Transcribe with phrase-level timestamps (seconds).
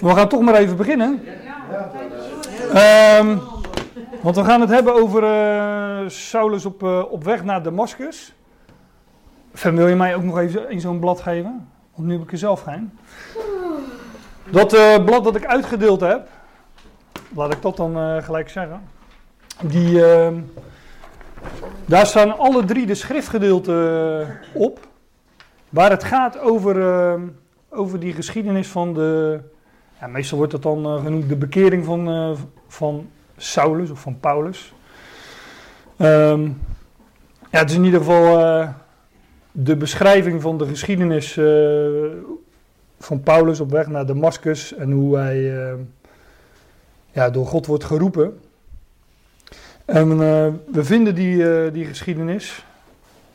[0.00, 1.22] We gaan toch maar even beginnen.
[2.72, 3.36] Ehm,
[4.22, 8.34] want we gaan het hebben over eh, Saulus op, eh, op weg naar Damascus.
[9.54, 11.68] Fem, wil je mij ook nog even zo'n blad geven?
[11.94, 12.98] Want nu heb ik er zelf geen.
[14.50, 16.28] Dat eh, blad dat ik uitgedeeld heb,
[17.34, 18.80] laat ik dat dan gelijk zeggen.
[19.62, 20.40] Die, ehm,
[21.84, 24.88] daar staan alle drie de schriftgedeelten op.
[25.68, 27.22] Waar het gaat over, ehm,
[27.68, 29.40] over die geschiedenis van de.
[30.08, 32.30] Meestal wordt dat dan eh, genoemd de bekering van, eh,
[32.68, 34.72] van Saulus of van Paulus.
[35.96, 36.42] Ehm,
[37.50, 38.68] ja, het is in ieder geval eh,
[39.52, 41.38] de beschrijving van de geschiedenis
[42.98, 45.52] van Paulus op weg naar Damascus en hoe hij
[47.12, 48.40] ja, door God wordt geroepen.
[49.84, 50.18] En
[50.72, 52.64] we vinden die, die geschiedenis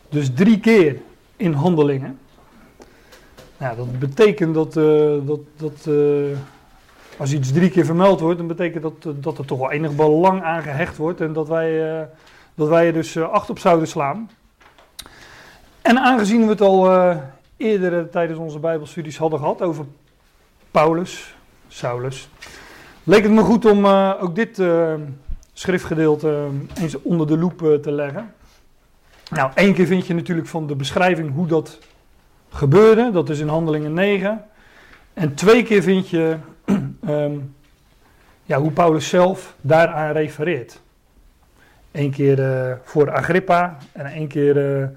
[0.10, 0.98] dus drie keer
[1.36, 2.20] in handelingen.
[3.58, 5.88] Ja, dat betekent dat, eh, dat, dat
[7.18, 9.96] als iets drie keer vermeld wordt, dan betekent dat, eh, dat er toch wel enig
[9.96, 12.06] belang aan gehecht wordt en dat wij, eh,
[12.56, 14.30] dat wij er dus eh, acht op zouden slaan.
[15.82, 17.16] En aangezien we het al
[17.58, 19.86] eerder tijdens onze Bijbelstudies hadden gehad over
[20.72, 21.36] Paulus,
[21.68, 22.30] Saulus,
[23.04, 24.62] leek het me goed om ook dit
[25.54, 26.48] schriftgedeelte
[26.80, 28.34] eens onder de loep te leggen.
[29.30, 31.80] Nou, één keer vind je natuurlijk van de beschrijving hoe dat
[32.50, 34.46] gebeurde, dat is in Handelingen 9.
[35.14, 36.38] En twee keer vind je
[37.08, 37.38] ehm,
[38.44, 40.80] ja, hoe Paulus zelf daaraan refereert.
[41.92, 44.88] Eén keer eh, voor Agrippa en één keer eh,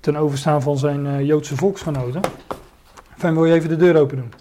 [0.00, 2.20] ten overstaan van zijn eh, Joodse volksgenoten.
[3.16, 4.32] Fijn, wil je even de deur open doen?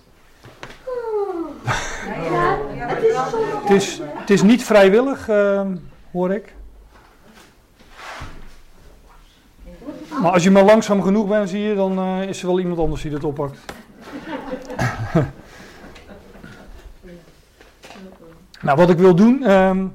[3.62, 5.76] Het is, het is niet vrijwillig, ehm,
[6.12, 6.54] hoor ik.
[10.22, 13.02] Maar als je maar langzaam genoeg bent, zie je, dan is er wel iemand anders
[13.02, 13.60] die het oppakt.
[18.62, 19.44] Nou, wat ik wil doen.
[19.44, 19.86] ehm,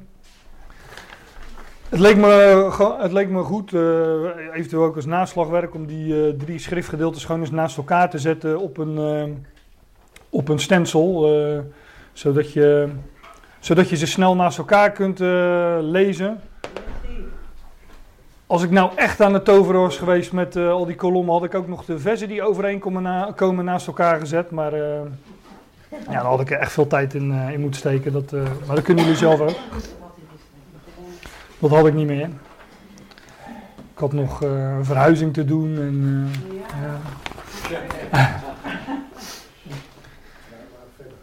[1.88, 6.26] het, leek me, ge- het leek me goed, eh, eventueel ook als naslagwerk, om die
[6.26, 9.32] eh, drie schriftgedeeltes gewoon eens naast elkaar te zetten op een, eh,
[10.28, 11.34] op een stencil.
[11.34, 11.58] eh,
[12.12, 12.88] zodat, je,
[13.60, 16.40] zodat je ze snel naast elkaar kunt eh, lezen.
[18.46, 21.44] Als ik nou echt aan het toveren was geweest met eh, al die kolommen, had
[21.44, 24.50] ik ook nog de versen die overeen komen, na- komen naast elkaar gezet.
[24.50, 25.00] Maar eh,
[26.10, 28.12] ja, dan had ik echt veel tijd in, eh, in moeten steken.
[28.12, 29.56] Dat, eh, maar dat kunnen jullie zelf ook.
[31.58, 32.28] Dat had ik niet meer.
[33.92, 35.76] Ik had nog eh, een verhuizing te doen.
[35.76, 36.28] En,
[38.10, 38.40] ja.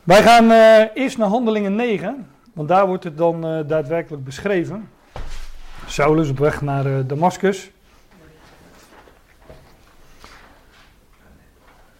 [0.03, 0.51] Wij gaan
[0.93, 4.89] eerst naar Handelingen 9, want daar wordt het dan daadwerkelijk beschreven.
[5.85, 7.71] Saulus op weg naar uh, Damascus.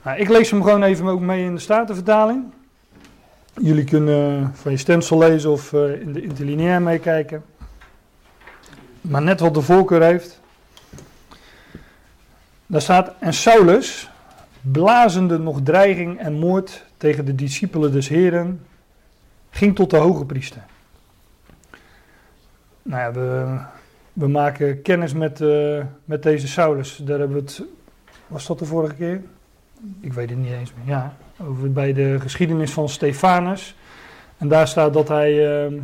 [0.03, 2.53] Nou, ik lees hem gewoon even ook mee in de Statenvertaling.
[3.53, 7.43] Jullie kunnen van je stencil lezen of uh, in de interlineair meekijken.
[9.01, 10.39] Maar net wat de voorkeur heeft.
[12.65, 14.09] Daar staat, en Saulus,
[14.61, 18.65] blazende nog dreiging en moord tegen de discipelen des Heren,
[19.49, 20.61] ging tot de hoge priester.
[22.81, 23.57] Nou ja, we,
[24.13, 26.95] we maken kennis met, uh, met deze Saulus.
[26.95, 27.63] Daar hebben we het,
[28.27, 29.21] was dat de vorige keer?
[29.99, 30.95] Ik weet het niet eens meer.
[30.95, 31.15] Ja,
[31.47, 33.75] over bij de geschiedenis van Stefanus.
[34.37, 35.81] En daar staat dat hij uh,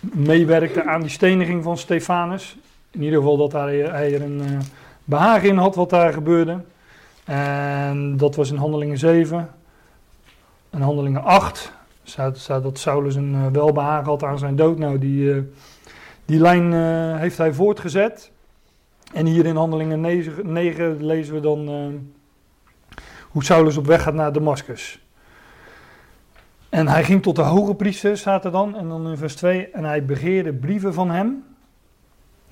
[0.00, 2.56] meewerkte aan die steniging van Stefanus.
[2.90, 4.58] In ieder geval dat hij, hij er een uh,
[5.04, 6.60] behagen in had wat daar gebeurde.
[7.24, 9.50] En dat was in Handelingen 7.
[10.70, 11.72] En Handelingen 8
[12.02, 14.78] staat, staat dat Saulus een uh, welbehagen had aan zijn dood.
[14.78, 15.42] Nou, die, uh,
[16.24, 16.72] die lijn
[17.18, 18.30] heeft hij voortgezet.
[19.12, 21.86] En hier in Handelingen 9, 9 lezen we dan uh,
[23.32, 25.00] hoe Saulus op weg gaat naar Damascus.
[26.68, 28.76] En hij ging tot de hoge priester, staat er dan.
[28.76, 29.68] En dan in vers 2.
[29.68, 31.44] En hij begeerde brieven van hem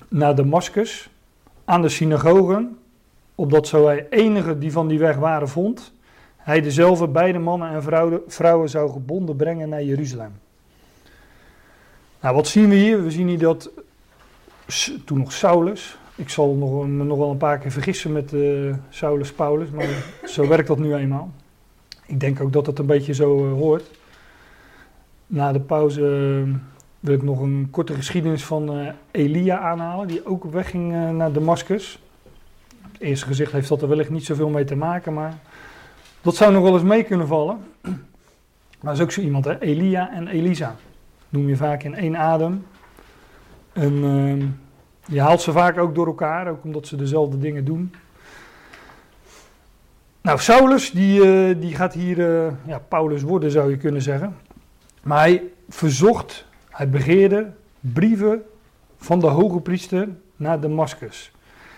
[0.07, 1.09] naar Damascus
[1.65, 2.77] aan de synagogen.
[3.35, 5.93] Opdat zo hij enige die van die weg waren vond
[6.41, 10.39] hij dezelfde beide mannen en vrouwen, vrouwen zou gebonden brengen naar Jeruzalem.
[12.21, 13.03] Nou, wat zien we hier?
[13.03, 13.69] We zien hier dat
[15.05, 19.33] toen nog Saulus, ik zal nog, nog wel een paar keer vergissen met uh, Saulus
[19.33, 19.87] Paulus, maar
[20.25, 21.31] zo werkt dat nu eenmaal.
[22.05, 23.99] Ik denk ook dat het een beetje zo uh, hoort.
[25.27, 26.01] Na de pauze
[26.47, 26.55] uh,
[26.99, 31.09] wil ik nog een korte geschiedenis van Elia aanhalen, die ook op weg ging uh,
[31.09, 31.99] naar Damascus.
[32.85, 35.37] Op het eerste gezicht heeft dat er wellicht niet zoveel mee te maken, maar
[36.21, 37.57] dat zou nog wel eens mee kunnen vallen.
[38.81, 39.59] Maar is ook zo iemand, hè?
[39.59, 40.75] Elia en Elisa.
[41.29, 42.65] Noem je vaak in één adem.
[43.73, 44.43] En uh,
[45.07, 47.93] je haalt ze vaak ook door elkaar, ook omdat ze dezelfde dingen doen.
[50.21, 54.35] Nou, Saulus, die, eh, die gaat hier eh, ja, Paulus worden, zou je kunnen zeggen.
[55.03, 58.43] Maar hij verzocht, hij begeerde brieven
[58.97, 61.31] van de hoge priester naar Damascus.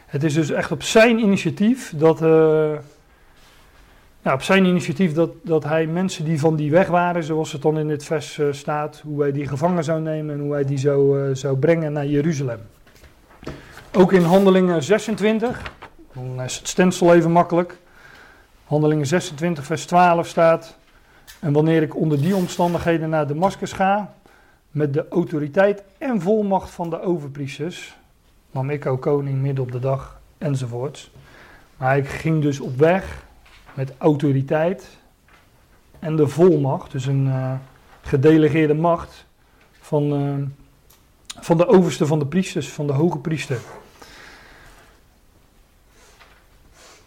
[0.06, 2.20] Het is dus echt op zijn initiatief dat,
[4.22, 7.62] ja, op zijn initiatief dat, dat hij mensen die van die weg waren, zoals het
[7.62, 10.78] dan in dit vers staat, hoe hij die gevangen zou nemen en hoe hij die
[10.78, 12.60] zou, zou brengen naar Jeruzalem.
[13.96, 15.72] Ook in Handelingen 26,
[16.14, 17.78] dan is het stensel even makkelijk.
[18.66, 20.78] Handelingen 26, vers 12 staat.
[21.40, 24.14] En wanneer ik onder die omstandigheden naar Damascus ga,
[24.72, 27.98] met de autoriteit en volmacht van de overpriesters,
[28.52, 31.12] nam ik ook koning midden op de dag enzovoorts.
[31.78, 33.26] Maar ik ging dus op weg
[33.74, 34.88] met autoriteit
[36.00, 37.54] en de volmacht, dus een uh,
[38.02, 39.26] gedelegeerde macht
[39.80, 40.46] van, uh,
[41.40, 43.60] van de overste van de priesters, van de hoge priester.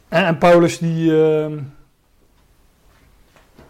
[0.09, 1.11] En, Paulus die.
[1.11, 1.47] Uh,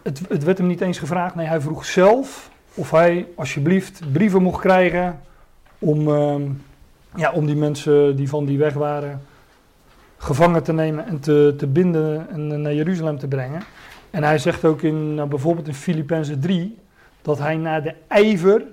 [0.01, 1.35] het, het, werd hem niet eens gevraagd.
[1.35, 5.19] Nee, hij vroeg zelf of hij alsjeblieft brieven mocht krijgen.
[5.79, 6.35] Om, uh,
[7.15, 9.21] ja, om die mensen die van die weg waren.
[10.17, 13.61] gevangen te nemen en te, te binden en naar Jeruzalem te brengen.
[14.09, 16.77] En hij zegt ook in, nou, bijvoorbeeld in Filippenzen 3.
[17.21, 18.63] dat hij naar de ijver.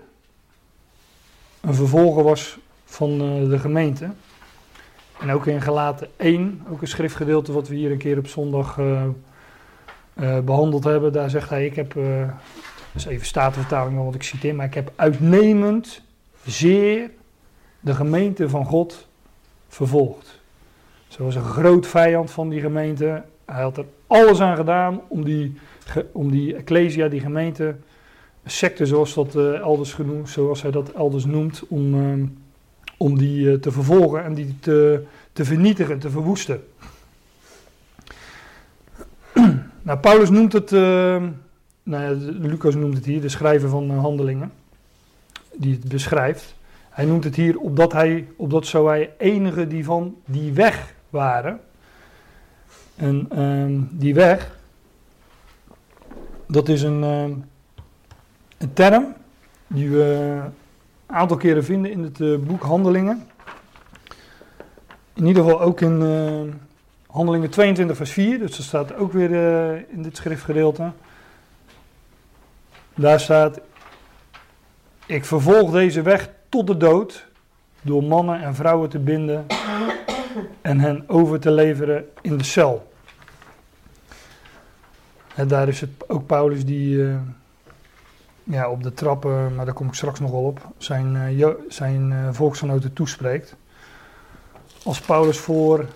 [1.61, 4.11] een vervolger was van uh, de gemeente.
[5.25, 8.77] En ook in Gelaten 1, ook een schriftgedeelte wat we hier een keer op zondag
[8.77, 9.03] uh,
[10.21, 11.13] uh, behandeld hebben.
[11.13, 12.29] Daar zegt hij, ik heb, uh,
[12.93, 16.03] dus even statenvertaling wat ik citeer, maar ik heb uitnemend
[16.45, 17.11] zeer
[17.81, 19.09] de gemeente van God
[19.69, 20.41] vervolgd.
[21.09, 23.23] Zo was een groot vijand van die gemeente.
[23.45, 25.59] Hij had er alles aan gedaan om die,
[26.13, 27.77] om die ecclesia, die gemeente,
[28.45, 32.27] secte zoals, dat, elders genoemd, zoals hij dat elders noemt, om ehm,
[33.05, 36.65] om die eh, te vervolgen en die te, te vernietigen, te verwoesten.
[39.89, 40.81] nou, Paulus noemt het, uh,
[41.83, 42.11] nou ja,
[42.49, 44.53] Lucas noemt het hier, de schrijver van uh, Handelingen,
[45.55, 46.55] die het beschrijft.
[46.91, 51.61] Hij noemt het hier opdat, hij, opdat zo hij enige die van die weg waren.
[52.97, 54.59] En uh, die weg,
[56.47, 57.03] dat is een,
[58.59, 59.15] een term
[59.67, 60.41] die we
[61.15, 63.29] aantal keren vinden in het uh, boek Handelingen.
[65.15, 66.53] In ieder geval ook in uh,
[67.07, 68.39] Handelingen 22, vers 4.
[68.39, 70.93] Dus dat staat ook weer uh, in dit schriftgedeelte.
[72.95, 73.61] Daar staat:
[75.07, 77.27] Ik vervolg deze weg tot de dood.
[77.83, 79.47] Door mannen en vrouwen te binden.
[80.63, 82.93] En hen over te leveren in de cel.
[85.35, 87.17] En daar is het ook Paulus die
[88.45, 92.11] ja, op de trappen, maar daar kom ik straks nog wel op, zijn, uh, zijn
[92.11, 93.57] uh, volksgenoten toespreekt.
[94.83, 95.87] Als Paulus voor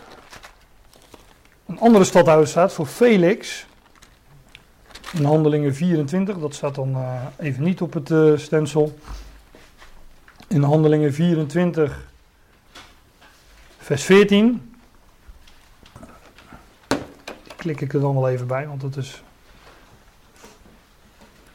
[1.66, 3.66] een andere stadhouder staat, voor Felix,
[5.12, 8.98] in Handelingen 24, dat staat dan uh, even niet op het stensel.
[10.48, 12.06] In Handelingen 24,
[13.78, 14.72] vers 14.
[17.56, 19.22] Klik ik er dan wel even bij, want dat is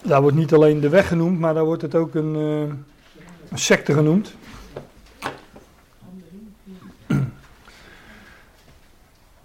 [0.03, 2.85] daar wordt niet alleen de weg genoemd, maar daar wordt het ook een, een
[3.53, 4.35] secte genoemd.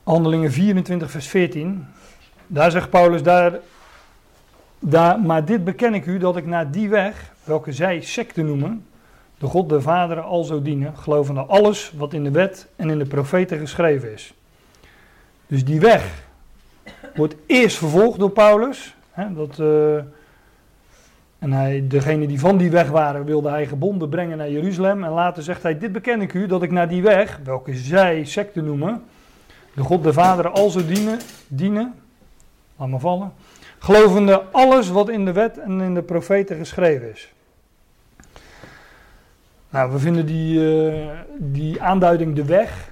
[0.03, 1.87] Handelingen 24, vers 14.
[2.47, 3.59] Daar zegt Paulus, daar,
[4.79, 8.87] daar, maar dit beken ik u, dat ik naar die weg, welke zij secte noemen,
[9.39, 12.99] de God de Vader al zo dienen, gelovende alles wat in de wet en in
[12.99, 14.35] de profeten geschreven is.
[15.47, 16.27] Dus die weg
[17.15, 18.95] wordt eerst vervolgd door Paulus.
[19.11, 19.99] Hè, dat, uh,
[21.39, 25.05] en hij, degene die van die weg waren, wilde hij gebonden brengen naar Jeruzalem.
[25.05, 28.25] En later zegt hij: Dit beken ik u, dat ik naar die weg, welke zij
[28.25, 29.03] secte noemen,
[29.75, 31.19] de God de Vader al dienen,
[31.49, 31.95] dienen,
[32.77, 33.33] laat maar vallen,
[33.79, 37.33] gelovende alles wat in de wet en in de profeten geschreven is.
[39.71, 42.91] Nou, we vinden die, uh, die aanduiding de weg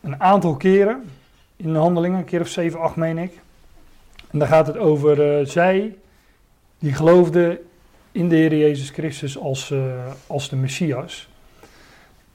[0.00, 1.10] een aantal keren
[1.56, 3.40] in de handelingen, een keer of zeven, acht meen ik.
[4.30, 5.96] En daar gaat het over uh, zij
[6.84, 7.58] die geloofden
[8.12, 9.94] in de Heer Jezus Christus als, uh,
[10.26, 11.28] als de Messias.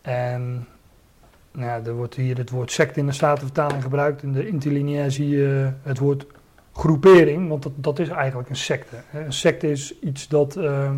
[0.02, 0.68] En
[1.52, 4.24] nou er wordt hier het woord sect in de Statenvertaling gebruikt.
[4.24, 6.26] In de interlineair zie je het woord
[6.74, 8.96] groepering, want dat, dat is eigenlijk een secte.
[9.14, 10.92] Een secte is iets dat uh,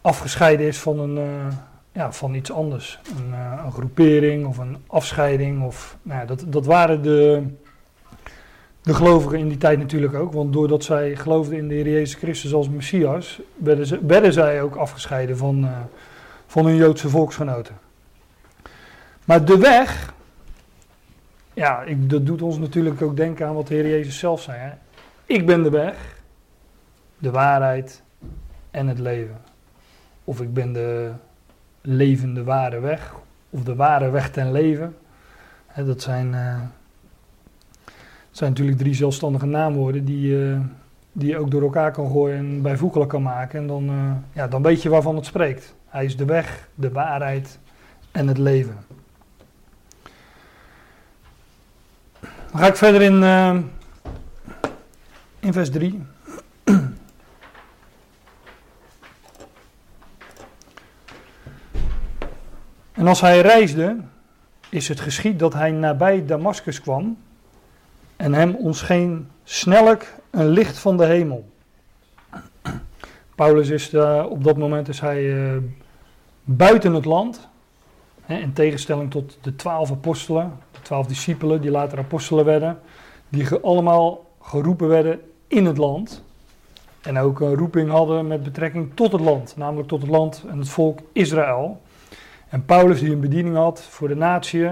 [0.00, 1.52] afgescheiden is van, een, uh,
[1.92, 3.00] ja, van iets anders.
[3.16, 3.32] Een,
[3.64, 5.64] een, groepering of een afscheiding.
[5.64, 7.42] Of, nou ja, dat, dat waren de,
[8.82, 12.14] de gelovigen in die tijd natuurlijk ook, want doordat zij geloofden in de Heer Jezus
[12.14, 15.78] Christus als Messias, werden, werden zij ook afgescheiden van, uh,
[16.46, 17.78] van hun Joodse volksgenoten.
[19.24, 20.14] Maar de weg,
[21.54, 24.58] ja, ik, dat doet ons natuurlijk ook denken aan wat de Heer Jezus zelf zei.
[24.58, 24.70] Hè?
[25.24, 26.20] Ik ben de weg,
[27.18, 28.02] de waarheid
[28.70, 29.40] en het leven.
[30.24, 31.12] Of ik ben de
[31.80, 33.14] levende ware weg,
[33.50, 34.96] of de ware weg ten leven.
[35.66, 36.60] Hè, dat zijn, uh,
[38.32, 40.60] zijn natuurlijk drie zelfstandige naamwoorden die, uh,
[41.12, 43.60] die je ook door elkaar kan gooien en bijvoeglijk kan maken.
[43.60, 45.74] En dan, uh, ja, dan weet je waarvan het spreekt.
[45.88, 47.58] Hij is de weg, de waarheid
[48.10, 48.76] en het leven.
[52.20, 53.56] Dan ga ik verder in, uh,
[55.40, 56.02] in vers 3.
[62.92, 63.96] en als hij reisde,
[64.68, 67.16] is het geschied dat hij nabij Damascus kwam
[68.22, 71.50] en hem ontscheen snellijk een licht van de hemel.
[73.34, 75.56] Paulus is uh, op dat moment is hij uh,
[76.44, 77.48] buiten het land,
[78.20, 82.78] hè, in tegenstelling tot de twaalf apostelen, de twaalf discipelen die later apostelen werden,
[83.28, 86.22] die allemaal geroepen werden in het land.
[87.00, 90.58] En ook een roeping hadden met betrekking tot het land, namelijk tot het land en
[90.58, 91.80] het volk Israël.
[92.48, 94.68] En Paulus, die een bediening had voor de natie,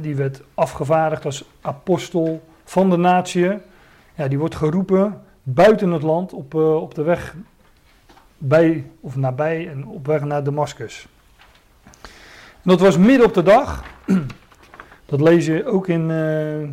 [0.00, 3.58] die werd afgevaardigd als apostel van de natie,
[4.14, 7.34] ja, die wordt geroepen buiten het land op, uh, op de weg
[8.38, 11.06] bij of nabij en op weg naar Damascus.
[12.62, 13.84] dat was midden op de dag.
[15.06, 16.68] Dat lees je ook in uh,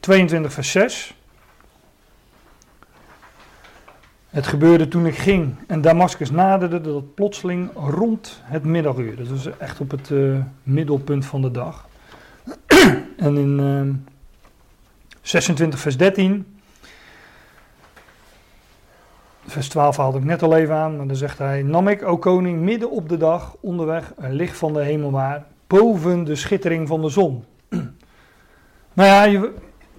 [0.00, 1.14] 22 vers 6.
[4.28, 9.16] Het gebeurde toen ik ging en Damascus naderde, dat plotseling rond het middaguur.
[9.16, 11.88] Dat was echt op het uh, middelpunt van de dag.
[13.16, 13.60] en in
[15.24, 16.54] 26 vers 13
[19.46, 22.18] Vers 12 haalde ik net al even aan, maar dan zegt hij: Nam ik, o
[22.18, 26.88] koning, midden op de dag onderweg een licht van de hemel waar, boven de schittering
[26.88, 27.44] van de zon.
[28.94, 29.48] nou ja,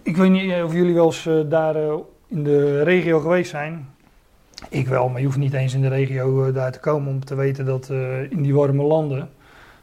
[0.03, 1.93] ik weet niet of jullie wel eens uh, daar uh,
[2.27, 3.87] in de regio geweest zijn.
[4.69, 7.25] Ik wel, maar je hoeft niet eens in de regio uh, daar te komen om
[7.25, 7.89] te weten dat
[8.29, 9.29] in die warme landen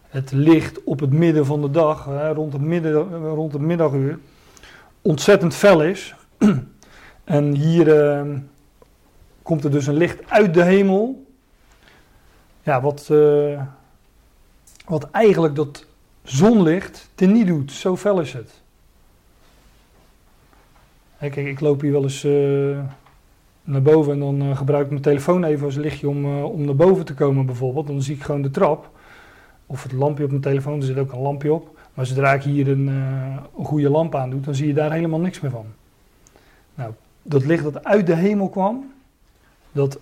[0.08, 4.18] het licht op het midden van de dag, rond, het midden, rond het middaguur,
[5.02, 6.14] ontzettend fel is.
[7.24, 8.38] en hier ehm,
[9.42, 11.26] komt er dus een licht uit de hemel.
[12.62, 13.62] Ja, wat, uh,
[14.86, 15.86] wat eigenlijk dat
[16.22, 17.72] zonlicht teniet doet.
[17.72, 18.60] Zo fel is het.
[21.18, 22.78] Kijk, ik loop hier wel eens uh,
[23.62, 26.76] naar boven en dan uh, gebruik ik mijn telefoon even als lichtje om, om naar
[26.76, 27.86] boven te komen bijvoorbeeld.
[27.86, 28.90] Dan zie ik gewoon de trap.
[29.66, 31.78] Of het lampje op mijn telefoon, er zit ook een lampje op.
[31.94, 35.20] Maar zodra ik hier een, een goede lamp aan doe, dan zie je daar helemaal
[35.20, 35.66] niks meer van.
[36.74, 38.92] Nou, dat licht dat uit de hemel kwam,
[39.72, 39.98] dat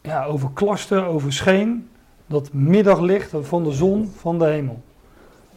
[0.00, 1.88] ja, overklaste, overscheen,
[2.26, 4.82] dat middaglicht van de zon van de hemel.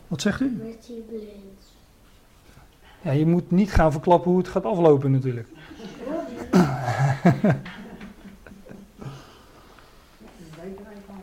[0.07, 0.57] Wat zegt u?
[0.63, 1.25] Werd hij blind?
[3.01, 5.47] Ja, je moet niet gaan verklappen hoe het gaat aflopen natuurlijk.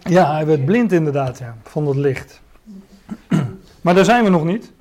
[0.03, 2.43] ja, hij werd blind inderdaad, ja, van dat licht.
[3.85, 4.73] Maar daar zijn we nog niet.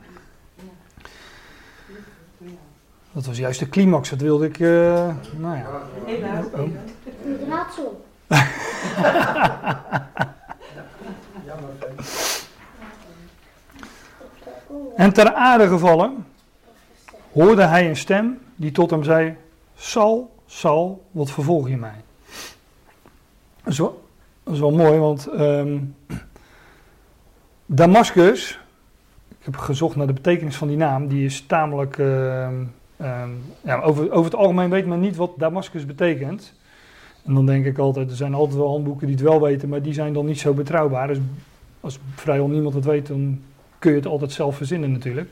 [3.12, 4.60] Dat was juist de climax, dat wilde ik.
[4.60, 4.70] Uh,
[5.38, 5.68] nou ja.
[6.54, 6.70] Oh,
[7.50, 8.06] raadsel.
[14.96, 16.26] en ter aarde gevallen
[17.32, 19.38] hoorde hij een stem die tot hem zei:
[19.76, 22.04] Sal, Sal, wat vervolg je mij?
[23.64, 24.08] Dat is wel,
[24.44, 25.96] dat is wel mooi, want um,
[27.66, 28.60] Damascus,
[29.44, 31.98] ik heb gezocht naar de betekenis van die naam, die is tamelijk.
[31.98, 32.72] Uh, um,
[33.62, 36.54] ja, over, over het algemeen weet men niet wat Damascus betekent.
[37.26, 39.82] En dan denk ik altijd, er zijn altijd wel handboeken die het wel weten, maar
[39.82, 41.08] die zijn dan niet zo betrouwbaar.
[41.08, 41.18] Dus
[41.80, 43.40] als vrijwel niemand het weet, dan
[43.80, 45.32] kun je het altijd zelf verzinnen natuurlijk.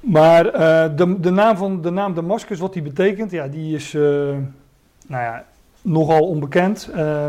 [0.00, 3.94] Maar uh, de, de, naam van de naam Damascus, wat die betekent, ja, die is
[3.94, 4.02] uh,
[5.06, 5.44] nou ja,
[5.82, 6.90] nogal onbekend.
[6.94, 7.24] Uh,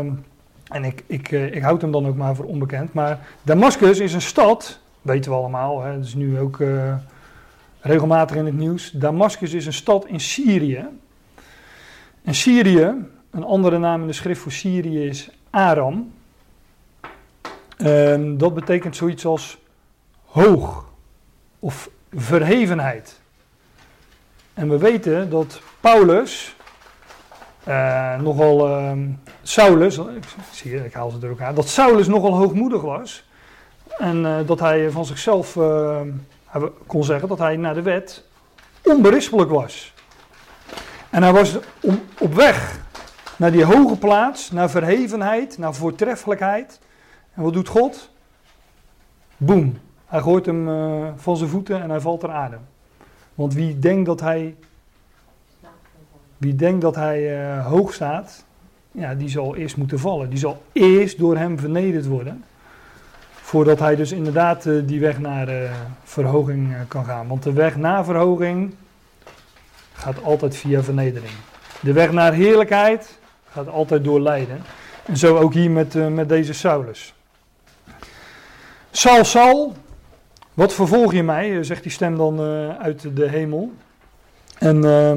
[0.68, 2.92] en ik, ik, ik houd hem dan ook maar voor onbekend.
[2.92, 6.62] Maar Damascus is een stad, weten we allemaal, hè, dat is nu ook
[7.80, 8.90] regelmatig in het nieuws.
[8.90, 10.86] Damascus is een stad in Syrië.
[12.22, 12.94] En Syrië,
[13.30, 16.12] een andere naam in de schrift voor Syrië is Aram.
[18.36, 19.58] Dat betekent zoiets als
[20.24, 20.88] hoog
[21.58, 23.20] of verhevenheid.
[24.54, 26.56] En we weten dat Paulus,
[27.68, 28.92] uh, nogal uh,
[29.42, 33.24] Saulus, ik, zie ik haal ze door elkaar, dat Saulus nogal hoogmoedig was.
[33.98, 36.00] En uh, dat hij van zichzelf uh,
[36.86, 38.24] kon zeggen dat hij naar de wet
[38.82, 39.92] onberispelijk was.
[41.10, 41.58] En hij was
[42.18, 42.80] op weg
[43.36, 46.80] naar die hoge plaats, naar verhevenheid, naar voortreffelijkheid.
[47.34, 48.10] En wat doet God?
[49.36, 49.78] Boem.
[50.06, 52.58] Hij gooit hem uh, van zijn voeten en hij valt ter aarde.
[53.34, 54.56] Want wie denkt dat hij,
[56.36, 58.44] wie denkt dat hij hoog staat,
[58.90, 60.30] ja, die zal eerst moeten vallen.
[60.30, 62.44] Die zal eerst door hem vernederd worden.
[63.54, 65.48] Voordat hij dus inderdaad uh, die weg naar
[66.04, 67.28] verhoging kan gaan.
[67.28, 68.74] Want de weg naar verhoging
[69.92, 71.32] gaat altijd via vernedering.
[71.80, 73.18] De weg naar heerlijkheid
[73.50, 74.62] gaat altijd door lijden.
[75.04, 77.14] En zo ook hier met, met deze Saulus.
[78.90, 79.74] Saul, Saul,
[80.54, 81.64] wat vervolg je mij?
[81.64, 82.40] zegt die stem dan
[82.78, 83.72] uit de hemel.
[84.58, 85.12] En uh,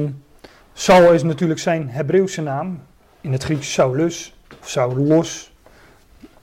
[0.72, 2.82] Saul is natuurlijk zijn Hebreeuwse naam.
[3.20, 5.52] In het Grieks Saulus, of Saulos,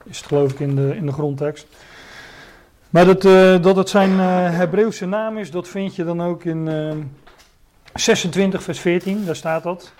[0.04, 1.66] is het geloof ik in de, in de grondtekst.
[2.90, 4.18] Maar dat, uh, dat het zijn
[4.52, 6.68] Hebreeuwse naam is, dat vind je dan ook in
[7.94, 9.92] 26 vers 14, daar staat dat.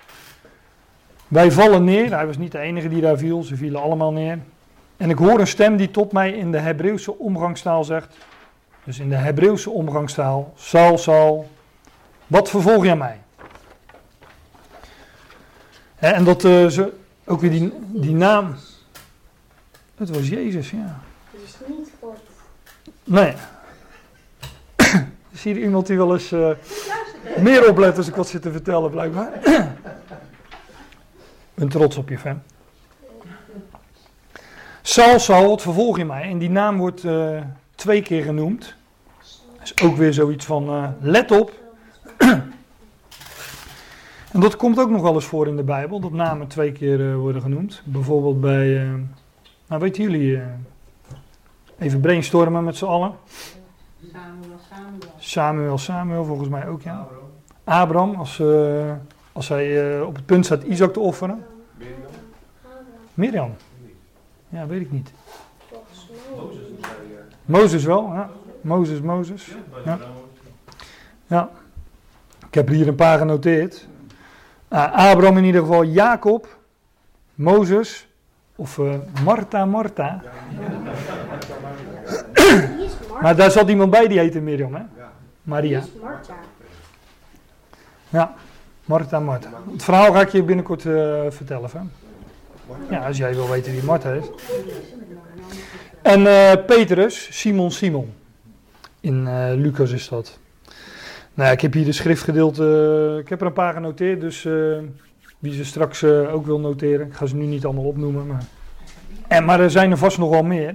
[1.29, 2.15] Wij vallen neer.
[2.15, 4.39] Hij was niet de enige die daar viel, ze vielen allemaal neer.
[4.97, 8.17] En ik hoor een stem die tot mij in de Hebreeuwse omgangstaal zegt.
[8.85, 11.51] Dus in de Hebreeuwse omgangstaal: Saul, Saul,
[12.27, 13.21] wat vervolg jij mij?
[15.99, 16.93] en dat ze,
[17.25, 18.55] ook weer die, die naam.
[19.95, 21.01] Het was Jezus, ja.
[21.31, 22.19] Het is niet God.
[23.07, 23.35] Nee.
[25.33, 26.51] Zie je iemand die wel eens uh,
[27.39, 29.31] meer oplet als ik wat zit te vertellen, blijkbaar?
[31.55, 32.43] ben trots op je, fan.
[34.83, 36.23] Saul, Saul, wat vervolg je mij?
[36.23, 37.41] En die naam wordt uh,
[37.75, 38.75] twee keer genoemd.
[39.59, 41.53] Dat is ook weer zoiets van, uh, let op.
[44.33, 47.17] en dat komt ook nog wel eens voor in de Bijbel, dat namen twee keer
[47.17, 47.83] worden genoemd.
[47.85, 48.91] Bijvoorbeeld bij,
[49.67, 50.41] nou weten jullie,
[51.79, 53.13] even brainstormen met z'n allen.
[54.13, 55.13] Samuel, Samuel.
[55.19, 57.07] Samuel, Samuel, volgens mij ook, ja.
[57.65, 58.41] Abraham, als...
[59.37, 61.45] Als hij uh, op het punt staat Isaac te offeren.
[61.75, 61.97] Mirjam.
[63.15, 63.55] Mirjam.
[64.49, 65.13] Ja, weet ik niet.
[67.45, 68.31] Mozes wel, ja.
[68.61, 69.55] Mozes, Mozes.
[69.85, 69.99] Ja.
[71.27, 71.51] ja.
[72.47, 73.87] Ik heb er hier een paar genoteerd.
[74.73, 76.57] Uh, Abraham in ieder geval, Jacob,
[77.35, 78.09] Mozes
[78.55, 80.23] of uh, Martha, Martha.
[83.21, 84.83] Maar daar zat iemand bij die heette Mirjam, hè?
[85.43, 85.83] Maria.
[88.09, 88.35] Ja.
[88.85, 89.51] Martha, Martha.
[89.73, 91.71] Het verhaal ga ik je binnenkort uh, vertellen.
[91.73, 91.81] Hè?
[92.91, 94.25] Ja, als jij wil weten wie Martha is.
[96.03, 98.13] En uh, Petrus, Simon, Simon.
[99.01, 100.39] In uh, Lucas is dat.
[101.35, 104.43] Nou ja, ik heb hier de schriftgedeelte, ik heb er een paar genoteerd, dus
[105.39, 107.07] wie ze straks ook wil noteren.
[107.07, 108.27] Ik ga ze nu niet allemaal opnoemen.
[108.27, 108.45] Maar,
[109.29, 110.75] en, maar er zijn er vast nog wel meer.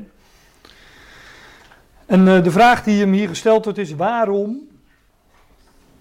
[2.12, 4.68] En de vraag die hem hier gesteld wordt is, waarom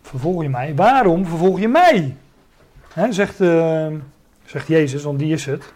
[0.03, 0.75] vervolg je mij?
[0.75, 2.17] Waarom vervolg je mij?
[3.11, 3.87] zegt, uh,
[4.45, 5.73] zegt Jezus, want die is het.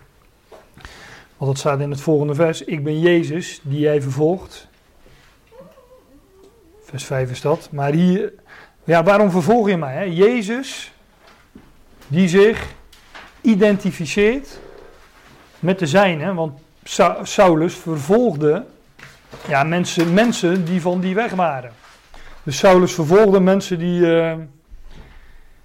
[1.37, 2.63] Want dat staat in het volgende vers.
[2.63, 4.69] Ik ben Jezus die jij vervolgt.
[6.83, 7.69] Vers 5 is dat.
[7.71, 8.33] Maar hier,
[8.85, 10.11] ja, waarom vervolg je mij?
[10.11, 10.93] Jezus,
[12.07, 12.75] die zich
[13.41, 14.59] identificeert
[15.59, 16.35] met de zijne.
[16.35, 16.61] Want
[17.23, 18.65] Saulus vervolgde
[19.49, 21.73] ja, mensen, mensen die van die weg waren.
[22.43, 24.37] Dus Saulus vervolgde mensen die, uh,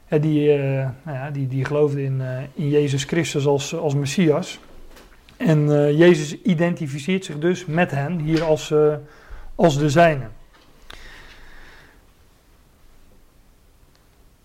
[0.07, 2.21] die, uh, nou ja, die, die geloofden in,
[2.53, 4.59] in Jezus Christus als, als Messias.
[5.37, 8.73] En Jezus identificeert zich dus met hen hier als,
[9.55, 10.27] als de zijne.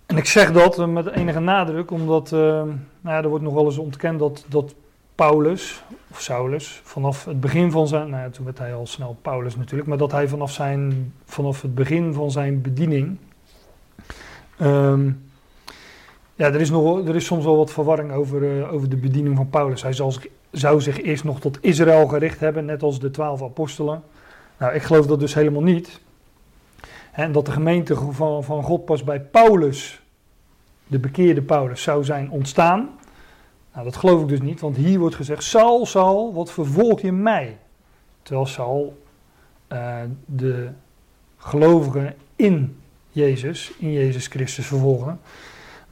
[0.06, 3.78] En ik zeg dat met enige nadruk, omdat nou ja, er wordt nog wel eens
[3.78, 4.74] ontkend dat, dat
[5.14, 9.16] Paulus, of Saulus, vanaf het begin van zijn, nou ja, toen werd hij al snel
[9.22, 13.18] Paulus natuurlijk, maar dat hij vanaf, zijn, vanaf het begin van zijn bediening,
[14.61, 15.22] um,
[16.35, 19.37] ja, er is, nog, er is soms wel wat verwarring over, uh, over de bediening
[19.37, 19.83] van Paulus.
[19.83, 19.92] Hij
[20.50, 24.03] zou zich eerst nog tot Israël gericht hebben, net als de twaalf apostelen.
[24.59, 26.00] Nou, ik geloof dat dus helemaal niet.
[27.12, 30.03] En dat de gemeente van, van God pas bij Paulus,
[30.87, 32.88] de bekeerde Paulus, zou zijn ontstaan.
[33.74, 37.12] Nou, dat geloof ik dus niet, want hier wordt gezegd: Saul, Saul, wat vervolg je
[37.12, 37.58] mij?
[38.22, 39.02] Terwijl Saul
[39.72, 40.68] uh, de
[41.37, 42.76] gelovigen in
[43.10, 45.20] Jezus, in Jezus Christus vervolgen.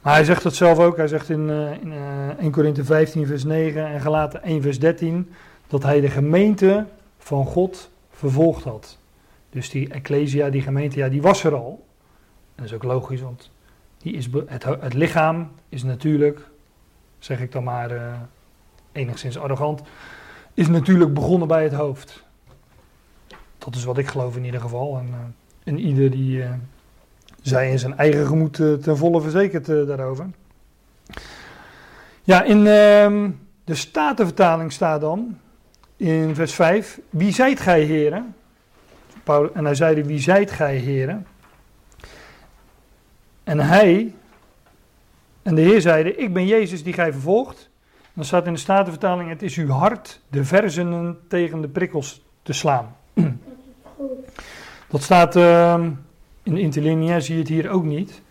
[0.01, 0.97] Maar hij zegt dat zelf ook.
[0.97, 4.79] Hij zegt in, uh, in uh, 1 Korinthe 15, vers 9 en Galaten 1, vers
[4.79, 5.31] 13
[5.67, 6.85] dat hij de gemeente
[7.17, 8.97] van God vervolgd had.
[9.49, 11.85] Dus die Ecclesia, die gemeente, ja, die was er al.
[12.55, 13.51] En dat is ook logisch, want
[13.97, 16.51] die is het, het lichaam is natuurlijk
[17.23, 18.13] zeg ik dan maar uh,
[18.91, 19.81] enigszins arrogant,
[20.53, 22.23] is natuurlijk begonnen bij het hoofd.
[23.57, 24.97] Dat is wat ik geloof in ieder geval.
[24.97, 25.15] En, uh,
[25.63, 26.49] en ieder die uh,
[27.41, 30.29] zij in zijn eigen gemoed ten volle verzekerd daarover.
[32.23, 33.31] Ja, in ehm,
[33.63, 35.37] de Statenvertaling staat dan
[35.95, 38.35] in vers 5: Wie zijt gij, heren?
[39.53, 41.27] En hij zeide, wie zijt gij, heren?
[43.43, 44.13] En hij,
[45.43, 47.69] en de Heer zeide, ik ben Jezus die gij vervolgt.
[48.13, 52.53] Dan staat in de Statenvertaling, het is uw hart de verzenen tegen de prikkels te
[52.53, 52.95] slaan.
[54.87, 55.91] Dat staat ehm,
[56.43, 58.21] in de interlineair, zie je het hier ook niet.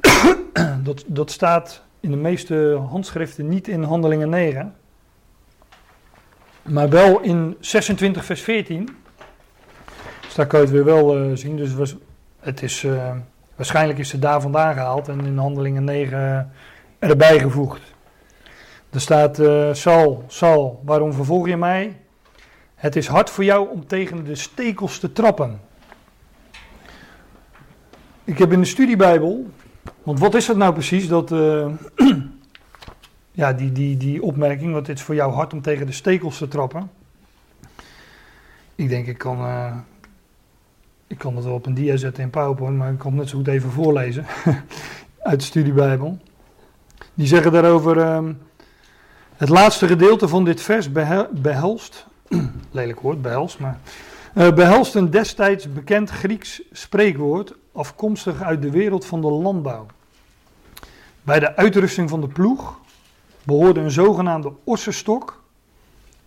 [0.82, 4.74] dat, dat staat in de meeste handschriften niet in Handelingen 9.
[6.62, 8.88] Maar wel in 26 vers 14.
[10.20, 11.56] Dus daar kan je het weer wel eh, zien.
[11.56, 11.94] Dus
[12.40, 13.16] het is, eh,
[13.58, 16.52] waarschijnlijk is het daar vandaan gehaald en in Handelingen 9
[16.98, 17.80] erbij gevoegd.
[18.90, 21.96] Er staat, eh Saul, Saul, waarom vervolg je mij?
[22.74, 25.60] Het is hard voor jou om tegen de stekels te trappen.
[28.24, 29.50] Ik heb in de studiebijbel,
[30.02, 31.68] want wat is dat nou precies, dat, eh,
[33.40, 36.38] ja, die, die, die opmerking, want het is voor jou hard om tegen de stekels
[36.38, 36.90] te trappen.
[38.74, 39.76] Ik denk, ik kan, eh,
[41.08, 43.28] ik kan dat wel op een dia zetten in PowerPoint, maar ik kan het net
[43.28, 44.26] zo goed even voorlezen
[45.22, 46.18] uit de studiebijbel.
[47.14, 48.32] Die zeggen daarover, ehm,
[49.36, 52.06] het laatste gedeelte van dit vers behel- behelst
[52.70, 53.78] lelijk woord, behelst, maar.
[54.34, 59.86] eh, behelst een destijds bekend Grieks spreekwoord, afkomstig uit de wereld van de landbouw.
[61.22, 62.78] Bij de uitrusting van de ploeg
[63.42, 65.37] behoorde een zogenaamde ossenstok,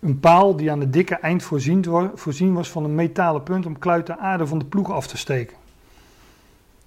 [0.02, 3.66] een paal die aan het dikke eind voorzien, wa- voorzien was van een metalen punt
[3.66, 5.56] om kluit de aarde van de ploeg af te steken.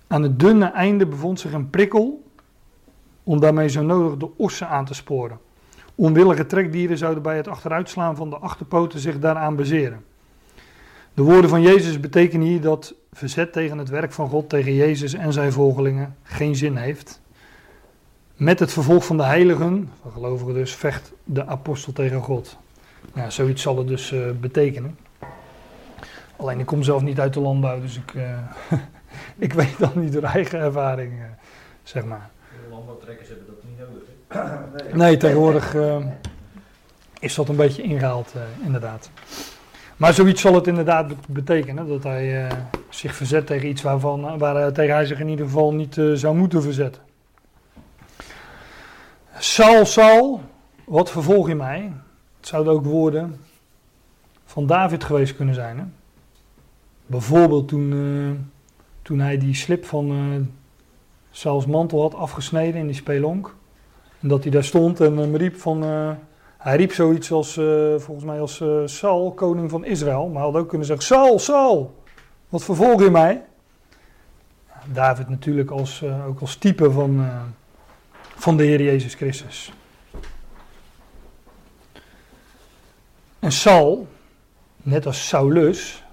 [0.08, 2.23] Aan het dunne einde bevond zich een prikkel
[3.23, 5.39] om daarmee zo nodig de ossen aan te sporen.
[5.95, 10.04] Onwillige trekdieren zouden bij het achteruitslaan van de achterpoten zich daaraan bezeren.
[11.13, 15.13] De woorden van Jezus betekenen hier dat verzet tegen het werk van God, tegen Jezus
[15.13, 17.21] en zijn volgelingen, geen zin heeft.
[18.36, 22.58] Met het vervolg van de heiligen, van gelovigen dus, vecht de apostel tegen God.
[23.28, 24.98] Zoiets zal het dus eh, betekenen.
[26.36, 28.38] Alleen ik kom zelf niet uit de landbouw, dus ik, eh,
[29.48, 31.26] ik weet dan niet door eigen ervaring, eh,
[31.84, 32.30] zeg maar.
[32.63, 34.88] De landbouwtrekkers hebben dat niet nodig.
[34.91, 34.98] hè?
[34.98, 35.76] Nee, tegenwoordig
[37.20, 39.10] is dat een beetje ingehaald, eh, inderdaad.
[39.98, 42.48] Maar zoiets zal het inderdaad bet- betekenen, dat hij
[42.89, 46.36] zich verzet tegen iets waarvan, waar hij, tegen hij zich in ieder geval niet zou
[46.36, 47.02] moeten verzetten.
[49.38, 50.41] Saul, Saul,
[50.86, 51.91] wat vervolg je mij?
[52.46, 53.36] Het zouden ook woorden
[54.46, 55.78] van David geweest kunnen zijn.
[55.78, 55.84] Hè?
[57.06, 58.42] Bijvoorbeeld toen, eh,
[59.02, 60.48] toen hij die slip van eh
[61.32, 63.56] Sauls mantel had afgesneden in die spelonk.
[64.20, 65.84] En dat hij daar stond en hem riep van.
[65.84, 66.12] eh,
[66.58, 70.28] hij riep zoiets als, eh, volgens mij als eh, Saul, koning van Israël.
[70.28, 71.96] Maar hij had ook kunnen zeggen: Saul, Saul,
[72.50, 73.44] wat vervolg je mij?
[74.94, 77.42] David natuurlijk als, eh, ook als type van, eh,
[78.36, 79.74] van de Heer Jezus Christus.
[83.46, 84.08] En Saul,
[84.78, 86.04] net als Saulus,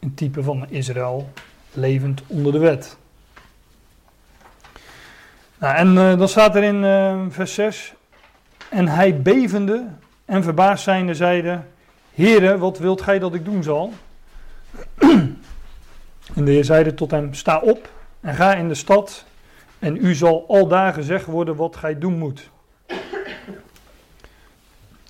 [0.00, 1.28] een type van Israël,
[1.72, 2.96] levend onder de wet.
[5.58, 7.94] Nou, en eh, dan staat er in eh, vers 6.
[8.68, 9.86] En hij bevende
[10.24, 11.60] en verbaasd zijnde zeide:
[12.14, 13.92] Heere, wat wilt gij dat ik doen zal?
[14.98, 19.24] en de Heer zeide tot hem: Sta op en ga in de stad.
[19.78, 22.50] En u zal aldaar gezegd worden wat gij doen moet.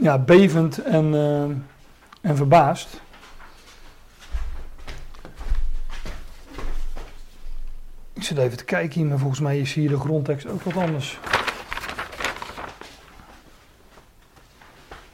[0.03, 1.57] Ja, bevend en, eh,
[2.20, 3.00] en verbaasd.
[8.12, 10.76] Ik zit even te kijken hier, maar volgens mij is hier de grondtekst ook wat
[10.76, 11.18] anders.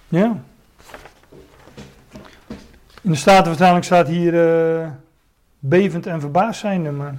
[0.09, 0.37] Ja.
[3.01, 4.35] In de Statenvertaling staat hier
[4.81, 4.89] eh,
[5.59, 7.13] bevend en verbaasd zijnde, maar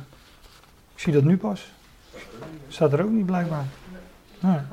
[0.93, 1.71] ik zie dat nu pas.
[2.67, 3.65] Staat er ook niet blijkbaar.
[4.39, 4.65] Ja.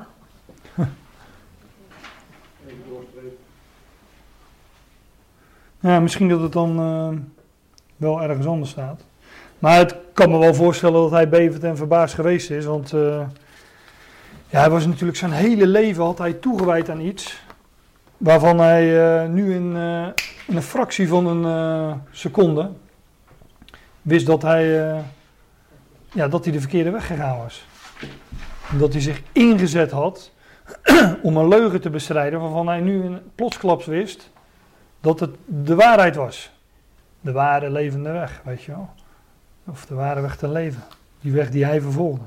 [5.85, 7.07] Ja, misschien dat het dan eh,
[7.97, 9.01] wel ergens anders staat.
[9.59, 12.65] Maar het kan me wel voorstellen dat hij bevend en verbaasd geweest is.
[12.65, 13.21] Want eh,
[14.49, 17.43] ja, hij was natuurlijk zijn hele leven had hij toegewijd aan iets.
[18.17, 19.75] Waarvan hij eh, nu in,
[20.47, 22.69] in een fractie van een seconde
[24.01, 24.65] wist dat hij,
[26.11, 27.65] ja, dat hij de verkeerde weg gegaan was.
[28.77, 30.31] Dat hij zich ingezet had
[31.21, 34.33] om een leugen te bestrijden waarvan hij nu in plotsklaps wist
[35.05, 36.51] dat het de waarheid was.
[37.21, 38.89] De ware levende weg, weet je wel.
[39.65, 40.83] Of de ware weg te leven.
[41.21, 42.23] Die weg die hij vervolgde.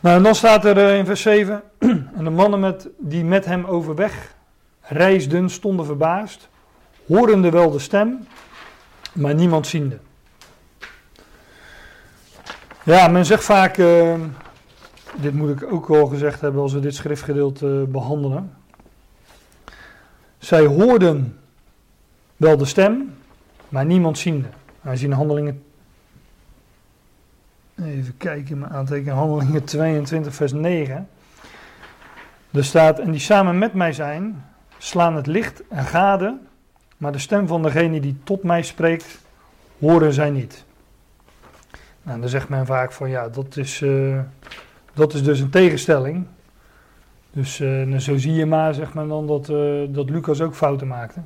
[0.00, 1.62] Nou, en dan staat er eh, in vers 7.
[2.16, 4.34] en de mannen met, die met hem overweg
[4.80, 6.48] reisden stonden verbaasd.
[7.06, 8.26] Horende wel de stem,
[9.12, 9.98] maar niemand ziende.
[12.82, 13.78] Ja, men zegt vaak.
[13.78, 14.14] eh,
[15.20, 18.59] dit moet ik ook wel gezegd hebben als we dit schriftgedeelte eh, behandelen.
[20.40, 21.38] Zij hoorden
[22.36, 23.14] wel de stem,
[23.68, 24.48] maar niemand ziende.
[24.80, 25.62] Hij ziet in handelingen.
[27.84, 29.16] Even kijken, mijn aantekening.
[29.16, 31.08] Handelingen 22, vers 9.
[32.50, 34.44] Er staat: En die samen met mij zijn,
[34.78, 36.38] slaan het licht en gade,
[36.96, 39.18] maar de stem van degene die tot mij spreekt,
[39.78, 40.64] horen zij niet.
[42.02, 44.18] Nou, dan zegt men vaak van ja, dat is, eh,
[44.94, 46.26] dat is dus een tegenstelling.
[47.32, 50.86] Dus uh, zo zie je maar, zeg maar dan, dat, uh, dat Lucas ook fouten
[50.86, 51.20] maakte.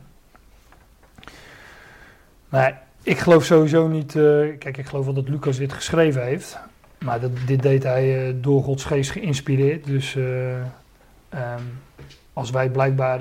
[2.49, 4.13] Maar ik geloof sowieso niet.
[4.59, 6.59] kijk, ik geloof wel dat Lucas dit geschreven heeft.
[6.99, 9.87] Maar dat, dit deed hij door Gods geest geïnspireerd.
[9.87, 11.81] Dus um,
[12.33, 13.21] als wij blijkbaar.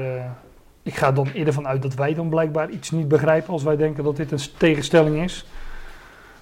[0.84, 3.54] ik ga dan eerder van uit dat wij dan blijkbaar iets niet begrijpen.
[3.54, 5.46] Als wij denken dat dit een tegenstelling is.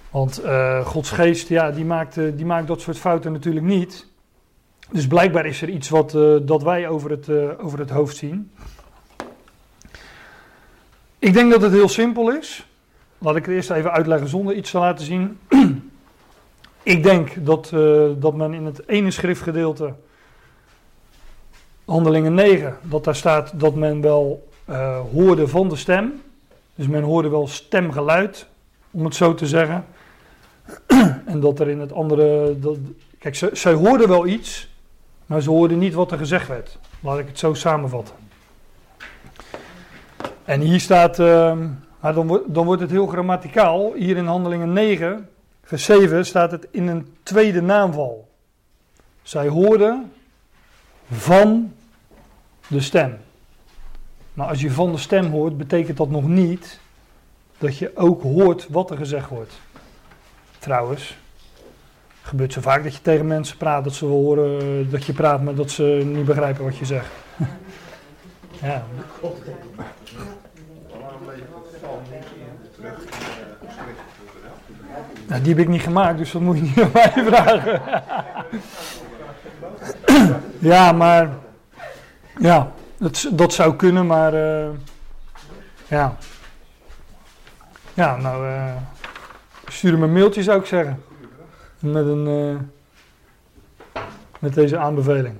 [0.10, 0.42] Want
[0.84, 4.11] Gods geest, ja, die maakt, die maakt dat soort fouten natuurlijk niet.
[4.92, 8.16] Dus blijkbaar is er iets wat uh, dat wij over het, uh, over het hoofd
[8.16, 8.52] zien.
[11.20, 12.68] Ik denk dat het heel simpel is.
[13.18, 15.40] Laat ik het eerst even uitleggen zonder iets te laten zien.
[16.84, 19.94] ik denk dat, uh, dat men in het ene schriftgedeelte,
[21.86, 24.50] Handelingen 9, dat daar staat dat men wel
[25.14, 26.22] hoorde van de stem.
[26.76, 28.48] Dus men hoorde wel stemgeluid,
[28.92, 29.86] om het zo te zeggen.
[31.26, 32.60] en dat er in het andere.
[32.60, 32.78] Dat,
[33.20, 34.71] kijk, zij hoorden wel iets,
[35.32, 36.78] maar ze hoorden niet wat er gezegd werd.
[37.00, 38.15] Laat ik het zo samenvatten.
[40.46, 41.20] En hier staat.
[41.20, 41.58] Uh,
[42.02, 43.94] dan, dan wordt het heel grammaticaal.
[43.94, 45.30] Hier in Handelingen 9,
[45.63, 48.30] vers 7, staat het in een tweede naamval.
[49.22, 50.12] Zij hoorden
[51.12, 51.74] van
[52.67, 53.17] de stem.
[54.34, 56.80] Maar als je van de stem hoort, betekent dat nog niet
[57.58, 59.60] dat je ook hoort wat er gezegd wordt.
[60.60, 61.17] Trouwens,
[62.22, 65.56] gebeurt zo vaak dat je tegen mensen praat, dat ze horen dat je praat, maar
[65.56, 67.10] dat ze niet begrijpen wat je zegt.
[68.62, 68.84] ja.
[75.28, 77.82] Nou, die heb ik niet gemaakt, dus dat moet je niet aan mij vragen.
[80.74, 81.30] ja, maar.
[82.40, 82.72] Ja,
[83.32, 84.34] dat, zou kunnen, maar.
[84.34, 84.70] Uh,
[85.88, 86.16] ja.
[87.94, 88.48] Ja, nou.
[88.48, 88.76] Uh,
[89.68, 91.04] stuur hem een mailtje, zou ik zeggen.
[91.82, 92.60] Met, een, uh,
[94.39, 95.36] met deze aanbeveling.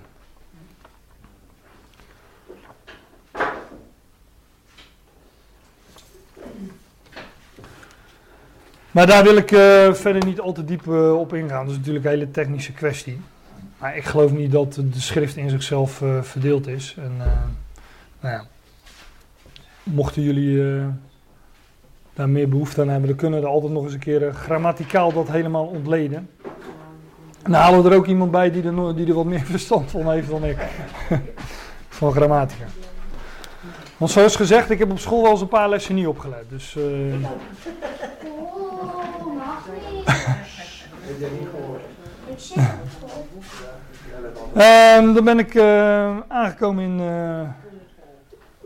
[8.92, 11.64] Maar daar wil ik uh, verder niet al te diep uh, op ingaan.
[11.64, 13.22] Dat is natuurlijk een hele technische kwestie.
[13.78, 16.96] Maar ik geloof niet dat de schrift in zichzelf verdeeld is.
[16.98, 17.18] En,
[18.20, 18.46] nou ja,
[19.84, 20.84] mochten jullie
[22.28, 25.28] meer behoefte aan hebben, dan kunnen we er altijd nog eens een keer grammaticaal dat
[25.28, 26.30] helemaal ontleden.
[27.44, 29.92] En dan halen we er ook iemand bij die er, die er wat meer verstand
[29.92, 30.58] van heeft dan ik.
[31.90, 32.66] van grammatica.
[33.98, 36.46] Want zoals gezegd, ik heb op school wel eens een paar lessen niet opgelet.
[36.50, 36.76] Dus...
[36.76, 37.26] Um,
[45.14, 47.00] dan ben ik uh, aangekomen in.
[47.00, 47.50] Uh,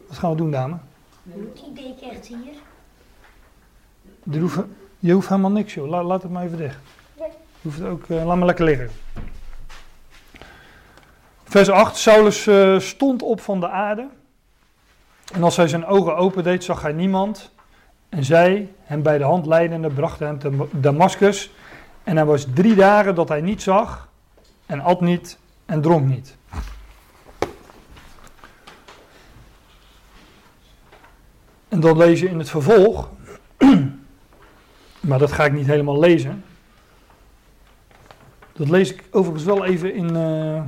[0.07, 0.75] wat gaan we doen, dame?
[1.33, 2.64] Ik denk echt hier.
[4.31, 4.59] Je hoeft,
[4.99, 5.89] je hoeft helemaal niks, joh.
[5.89, 6.77] La, laat het maar even dicht.
[7.15, 7.23] Je
[7.61, 8.89] hoeft ook, uh, laat maar lekker liggen.
[11.43, 11.97] Vers 8.
[11.97, 12.49] Saulus
[12.87, 14.07] stond op van de aarde.
[15.33, 17.51] En als hij zijn ogen opendeed, zag hij niemand.
[18.09, 21.51] En zij, hem bij de hand leidende, brachten hem te Damascus.
[22.03, 24.09] En hij was drie dagen dat hij niet zag,
[24.65, 26.37] en at niet, en dronk niet.
[31.67, 33.09] En dan lees je in het vervolg,
[35.05, 36.43] maar dat ga ik niet helemaal lezen.
[38.53, 40.61] Dat lees ik overigens wel even in uh,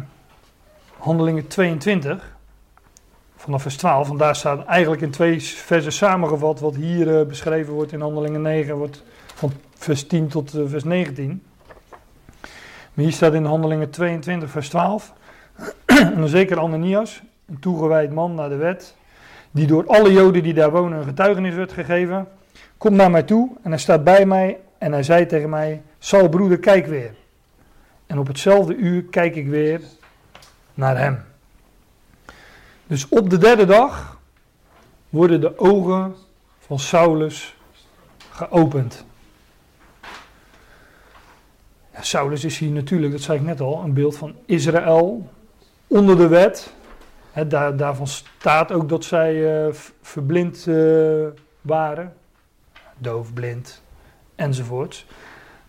[0.97, 2.35] Handelingen 22
[3.35, 4.07] vanaf vers 12.
[4.07, 8.41] Want daar staat eigenlijk in twee versen samengevat wat hier uh, beschreven wordt in Handelingen
[8.41, 11.43] 9, wordt van vers 10 tot uh, vers 19.
[12.93, 15.13] Maar hier staat in Handelingen 22, vers 12.
[15.85, 18.95] en een zeker Ananias, een toegewijd man naar de wet,
[19.51, 22.27] die door alle Joden die daar wonen een getuigenis werd gegeven,
[22.77, 26.29] komt naar mij toe en hij staat bij mij en hij zei tegen mij: Sal
[26.29, 27.13] broeder, kijk weer.
[28.05, 29.81] En op hetzelfde uur kijk ik weer
[30.73, 31.23] naar hem.
[32.87, 34.19] Dus op de derde dag
[35.09, 36.15] worden de ogen
[36.59, 37.55] van Saulus
[38.29, 39.05] geopend.
[41.99, 45.29] Saulus is hier natuurlijk, dat zei ik net al, een beeld van Israël
[45.87, 46.73] onder de wet.
[47.47, 51.27] daar, daarvan staat ook dat zij uh, verblind uh,
[51.61, 52.13] waren,
[52.97, 53.81] doof, blind
[54.35, 55.05] enzovoorts.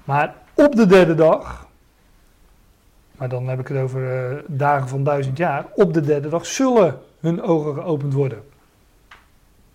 [0.04, 1.68] Maar op de derde dag
[3.18, 6.46] maar dan heb ik het over uh, dagen van duizend jaar, op de derde dag
[6.46, 8.42] zullen hun ogen geopend worden.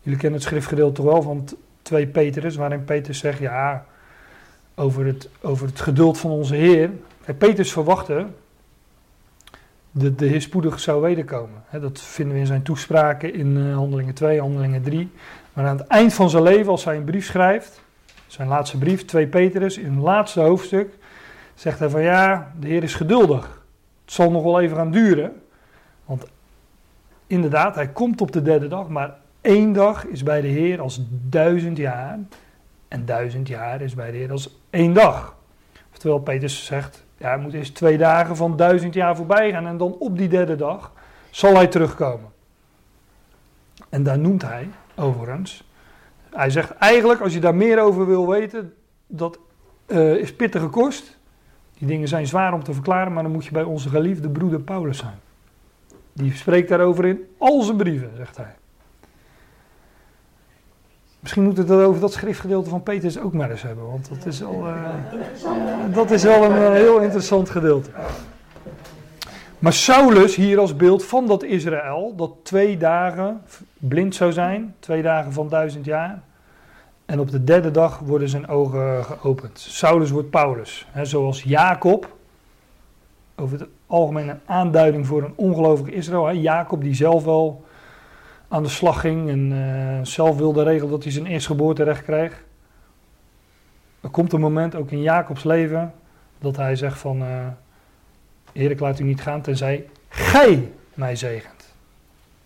[0.02, 1.48] Jullie kennen het schriftgedeelte toch wel van
[1.82, 3.86] 2 Petrus, waarin Petrus zegt, ja,
[4.76, 6.89] over het, over het geduld van onze Heer.
[7.38, 8.26] Petrus verwachtte
[9.92, 11.63] dat de Heer spoedig zou wederkomen.
[11.82, 15.12] dat vinden we in zijn toespraken in uh, Handelingen 2, Handelingen 3.
[15.54, 17.82] Maar aan het eind van zijn leven, als hij een brief schrijft,
[18.28, 20.94] zijn laatste brief, 2 Petrus, in het laatste hoofdstuk,
[21.56, 23.63] zegt hij van ja, de Heer is geduldig.
[24.06, 25.42] Het zal nog wel even gaan duren.
[26.06, 26.26] Want
[27.28, 31.02] inderdaad, hij komt op de derde dag, maar één dag is bij de Heer als
[31.10, 32.20] duizend jaar.
[32.88, 35.36] En duizend jaar is bij de Heer als één dag.
[35.92, 39.78] Oftewel, Petrus zegt, ja, er moet eerst twee dagen van duizend jaar voorbij gaan en
[39.78, 40.92] dan op die derde dag
[41.30, 42.32] zal hij terugkomen.
[43.89, 45.63] En daar noemt hij, overigens,
[46.29, 48.73] hij zegt eigenlijk, als je daar meer over wil weten,
[49.08, 49.39] dat
[49.88, 51.17] uh, is pittige kost.
[51.77, 54.60] Die dingen zijn zwaar om te verklaren, maar dan moet je bij onze geliefde broeder
[54.60, 55.19] Paulus zijn.
[56.13, 58.56] Die spreekt daarover in al zijn brieven, zegt hij.
[61.19, 64.25] Misschien moeten we het over dat schriftgedeelte van Petrus ook maar eens hebben, want dat
[64.25, 67.89] is, al, uh, dat is wel een uh, heel interessant gedeelte.
[69.63, 73.41] Maar Saulus hier als beeld van dat Israël, dat twee dagen
[73.78, 76.21] blind zou zijn, twee dagen van duizend jaar.
[77.06, 79.60] En op de derde dag worden zijn ogen geopend.
[79.60, 80.88] Saulus wordt Paulus.
[80.91, 82.15] Hè, zoals Jacob,
[83.36, 86.26] over het algemeen een aanduiding voor een ongelovig Israël.
[86.26, 86.32] Hè.
[86.32, 87.65] Jacob die zelf wel
[88.47, 92.43] aan de slag ging en uh, zelf wilde regelen dat hij zijn eerstgeboorterecht kreeg.
[94.02, 95.93] Er komt een moment ook in Jacobs leven
[96.39, 97.21] dat hij zegt van...
[97.21, 97.47] Uh,
[98.54, 101.74] Heer, laat u niet gaan tenzij gij mij zegent.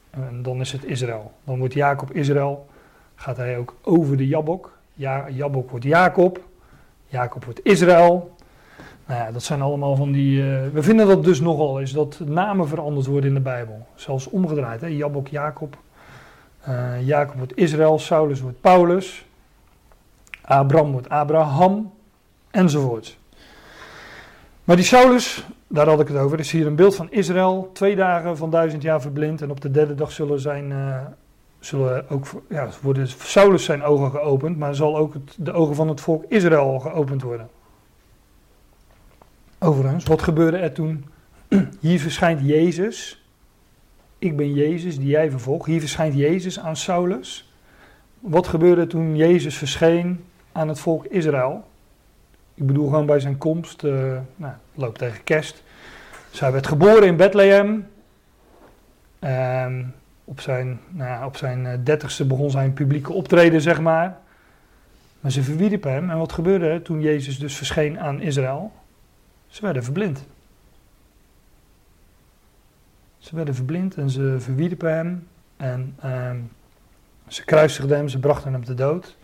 [0.10, 1.32] En dan is het Israël.
[1.44, 2.68] Dan wordt Jacob Israël
[3.18, 4.78] gaat hij ook over de Jabok.
[4.94, 6.42] Ja, Jabok wordt Jacob.
[7.08, 8.36] Jacob wordt Israël.
[9.06, 10.42] Nou ja, dat zijn allemaal van die.
[10.42, 13.88] Uh, we vinden dat dus nogal eens dat namen veranderd worden in de Bijbel.
[13.96, 14.82] Zelfs omgedraaid.
[14.82, 14.88] Hè?
[14.88, 15.78] Jabok, Jacob.
[16.68, 18.00] Uh, Jacob wordt Israël.
[18.00, 19.26] Saulus wordt Paulus.
[20.42, 21.94] Abraham wordt Abraham.
[22.52, 23.18] Enzovoort.
[24.64, 27.70] Maar die Saulus, daar had ik het over, is hier een beeld van Israël.
[27.74, 29.42] Twee dagen van duizend jaar verblind.
[29.42, 30.72] En op de derde dag zullen zijn.
[30.72, 31.02] Uh,
[31.60, 35.88] zullen ook, ja, worden Saulus zijn ogen geopend, maar zal ook het, de ogen van
[35.88, 37.50] het volk Israël geopend worden.
[39.60, 41.06] Overigens, wat gebeurde er toen?
[41.80, 43.26] Hier verschijnt Jezus.
[44.20, 45.66] Ik ben Jezus die jij vervolgt.
[45.66, 47.52] Hier verschijnt Jezus aan Saulus.
[48.20, 51.64] Wat gebeurde toen Jezus verscheen aan het volk Israël?
[52.58, 53.84] Ik bedoel gewoon bij zijn komst.
[53.84, 55.64] Uh, nou, loopt tegen kerst.
[56.32, 57.88] Zij werd geboren in Bethlehem.
[59.20, 59.76] Uh,
[60.24, 64.18] op zijn, nou, op zijn eh, dertigste begon zijn publieke optreden, zeg maar.
[65.20, 66.10] Maar ze verwierpen hem.
[66.10, 68.72] En wat gebeurde toen Jezus dus verscheen aan Israël?
[69.48, 70.26] Ze werden verblind.
[73.18, 75.28] Ze werden verblind en ze verwierpen hem.
[75.58, 76.38] En ehm,
[77.28, 79.18] ze kruisigden hem, ze brachten hem te dood.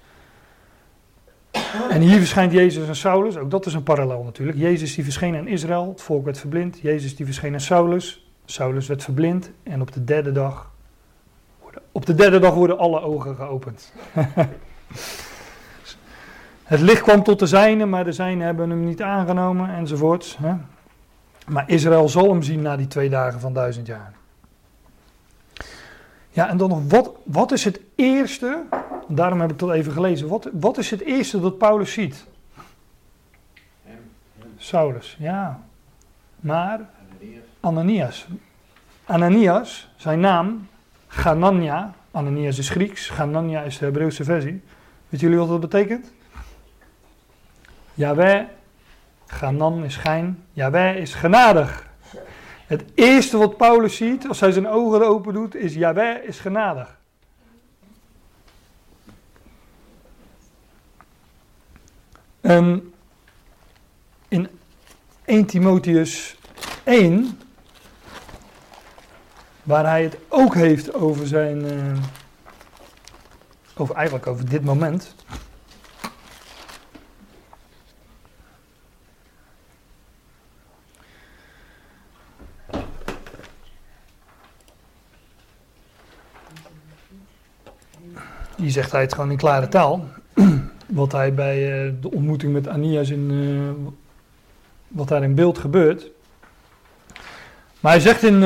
[1.89, 4.57] En hier verschijnt Jezus en Saulus, ook dat is een parallel natuurlijk.
[4.57, 6.79] Jezus die verscheen aan Israël, het volk werd verblind.
[6.79, 9.51] Jezus die verscheen aan Saulus, Saulus werd verblind.
[9.63, 10.71] En op de derde dag
[11.93, 13.93] op de derde dag worden alle ogen geopend.
[16.63, 20.37] het licht kwam tot de zijnen, maar de zijnen hebben hem niet aangenomen enzovoorts.
[20.41, 20.53] Hè?
[21.47, 24.13] Maar Israël zal hem zien na die twee dagen van duizend jaar.
[26.29, 28.63] Ja, en dan nog, wat, wat is het eerste,
[29.15, 32.25] daarom heb ik dat even gelezen, wat, wat is het eerste dat Paulus ziet?
[34.57, 35.63] Saulus, ja.
[36.35, 36.89] Maar
[37.59, 38.27] Ananias.
[39.05, 40.67] Ananias, zijn naam,
[41.07, 44.61] Ganania, Ananias is Grieks, Ganania is de Hebreeuwse versie.
[45.09, 46.11] Weet jullie wat dat betekent?
[47.93, 48.43] Yahweh,
[49.25, 51.87] Ganan is gein, Yahweh is genadig.
[52.67, 56.97] Het eerste wat Paulus ziet als hij zijn ogen open doet is Yahweh is genadig.
[62.43, 62.93] En
[64.27, 64.49] in
[65.25, 66.37] 1 Timotheus
[66.83, 67.37] 1
[69.63, 71.65] Waar hij het ook heeft over zijn.
[71.65, 71.97] Uh,
[73.75, 75.15] over eigenlijk over dit moment.
[88.55, 90.07] Die zegt hij het gewoon in klare taal.
[90.93, 93.31] Wat hij bij uh, de ontmoeting met Anias in.
[93.31, 93.89] Uh,
[94.87, 96.11] wat daar in beeld gebeurt.
[97.79, 98.41] Maar hij zegt in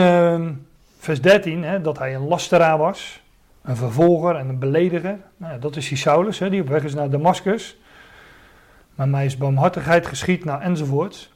[1.00, 3.22] vers 13, hè, dat hij een lasteraar was,
[3.62, 5.18] een vervolger en een belediger.
[5.38, 7.78] Nou, dat is die Saulus, hè, die op weg is naar Damascus.
[8.95, 11.30] Maar mij is barmhartigheid geschied, nou enzovoort.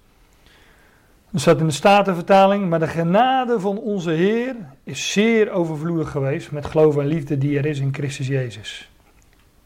[1.34, 6.52] Er staat in de Statenvertaling, maar de genade van onze Heer is zeer overvloedig geweest
[6.52, 8.91] met geloof en liefde die er is in Christus Jezus.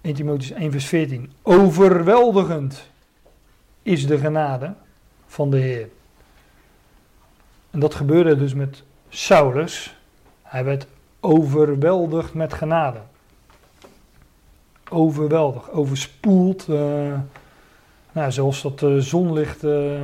[0.06, 1.32] 1 Timotheüs 1 vers 14.
[1.42, 2.90] Overweldigend
[3.84, 4.74] is de genade
[5.28, 5.88] van de Heer.
[7.72, 9.98] En dat gebeurde dus met Saulus.
[10.42, 10.88] Hij werd
[11.20, 13.00] overweldigd met genade.
[14.90, 16.68] Overweldigd, overspoeld.
[16.70, 17.14] Uh,
[18.12, 20.04] nou, zoals dat uh, zonlicht, uh,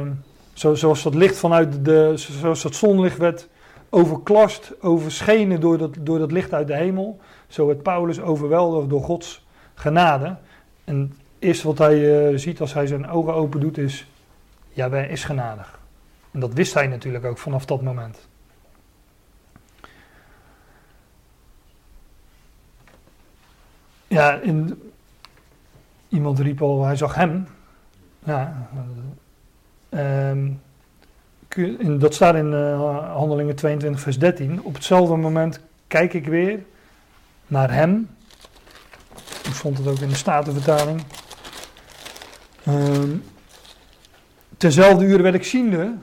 [0.54, 3.47] zo, zoals dat licht vanuit de, zoals dat zonlicht werd
[3.89, 7.20] overklast, overschenen door dat, door dat licht uit de hemel.
[7.47, 9.43] Zo werd Paulus overweldigd door Gods
[9.74, 10.36] genade.
[10.84, 14.07] En het eerste wat hij ziet als hij zijn ogen open doet is,
[14.69, 15.80] ja, wij is genadig.
[16.32, 18.28] En dat wist hij natuurlijk ook vanaf dat moment.
[24.07, 24.91] Ja, in,
[26.09, 27.47] iemand riep al, hij zag hem.
[28.24, 28.69] Ja,
[29.89, 30.61] um,
[31.55, 34.63] in, dat staat in uh, Handelingen 22, vers 13.
[34.63, 36.59] Op hetzelfde moment kijk ik weer
[37.47, 38.09] naar hem.
[39.52, 41.04] Ik vond het ook in de Statenvertaling.
[42.68, 43.24] Um,
[44.58, 45.93] Terzelfde uur werd ik ziende.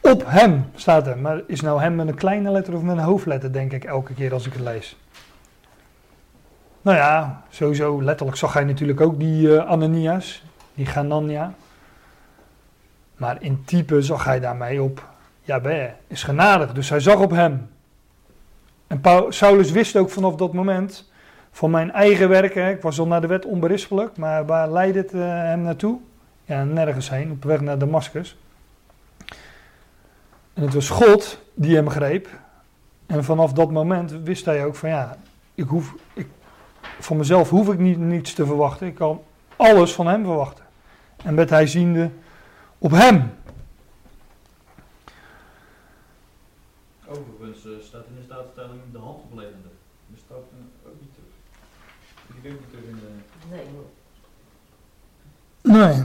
[0.00, 1.18] Op hem staat er.
[1.18, 4.14] Maar is nou hem met een kleine letter of met een hoofdletter, denk ik, elke
[4.14, 4.96] keer als ik het lees.
[6.82, 10.44] Nou ja, sowieso letterlijk zag hij natuurlijk ook die uh, Ananias,
[10.74, 11.54] die Ganania.
[13.16, 15.08] Maar in type zag hij daarmee op,
[15.42, 15.60] ja,
[16.06, 16.72] is genadig.
[16.72, 17.68] Dus hij zag op hem.
[18.86, 21.14] En Saulus wist ook vanaf dat moment
[21.56, 22.68] van mijn eigen werken.
[22.68, 25.98] Ik was al naar de wet onberispelijk, maar waar leidde het uh, hem naartoe?
[26.44, 28.36] ja, nergens heen, op weg naar Damascus.
[30.52, 32.28] En het was God die hem greep.
[33.06, 35.16] En vanaf dat moment wist hij ook van ja,
[35.54, 36.26] ik hoef, ik,
[36.98, 38.86] van mezelf hoef ik niet, niets te verwachten.
[38.86, 39.22] Ik kan
[39.56, 40.64] alles van hem verwachten.
[41.16, 42.10] En werd hij ziende
[42.78, 43.32] op hem.
[47.06, 49.68] Overigens uh, staat in de staatstelling de handopleidende.
[50.06, 51.26] Dat staat uh, ook niet terug.
[52.42, 53.08] Die in de...
[53.50, 53.66] Nee.
[55.62, 56.04] Nee.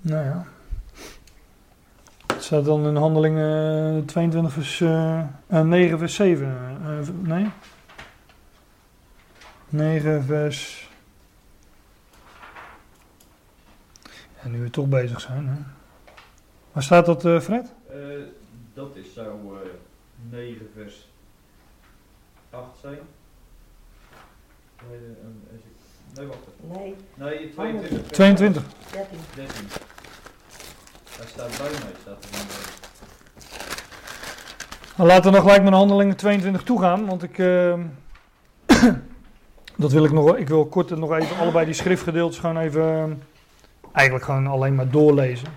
[0.00, 0.46] Nou ja.
[2.26, 6.78] Het staat dan in handelingen 22 vers, uh, 9 vers 7.
[6.82, 7.50] Uh, nee?
[9.68, 10.90] 9 vers...
[14.42, 15.48] En nu we toch bezig zijn.
[15.48, 15.56] Hè?
[16.72, 17.74] Waar staat dat, uh, Fred?
[18.74, 19.28] dat is, zou
[20.30, 21.08] 9 vers
[22.50, 22.98] 8 zijn.
[26.14, 26.94] Nee, wacht Nee.
[27.14, 28.10] Nee, 22.
[28.10, 28.62] 22.
[28.90, 29.18] 13.
[29.34, 29.66] 13.
[31.16, 32.30] Hij staat bij mij, staat er
[34.96, 37.38] Dan laten we nog gelijk met handelingen 22 toegaan, want ik...
[37.38, 37.74] Uh,
[39.76, 40.36] dat wil ik nog...
[40.36, 43.22] Ik wil kort nog even allebei die schriftgedeeltes gewoon even...
[43.92, 45.48] eigenlijk gewoon alleen maar doorlezen.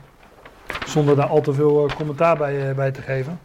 [0.85, 3.39] Zonder daar al te veel uh, commentaar bij, uh, bij te geven.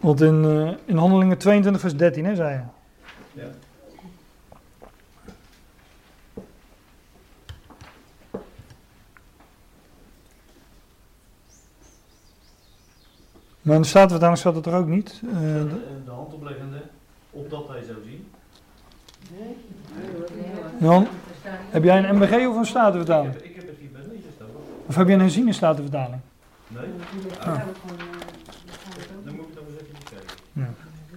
[0.00, 2.77] Want in, uh, in handelingen 22 vers 13, hè, zei je?
[3.32, 3.50] Ja.
[13.68, 15.20] Maar in de Statenvertaling staat het er ook niet.
[15.24, 16.82] Uh, de, de hand opleggende,
[17.30, 18.30] opdat hij zou zien.
[19.38, 19.56] Nee.
[20.80, 21.06] Jan,
[21.70, 23.34] heb jij een MBG of een Statenvertaling?
[23.34, 24.02] Ik heb, ik heb het hier bij
[24.34, 24.46] staan.
[24.86, 26.20] Of heb jij een herziene Statenvertaling?
[26.68, 26.86] Nee.
[27.40, 27.60] Ah.
[29.24, 30.36] Dan moet ik dan eens even kijken.
[30.52, 30.70] Ja.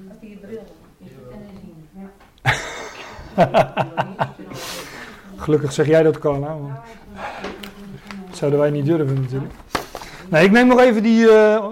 [0.07, 0.76] Heb je je bril?
[0.97, 1.72] Is het en zien?
[5.43, 6.57] Gelukkig zeg jij dat, Carla.
[6.57, 6.73] Want
[8.27, 9.53] dat zouden wij niet durven natuurlijk.
[10.29, 11.65] Nee, ik neem nog even die uh,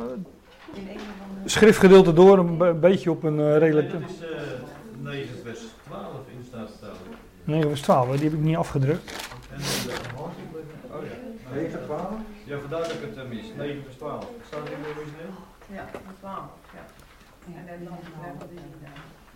[1.46, 3.92] schriftgedeelte door, een beetje op een uh, redelijk...
[3.92, 4.28] Nee, dat is uh,
[5.12, 6.90] 9 vers 12 in staat staan.
[7.44, 9.12] 9 vers 12, die heb ik niet afgedrukt.
[9.52, 9.64] En de
[10.92, 11.10] Oh ja.
[11.54, 12.02] 9 12?
[12.44, 13.46] Ja, vandaar dat ik het mis.
[13.58, 14.26] 9 vers 12.
[14.48, 15.34] Staat in de origineel?
[15.68, 15.90] Ja,
[16.20, 16.36] 12.
[16.74, 16.86] Ja.
[17.56, 17.98] En dan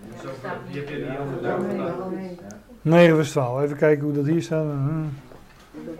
[0.09, 2.41] nog wat is Zo, die heb je niet afgedrukt.
[2.81, 4.65] 9 vers 12, even kijken hoe dat hier staat.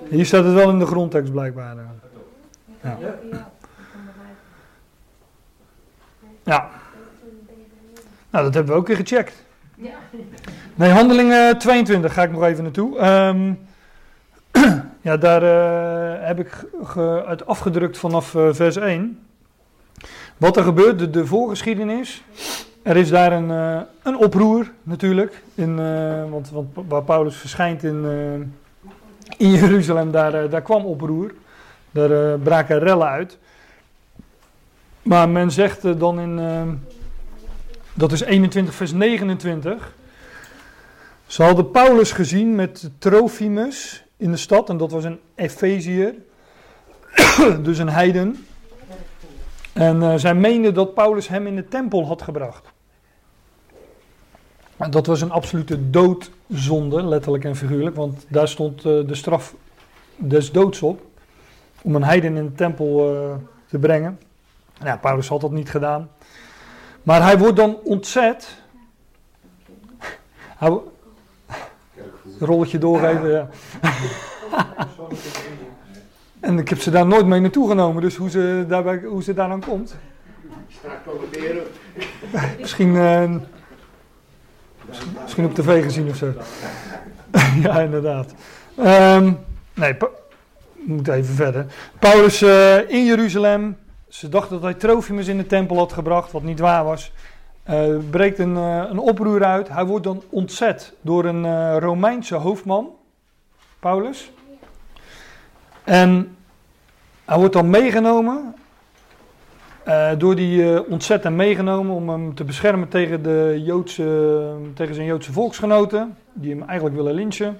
[0.09, 1.75] Hier staat het wel in de grondtekst blijkbaar.
[2.81, 2.97] Ja.
[6.43, 6.69] Ja.
[8.29, 9.43] Nou, dat hebben we ook weer gecheckt.
[10.75, 13.07] Nee, handelingen 22 ga ik nog even naartoe.
[13.07, 13.59] Um,
[15.01, 16.65] ja, daar uh, heb ik
[17.27, 19.19] het afgedrukt vanaf uh, vers 1.
[20.37, 22.23] Wat er gebeurt, de voorgeschiedenis.
[22.83, 25.43] Er is daar een, uh, een oproer natuurlijk.
[25.55, 25.75] In,
[26.29, 28.05] want, want waar Paulus verschijnt in,
[29.37, 31.33] in Jeruzalem, daar, daar kwam oproer.
[31.91, 33.37] Daar braken rellen uit.
[35.01, 36.39] Maar men zegt dan in,
[37.93, 39.93] dat is 21 vers 29.
[41.25, 46.13] Ze hadden Paulus gezien met Trofimus in de stad, en dat was een Efeziër.
[47.63, 48.45] dus een heiden.
[49.73, 52.72] En eh, zij meende dat Paulus hem in de tempel had gebracht.
[54.89, 59.55] Dat was een absolute doodzonde, letterlijk en figuurlijk, want daar stond eh, de straf
[60.15, 61.01] des doods op.
[61.81, 63.35] Om een heiden in de tempel eh,
[63.67, 64.19] te brengen.
[64.83, 66.09] Ja, Paulus had dat niet gedaan.
[67.03, 68.61] Maar hij wordt dan ontzet.
[70.57, 70.79] Hij,
[72.39, 73.49] rolletje doorgeven, ja.
[76.39, 79.33] en ik heb ze daar nooit mee naartoe genomen, dus hoe ze, daarbij, hoe ze
[79.33, 79.95] daar dan komt.
[82.59, 83.35] Misschien, uh,
[85.21, 86.33] misschien op tv gezien of zo.
[87.63, 88.33] ja, inderdaad.
[88.79, 89.39] Um,
[89.73, 89.97] nee,
[90.73, 91.65] moet even verder.
[91.99, 93.77] Paulus uh, in Jeruzalem.
[94.07, 97.11] Ze dachten dat hij Trofimus in de tempel had gebracht, wat niet waar was.
[97.69, 99.69] Uh, breekt een, uh, een oproer uit.
[99.69, 102.89] Hij wordt dan ontzet door een Romeinse hoofdman,
[103.79, 104.31] Paulus.
[105.83, 106.35] En
[107.25, 108.55] hij wordt dan meegenomen,
[110.17, 115.31] door die ontzet en meegenomen om hem te beschermen tegen, de Joodse, tegen zijn Joodse
[115.31, 117.59] volksgenoten, die hem eigenlijk willen lynchen.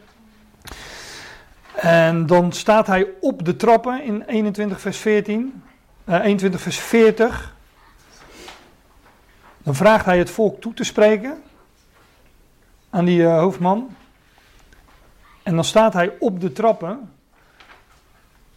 [1.73, 5.63] En dan staat hij op de trappen in 21 vers 14,
[6.05, 7.55] 21 vers 40.
[9.63, 11.41] Dan vraagt hij het volk toe te spreken
[12.89, 13.95] aan die uh, hoofdman.
[15.43, 17.11] En dan staat hij op de trappen.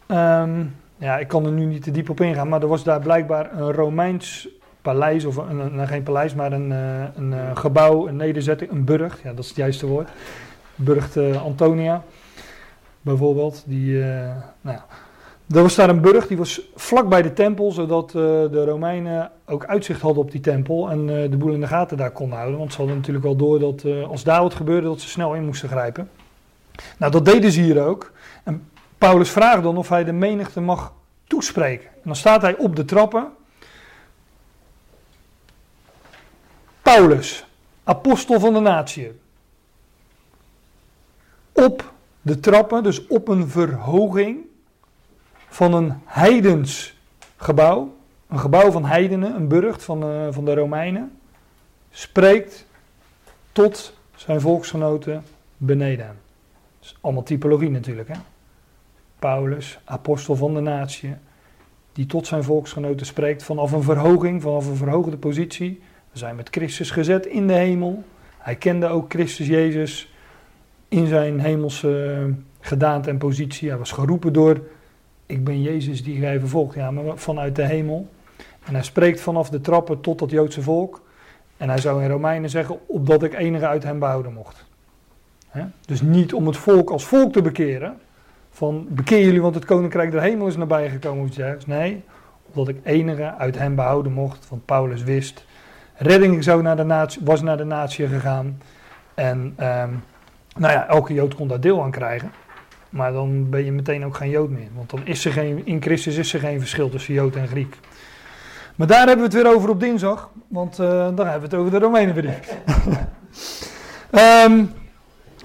[0.06, 3.00] Um, ja, ik kan er nu niet te diep op ingaan, maar er was daar
[3.00, 4.48] blijkbaar een Romeins
[4.82, 8.84] paleis, of een, een geen paleis, maar een, uh, een uh, gebouw, een nederzetting, een
[8.84, 10.08] burcht, ja, dat is het juiste woord.
[10.74, 12.02] Burcht Antonia,
[13.00, 13.62] bijvoorbeeld.
[13.66, 13.98] Die,
[14.60, 14.86] nou ja,
[15.54, 19.66] er was daar een burcht, die was vlak bij de tempel, zodat de Romeinen ook
[19.66, 22.58] uitzicht hadden op die tempel en de boel in de gaten daar konden houden.
[22.58, 25.44] Want ze hadden natuurlijk wel door dat als daar wat gebeurde, dat ze snel in
[25.44, 26.08] moesten grijpen.
[26.96, 28.12] Nou, dat deden ze hier ook.
[28.44, 28.68] En
[28.98, 30.92] Paulus vraagt dan of hij de menigte mag
[31.24, 31.88] toespreken.
[31.88, 33.32] En dan staat hij op de trappen.
[36.82, 37.46] Paulus,
[37.84, 39.20] apostel van de natie.
[41.52, 41.92] Op
[42.22, 44.44] de trappen, dus op een verhoging
[45.48, 46.98] van een heidens
[47.36, 47.96] gebouw,
[48.28, 51.18] een gebouw van heidenen, een burcht van, uh, van de Romeinen,
[51.90, 52.66] spreekt
[53.52, 55.24] tot zijn volksgenoten
[55.56, 56.06] beneden.
[56.06, 56.16] Dat
[56.80, 58.08] is allemaal typologie natuurlijk.
[58.08, 58.18] Hè?
[59.18, 61.14] Paulus, apostel van de natie,
[61.92, 65.80] die tot zijn volksgenoten spreekt vanaf een verhoging, vanaf een verhoogde positie.
[66.12, 68.04] We zijn met Christus gezet in de hemel.
[68.38, 70.12] Hij kende ook Christus Jezus
[70.88, 73.68] in zijn hemelse gedaante en positie.
[73.68, 74.60] Hij was geroepen door
[75.26, 76.74] ik ben Jezus die gij vervolgt.
[76.74, 78.08] Ja, maar vanuit de hemel.
[78.64, 81.02] En hij spreekt vanaf de trappen tot dat Joodse volk.
[81.56, 84.64] En hij zou in Romeinen zeggen, opdat ik enige uit hem behouden mocht.
[85.86, 87.98] Dus niet om het volk als volk te bekeren.
[88.56, 91.30] Van bekeer jullie, want het koninkrijk der hemel is nabij gekomen.
[91.66, 92.04] Nee,
[92.46, 94.48] opdat ik enige uit hem behouden mocht.
[94.48, 95.44] Want Paulus wist,
[95.96, 98.60] redding zou naar de natie, was naar de natie gegaan.
[99.14, 100.02] En um,
[100.56, 102.30] nou ja, elke Jood kon daar deel aan krijgen.
[102.88, 104.68] Maar dan ben je meteen ook geen Jood meer.
[104.74, 107.76] Want dan is er geen, in Christus is er geen verschil tussen Jood en Griek.
[108.76, 110.30] Maar daar hebben we het weer over op dinsdag.
[110.48, 112.56] Want uh, dan hebben we het over de Romeinenbrief.
[114.46, 114.70] um,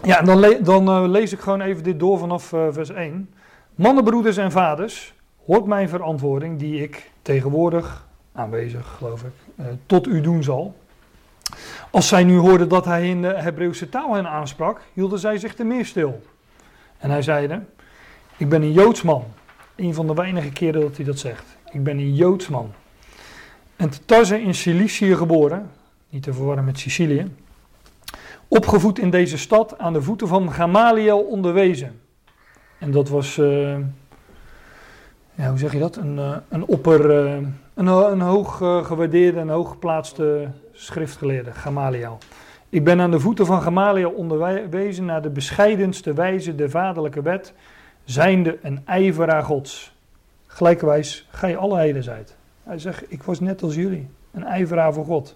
[0.03, 3.29] ja, dan, le dan uh, lees ik gewoon even dit door vanaf uh, vers 1.
[3.75, 5.13] Mannen, broeders en vaders,
[5.45, 10.75] hoort mijn verantwoording die ik tegenwoordig, aanwezig geloof ik, tot u doen zal.
[11.91, 15.55] Als zij nu hoorden dat hij in de Hebreeuwse taal hen aansprak, hielden zij zich
[15.55, 16.21] te meer stil.
[16.97, 17.61] En hij zeide,
[18.37, 19.23] ik ben een Joodsman.
[19.75, 21.45] Een van de weinige keren dat hij dat zegt.
[21.71, 22.71] Ik ben een Joodsman.
[23.75, 25.71] En te in Cilicië geboren,
[26.09, 27.31] niet te verwarren met Sicilië.
[28.53, 32.01] Opgevoed in deze stad aan de voeten van Gamaliel onderwezen.
[32.79, 33.77] En dat was, uh,
[35.33, 35.95] ja, hoe zeg je dat?
[35.95, 37.33] Een, uh, een opper, uh,
[37.73, 42.17] een, een hoog gewaardeerde en hoog geplaatste schriftgeleerde, Gamaliel.
[42.69, 47.53] Ik ben aan de voeten van Gamaliel onderwezen naar de bescheidenste wijze der vaderlijke wet,
[48.03, 49.95] zijnde een ijveraar gods.
[50.47, 52.35] Gelijkwijs gij alle heden zijt.
[52.63, 55.35] Hij zegt, ik was net als jullie, een ijveraar voor God.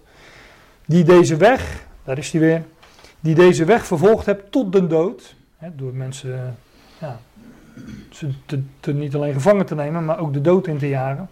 [0.86, 2.62] Die deze weg, daar is hij weer,
[3.26, 5.34] die deze weg vervolgd hebt tot de dood.
[5.56, 6.56] Hè, door mensen
[7.00, 7.18] ja,
[8.10, 8.30] ze
[8.80, 11.28] te, niet alleen gevangen te nemen, maar ook de dood in te jagen.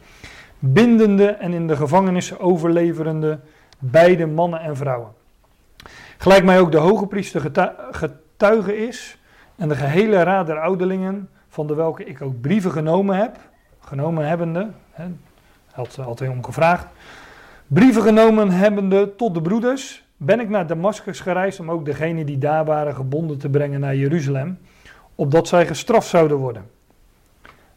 [0.59, 3.39] Bindende en in de gevangenissen overleverende
[3.79, 5.13] beide mannen en vrouwen.
[6.19, 7.41] Gelijk mij ook de hoge priester
[7.91, 9.19] getuige is
[9.57, 13.37] en de gehele raad der ouderlingen, van de welke ik ook brieven genomen heb,
[13.81, 15.05] genomen hebbende, hè,
[15.73, 16.87] had altijd om gevraagd,
[17.67, 22.39] brieven genomen hebbende tot de broeders, ben ik naar Damascus gereisd om ook degenen die
[22.39, 24.59] daar waren gebonden te brengen naar Jeruzalem,
[25.15, 26.71] opdat zij gestraft zouden worden.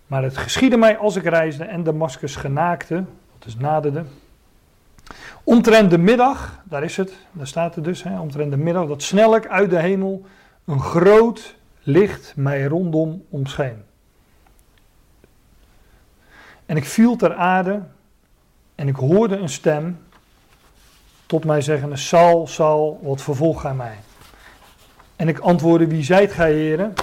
[0.07, 3.03] Maar het geschiedde mij als ik reisde en Damascus genaakte,
[3.37, 4.03] dat is naderde.
[5.43, 9.01] Omtrent de middag, daar is het, daar staat het dus, hè, omtrent de middag, dat
[9.03, 10.25] snellijk uit de hemel
[10.65, 13.83] een groot licht mij rondom omscheen.
[16.65, 17.81] En ik viel ter aarde
[18.75, 19.99] en ik hoorde een stem
[21.27, 23.95] tot mij zeggende, Saul, Saul, wat vervolgt gij mij?
[25.15, 26.93] En ik antwoordde, wie zijt gij, heren?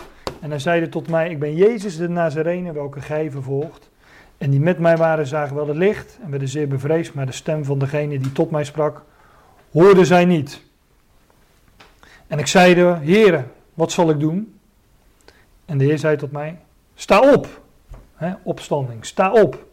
[0.41, 3.91] En hij zeide tot mij, ik ben Jezus de Nazarene, welke gij vervolgt.
[4.39, 7.33] En die met mij waren, zagen wel het licht en werden zeer bevreesd, maar de
[7.33, 9.03] stem van degene die tot mij sprak,
[9.73, 10.63] hoorde zij niet.
[12.27, 14.59] En ik zeide, heren, wat zal ik doen?
[15.65, 16.59] En de Heer zei tot mij,
[16.95, 17.63] sta op.
[18.43, 19.67] opstanding, sta op.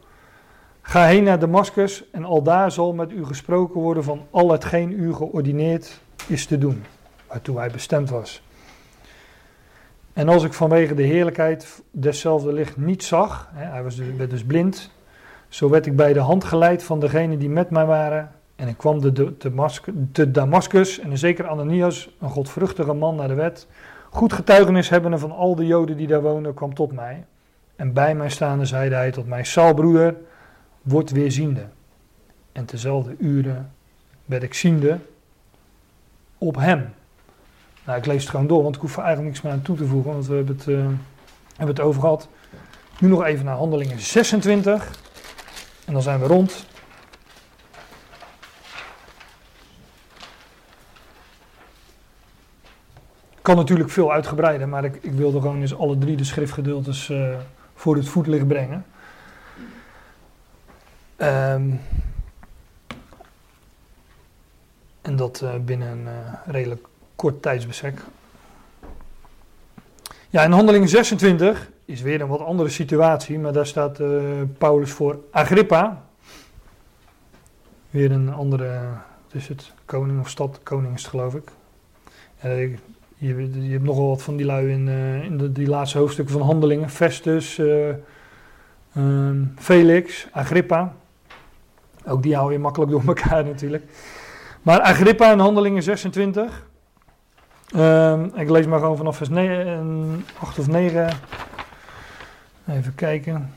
[0.81, 4.91] Ga heen naar Damascus en al daar zal met u gesproken worden van al hetgeen
[4.91, 6.83] u geordineerd is te doen,
[7.27, 8.43] waartoe hij bestemd was.
[10.13, 14.29] En als ik vanwege de heerlijkheid deszelfde licht niet zag, hè, hij was dus, werd
[14.29, 14.91] dus blind,
[15.47, 18.31] zo werd ik bij de hand geleid van degenen die met mij waren.
[18.55, 19.57] En ik kwam de, de,
[20.11, 23.67] de Damascus en een zeker Ananias, een godvruchtige man naar de wet,
[24.09, 27.25] goed getuigenis hebbende van al de Joden die daar woonden, kwam tot mij.
[27.75, 30.15] En bij mij staande zeide hij tot mij, Saul broeder,
[30.81, 31.67] word weer ziende.
[32.51, 33.71] En tezelfde uren
[34.25, 34.99] werd ik ziende
[36.37, 36.93] op hem.
[37.85, 39.77] Nou, ik lees het gewoon door, want ik hoef er eigenlijk niks meer aan toe
[39.77, 40.85] te voegen, want we hebben het, uh,
[41.47, 42.29] hebben het over gehad.
[42.99, 44.99] Nu nog even naar handelingen 26.
[45.85, 46.65] En dan zijn we rond.
[53.41, 57.35] Kan natuurlijk veel uitgebreider, maar ik, ik wilde gewoon eens alle drie de schriftgedeeltes uh,
[57.75, 58.85] voor het voetlicht brengen.
[61.21, 61.79] Um,
[65.01, 68.01] en dat uh, binnen een uh, redelijk kort tijdsbestek.
[70.29, 74.91] Ja, in handeling 26 is weer een wat andere situatie, maar daar staat uh, Paulus
[74.91, 76.03] voor Agrippa.
[77.89, 78.79] Weer een andere,
[79.31, 81.51] is het, koning of stad, koning is het geloof ik.
[82.41, 82.77] je,
[83.17, 84.87] je, hebt nogal wat van die lui in,
[85.23, 86.89] in de, die laatste hoofdstukken van handelingen.
[86.89, 87.61] Festus,
[88.93, 90.93] ehm, Felix, Agrippa.
[92.05, 93.83] Ook die hou je makkelijk door elkaar natuurlijk.
[94.61, 96.69] Maar Agrippa in Handelingen 26.
[97.75, 101.09] Um, ik lees maar gewoon vanaf vers 9, 8 of 9.
[102.67, 103.53] Even kijken.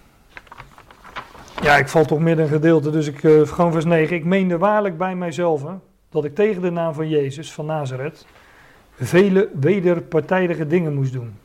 [1.63, 4.17] Ja, ik val toch midden een gedeelte, dus ik uh, gewoon vers 9.
[4.17, 5.63] Ik meende waarlijk bij mijzelf
[6.11, 8.27] dat ik tegen de naam van Jezus van Nazareth
[8.95, 11.39] vele wederpartijdige dingen moest doen.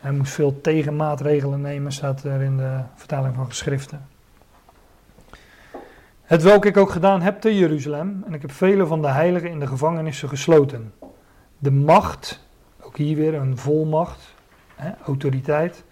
[0.00, 4.06] Hij moest veel tegenmaatregelen nemen, staat er in de vertaling van geschriften.
[6.30, 9.50] Het welk ik ook gedaan heb te Jeruzalem, en ik heb vele van de heiligen
[9.50, 10.92] in de gevangenissen gesloten.
[11.58, 12.46] De macht,
[12.80, 14.34] ook hier weer een volmacht,
[14.74, 15.84] hè, autoriteit,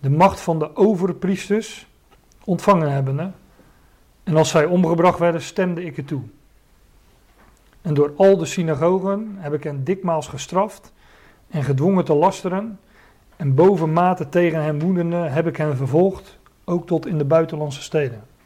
[0.00, 1.86] de macht van de overpriesters
[2.44, 3.30] ontvangen hebbende.
[4.24, 6.22] En als zij omgebracht werden, stemde ik het toe.
[7.82, 10.92] En door al de synagogen heb ik hen dikmaals gestraft
[11.50, 12.78] en gedwongen te lasteren.
[13.36, 18.36] En bovenmate tegen hen woedende heb ik hen vervolgd, ook tot in de buitenlandse steden.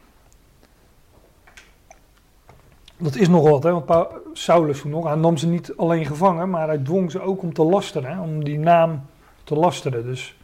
[3.03, 3.71] Dat is nog wat, hè?
[3.71, 7.41] want Saulus toen nog, hij nam ze niet alleen gevangen, maar hij dwong ze ook
[7.41, 8.21] om te lasteren, hè?
[8.21, 9.05] om die naam
[9.43, 10.03] te lasteren.
[10.05, 10.37] Dus...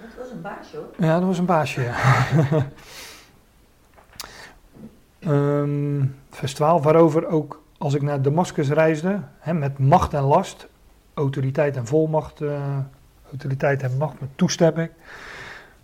[0.00, 0.86] Dat was een baasje hoor.
[0.98, 1.96] Ja, dat was een baasje, ja.
[5.30, 10.68] um, vers 12, waarover ook als ik naar Damascus reisde, hè, met macht en last,
[11.14, 12.78] autoriteit en volmacht, uh,
[13.30, 14.90] autoriteit en macht met toestemming,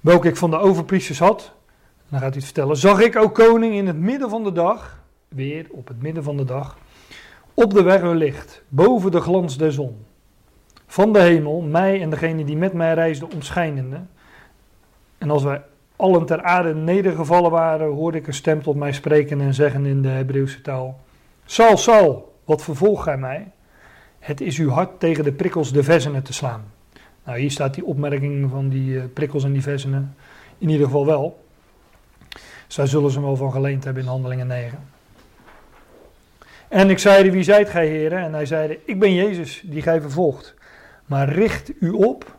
[0.00, 1.52] welke ik van de overpriesters had,
[2.08, 4.99] dan gaat hij het vertellen, zag ik ook koning in het midden van de dag
[5.34, 6.78] weer op het midden van de dag,
[7.54, 10.04] op de weg licht, boven de glans der zon.
[10.86, 14.00] Van de hemel, mij en degene die met mij reisden, omschijnende.
[15.18, 15.62] En als wij
[15.96, 20.02] allen ter aarde nedergevallen waren, hoorde ik een stem tot mij spreken en zeggen in
[20.02, 21.00] de Hebreeuwse taal:
[21.44, 23.50] Sal, Sal, wat vervolgt gij mij?
[24.18, 26.64] Het is uw hart tegen de prikkels de versenen te slaan.
[27.24, 30.14] Nou, hier staat die opmerking van die uh, prikkels en die versenen
[30.58, 31.44] in ieder geval wel.
[32.66, 34.89] Zij zullen ze wel van geleend hebben in Handelingen 9.
[36.70, 38.18] En ik zeide, wie zijt gij heren?
[38.18, 40.54] En hij zeide, ik ben Jezus, die gij vervolgt.
[41.06, 42.36] Maar richt u op,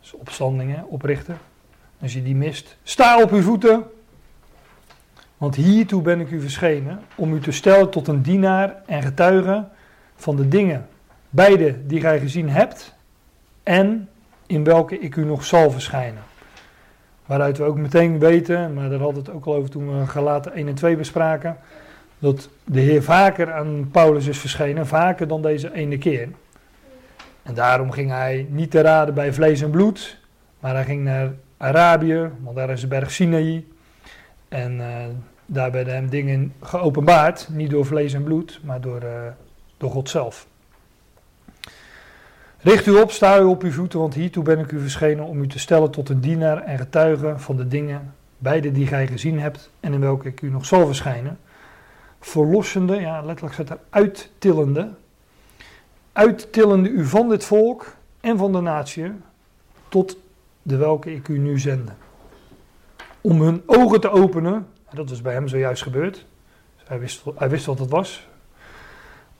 [0.00, 1.38] dat opstandingen, oprichten.
[2.00, 3.84] Als je die mist, sta op uw voeten.
[5.36, 9.68] Want hiertoe ben ik u verschenen, om u te stellen tot een dienaar en getuige
[10.16, 10.88] van de dingen,
[11.30, 12.94] beide die gij gezien hebt,
[13.62, 14.08] en
[14.46, 16.22] in welke ik u nog zal verschijnen.
[17.26, 20.06] Waaruit we ook meteen weten, maar daar hadden we het ook al over toen we
[20.06, 21.56] Galaten 1 en 2 bespraken,
[22.18, 26.28] dat de Heer vaker aan Paulus is verschenen, vaker dan deze ene keer.
[27.42, 30.18] En daarom ging hij niet te raden bij vlees en bloed,
[30.60, 33.64] maar hij ging naar Arabië, want daar is de berg Sinaï.
[34.48, 34.86] En uh,
[35.46, 39.10] daar werden hem dingen geopenbaard, niet door vlees en bloed, maar door, uh,
[39.76, 40.46] door God zelf.
[42.58, 45.42] Richt u op, sta u op uw voeten, want hiertoe ben ik u verschenen om
[45.42, 49.40] u te stellen tot een dienaar en getuige van de dingen, beide die gij gezien
[49.40, 51.38] hebt en in welke ik u nog zal verschijnen.
[52.26, 54.90] Verlossende, ja letterlijk staat er uittillende,
[56.12, 59.12] uittillende u van dit volk en van de natie
[59.88, 60.16] tot
[60.62, 61.92] de welke ik u nu zende.
[63.20, 66.26] Om hun ogen te openen, dat is bij hem zojuist gebeurd,
[66.84, 68.28] hij, wist, hij wist wat het was,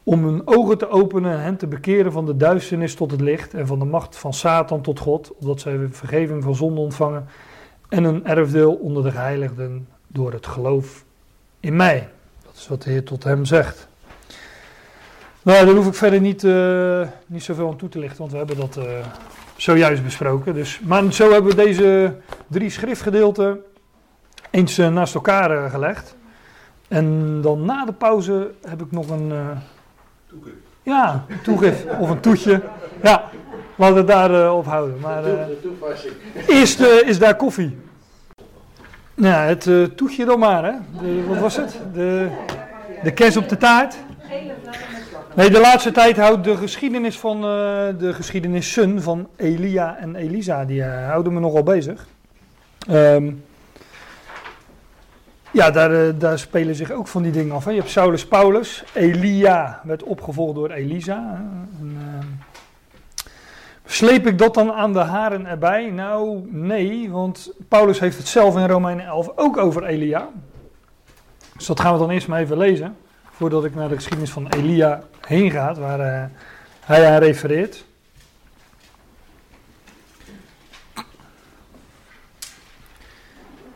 [0.02, 3.54] om hun ogen te openen en hen te bekeren van de duisternis tot het licht
[3.54, 7.26] en van de macht van Satan tot God, opdat zij vergeving van zonde ontvangen
[7.88, 11.04] en een erfdeel onder de geheiligden door het geloof
[11.60, 12.08] in mij.
[12.56, 13.88] Dat is wat de Heer tot hem zegt.
[15.42, 18.36] Nou, daar hoef ik verder niet, uh, niet zoveel aan toe te lichten, want we
[18.36, 18.84] hebben dat uh,
[19.56, 20.54] zojuist besproken.
[20.54, 22.14] Dus, maar zo hebben we deze
[22.46, 23.60] drie schriftgedeelten
[24.50, 26.16] eens uh, naast elkaar gelegd.
[26.88, 29.32] En dan na de pauze heb ik nog een
[30.28, 30.52] Toegif.
[30.82, 32.62] Ja, een toegif of een toetje.
[33.02, 33.30] Ja,
[33.74, 35.00] laten we het daar op houden.
[35.00, 35.24] Maar,
[36.46, 37.78] eerst is daar koffie.
[39.16, 40.72] Ja, het toetje dan maar, hè.
[41.26, 41.78] Wat was het?
[41.92, 42.28] De,
[43.02, 43.96] de kers op de taart.
[45.34, 47.40] Nee, de laatste tijd houdt de geschiedenis van
[47.98, 52.06] de geschiedenissen van Elia en Elisa, die houden me nogal bezig.
[52.90, 53.44] Um,
[55.56, 57.64] ja, daar, eh, daar spelen zich ook van die dingen af.
[57.64, 57.70] Hè.
[57.70, 61.42] Je hebt Saulus Paulus, Elia werd opgevolgd door Elisa.
[61.80, 62.24] En, uh,
[63.86, 65.90] sleep ik dat dan aan de haren erbij?
[65.90, 70.28] Nou, nee, want Paulus heeft het zelf in Romeinen 11 ook over Elia.
[71.56, 72.96] Dus dat gaan we dan eerst maar even lezen,
[73.30, 76.24] voordat ik naar de geschiedenis van Elia heen ga, waar uh,
[76.80, 77.84] hij aan refereert.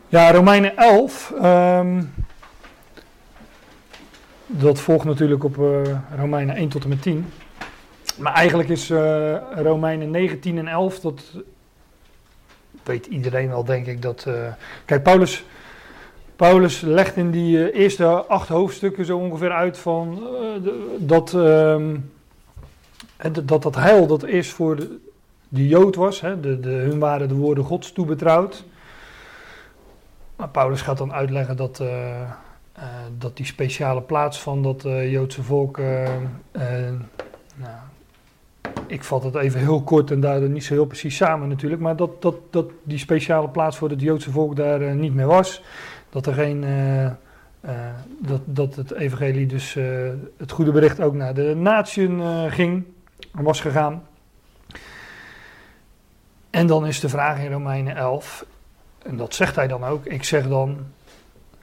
[0.07, 1.33] Ja, Romeinen 11.
[1.43, 2.13] Um,
[4.45, 5.81] dat volgt natuurlijk op uh,
[6.15, 7.25] Romeinen 1 tot en met 10.
[8.17, 11.21] Maar eigenlijk is uh, Romeinen 19 en 11, dat
[12.83, 14.01] weet iedereen wel, denk ik.
[14.01, 14.53] Dat, uh,
[14.85, 15.43] kijk, Paulus,
[16.35, 20.27] Paulus legt in die eerste acht hoofdstukken zo ongeveer uit van
[20.97, 22.11] dat, um,
[23.43, 24.97] dat dat heil dat eerst voor de,
[25.47, 26.21] de Jood was.
[26.21, 28.63] Hè, de, de, hun waren de woorden Gods toebetrouwd.
[30.35, 31.83] Maar Paulus gaat dan uitleggen dat,
[33.17, 35.79] dat die speciale plaats van dat Joodse volk.
[38.91, 41.81] Ik vat het even heel kort en daardoor niet zo heel precies samen natuurlijk.
[41.81, 45.63] Maar dat, dat, dat die speciale plaats voor het Joodse volk daar niet meer was.
[46.09, 46.65] Dat er geen.
[48.19, 49.73] dat, dat het evangelie dus
[50.37, 52.83] het goede bericht ook naar de natieën ging
[53.31, 54.03] was gegaan.
[56.49, 58.45] En dan is de vraag in Romeinen 11:
[59.03, 60.77] en dat zegt hij dan ook, ik zeg dan,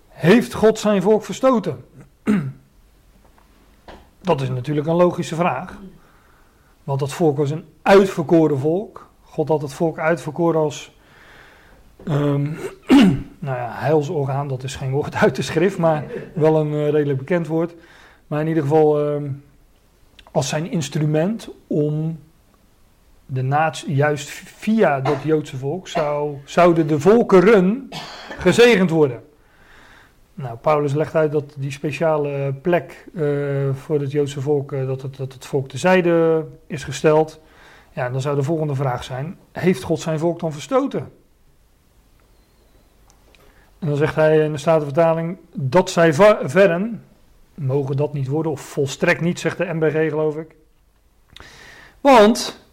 [0.09, 1.85] heeft God zijn volk verstoten?
[4.21, 5.79] Dat is natuurlijk een logische vraag.
[6.89, 9.11] Want dat volk was een uitverkoren volk.
[9.23, 10.97] God had het volk uitverkoren als
[12.05, 12.59] um,
[13.39, 17.19] nou ja, heilsorgaan, dat is geen woord uit de schrift, maar wel een uh, redelijk
[17.19, 17.75] bekend woord.
[18.27, 19.45] Maar in ieder geval um,
[20.31, 22.19] als zijn instrument om
[23.27, 27.89] de natie, juist via dat Joodse volk, zou, zouden de volkeren
[28.39, 29.23] gezegend worden.
[30.39, 35.03] Nou, Paulus legt uit dat die speciale plek uh, voor het Joodse volk, uh, dat,
[35.03, 37.41] het, dat het volk tezijde is gesteld.
[37.93, 41.13] Ja, dan zou de volgende vraag zijn: Heeft God zijn volk dan verstoten?
[43.79, 47.05] En dan zegt hij in de Statenvertaling: Dat zij verren,
[47.55, 50.55] mogen dat niet worden, of volstrekt niet, zegt de MBG, geloof ik.
[52.01, 52.67] Want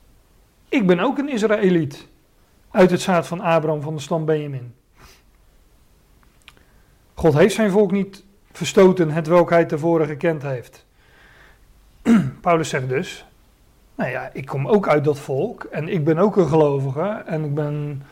[0.70, 2.08] ik ben ook een Israëliet.
[2.72, 4.74] Uit het zaad van Abraham van de stam Benjamin.
[7.16, 10.86] God heeft zijn volk niet verstoten, het welk hij tevoren gekend heeft.
[12.42, 13.26] Paulus zegt dus,
[13.96, 17.44] nou ja, ik kom ook uit dat volk en ik ben ook een gelovige en
[17.44, 18.04] ik ben,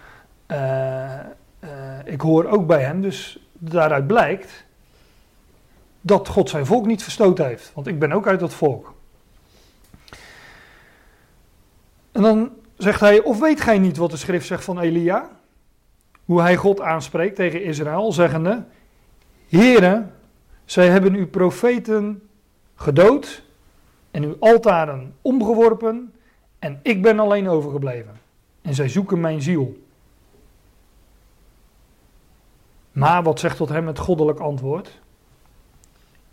[0.47, 1.19] uh,
[1.63, 1.69] uh,
[2.05, 4.65] ik hoor ook bij hem, dus daaruit blijkt
[6.01, 8.93] dat God zijn volk niet verstoten heeft, want ik ben ook uit dat volk.
[12.11, 15.29] En dan zegt hij, of weet gij niet wat de schrift zegt van Elia?
[16.25, 18.63] Hoe hij God aanspreekt tegen Israël, zeggende,
[19.59, 20.11] Heren,
[20.65, 22.29] zij hebben uw profeten
[22.75, 23.43] gedood
[24.11, 26.13] en uw altaren omgeworpen
[26.59, 28.19] en ik ben alleen overgebleven.
[28.61, 29.77] En zij zoeken mijn ziel.
[32.91, 35.01] Maar wat zegt tot hem het goddelijk antwoord?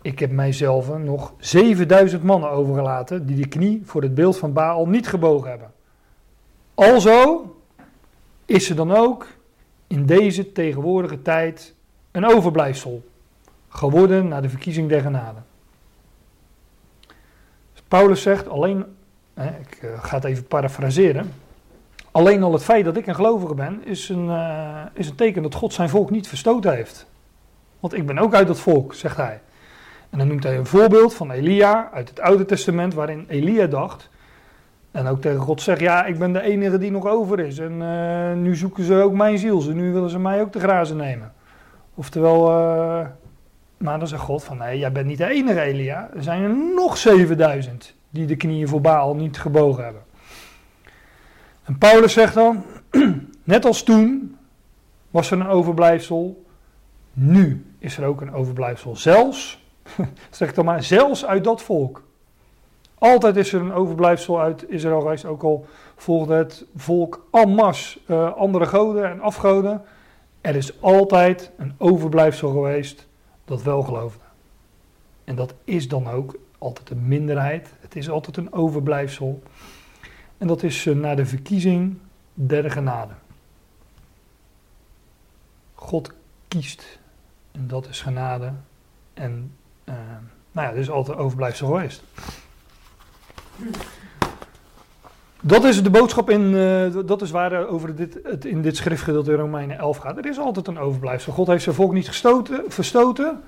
[0.01, 4.87] Ik heb mijzelf nog 7000 mannen overgelaten die de knie voor het beeld van Baal
[4.87, 5.71] niet gebogen hebben.
[6.73, 7.55] Alzo
[8.45, 9.27] is er dan ook
[9.87, 11.75] in deze tegenwoordige tijd
[12.11, 13.09] een overblijfsel,
[13.71, 15.39] geworden na de verkiezing der genade.
[17.87, 18.85] Paulus zegt alleen,
[19.35, 21.33] ik eh, ga het even parafraseren,
[22.11, 25.41] alleen al het feit dat ik een gelovige ben is een, uh, is een teken
[25.41, 27.05] dat God zijn volk niet verstoten heeft.
[27.79, 29.41] Want ik ben ook uit dat volk, zegt hij.
[30.09, 34.09] En dan noemt hij een voorbeeld van Elia uit het Oude Testament, waarin Elia dacht.
[34.91, 37.57] En ook tegen God zegt: Ja, ik ben de enige die nog over is.
[37.57, 39.61] En uh, nu zoeken ze ook mijn ziel.
[39.61, 41.33] Ze, nu willen ze mij ook te grazen nemen.
[41.95, 42.51] Oftewel,
[43.81, 46.09] maar dan zegt God: van nee, jij bent niet de enige Elia.
[46.15, 50.01] Er zijn er nog 7000 die de knieën voor Baal niet gebogen hebben.
[51.63, 52.63] En Paulus zegt dan:
[53.43, 54.37] Net als toen
[55.11, 56.45] was er een overblijfsel.
[57.13, 58.95] Nu is er ook een overblijfsel.
[58.95, 59.65] Zelfs
[60.29, 62.03] zeg dan maar, zelfs uit dat volk.
[62.97, 65.65] Altijd is er een overblijfsel uit Israël geweest, ook al
[65.95, 69.81] volgde het volk en masse uh, andere goden en afgoden.
[70.41, 73.07] Er is altijd een overblijfsel geweest
[73.51, 74.23] dat wel geloofde.
[75.23, 77.73] En dat is dan ook altijd een minderheid.
[77.79, 79.43] Het is altijd een overblijfsel.
[80.37, 81.97] En dat is uh, na de verkiezing
[82.33, 83.13] der genade.
[85.73, 86.13] God
[86.47, 86.99] kiest.
[87.51, 88.53] En dat is genade.
[89.13, 89.95] En uh,
[90.51, 92.03] nou ja, dus altijd overblijfsel geweest.
[95.43, 99.31] Dat is de boodschap in, uh, dat is waar over dit, het in dit schriftgedeelte
[99.31, 100.17] in Romeinen 11 gaat.
[100.17, 101.33] Er is altijd een overblijfsel.
[101.33, 103.41] God heeft zijn volk niet gestoten, verstoten.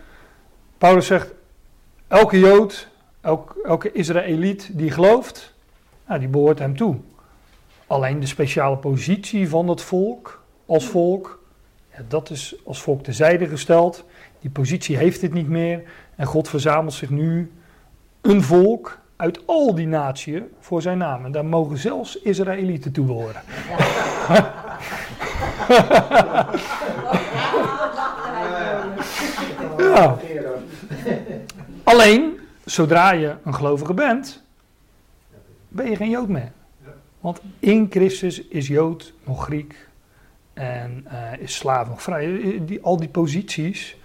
[0.77, 1.33] Paulus zegt,
[2.07, 2.87] elke Jood,
[3.21, 5.53] elk, elke Israëliet die gelooft,
[6.07, 6.97] nou, die behoort hem toe.
[7.87, 11.39] Alleen de speciale positie van het volk, als volk,
[11.91, 14.05] ja, dat is als volk terzijde gesteld.
[14.39, 15.83] Die positie heeft het niet meer.
[16.15, 17.51] En God verzamelt zich nu
[18.21, 21.25] een volk uit al die naties voor zijn naam.
[21.25, 23.41] En daar mogen zelfs Israëlieten toe behoren.
[29.93, 30.17] ja.
[31.83, 34.43] Alleen, zodra je een gelovige bent,
[35.67, 36.51] ben je geen Jood meer.
[37.19, 39.87] Want in Christus is Jood nog Griek
[40.53, 42.61] en uh, is slaaf nog vrij.
[42.65, 43.95] Die, al die posities,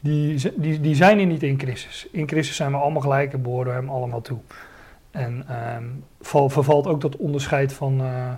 [0.00, 2.08] die, die, die zijn er niet in Christus.
[2.12, 4.38] In Christus zijn we allemaal gelijk en behoren hem allemaal toe.
[5.10, 5.46] En
[5.76, 8.32] um, val, vervalt ook dat onderscheid van uh,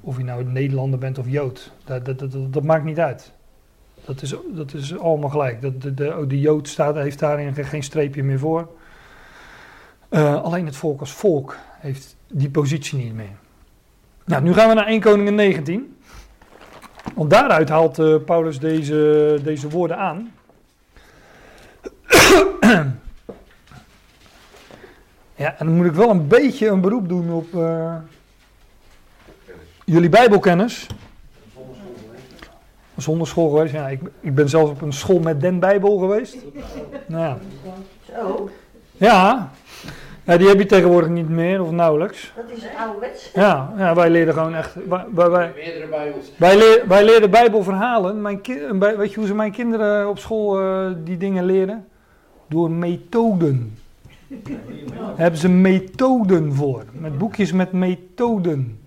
[0.00, 1.72] of je nou Nederlander bent of Jood.
[1.84, 3.32] Dat, dat, dat, maakt niet uit.
[4.04, 5.62] Dat is, dat is allemaal gelijk.
[5.62, 8.68] Dat, de, de Jood staat, heeft daarin geen streepje meer voor.
[10.10, 13.36] Uh, alleen het volk als volk heeft die positie niet meer.
[14.24, 15.96] Nou, nu gaan we naar 1 Koningin 19.
[17.14, 20.32] Want daaruit haalt uh, Paulus deze, deze woorden aan.
[25.34, 27.94] ja, en dan moet ik wel een beetje een beroep doen op uh,
[29.84, 30.86] jullie Bijbelkennis.
[32.96, 33.88] Zonder school geweest, ja.
[33.88, 36.36] Ik, ik ben zelfs op een school met den Bijbel geweest.
[37.06, 37.38] Nou ja.
[38.12, 38.50] Zo.
[38.92, 39.50] Ja,
[40.24, 42.32] ja, die heb je tegenwoordig niet meer, of nauwelijks.
[42.36, 43.30] Dat is ouderwets.
[43.34, 44.74] Ja, ja wij leerden gewoon echt.
[44.88, 46.32] Wij, wij, wij, Meerdere bijbels.
[46.36, 48.22] wij, leer, wij leerden Bijbelverhalen.
[48.22, 51.86] Mijn ki- weet je hoe ze mijn kinderen op school uh, die dingen leren?
[52.48, 53.78] Door methoden.
[54.28, 56.84] Daar hebben ze methoden voor.
[56.92, 58.78] Met boekjes met methoden.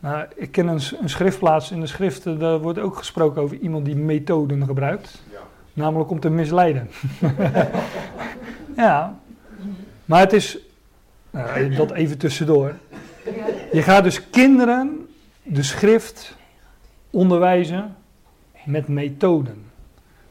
[0.00, 3.84] Nou, ik ken een, een schriftplaats in de schriften, daar wordt ook gesproken over iemand
[3.84, 5.22] die methoden gebruikt.
[5.32, 5.38] Ja.
[5.72, 6.90] Namelijk om te misleiden.
[8.76, 9.18] ja.
[10.04, 10.58] Maar het is,
[11.30, 12.74] nou, dat even tussendoor.
[13.72, 15.08] Je gaat dus kinderen
[15.42, 16.36] de schrift
[17.10, 17.96] onderwijzen
[18.64, 19.69] met methoden.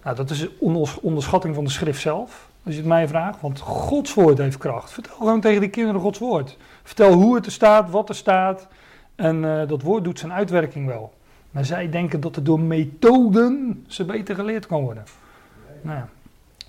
[0.10, 3.42] Nou, dat is een onderschatting van de schrift zelf, als je het mij vraagt.
[3.42, 4.92] Want Gods woord heeft kracht.
[4.92, 6.58] Vertel gewoon tegen de kinderen Gods woord.
[6.84, 8.68] Vertel hoe het er staat, wat er staat.
[9.16, 11.14] En uh, dat woord doet zijn uitwerking wel.
[11.52, 15.04] Maar zij denken dat er door methoden ze beter geleerd kan worden.
[15.82, 16.10] Nou ja.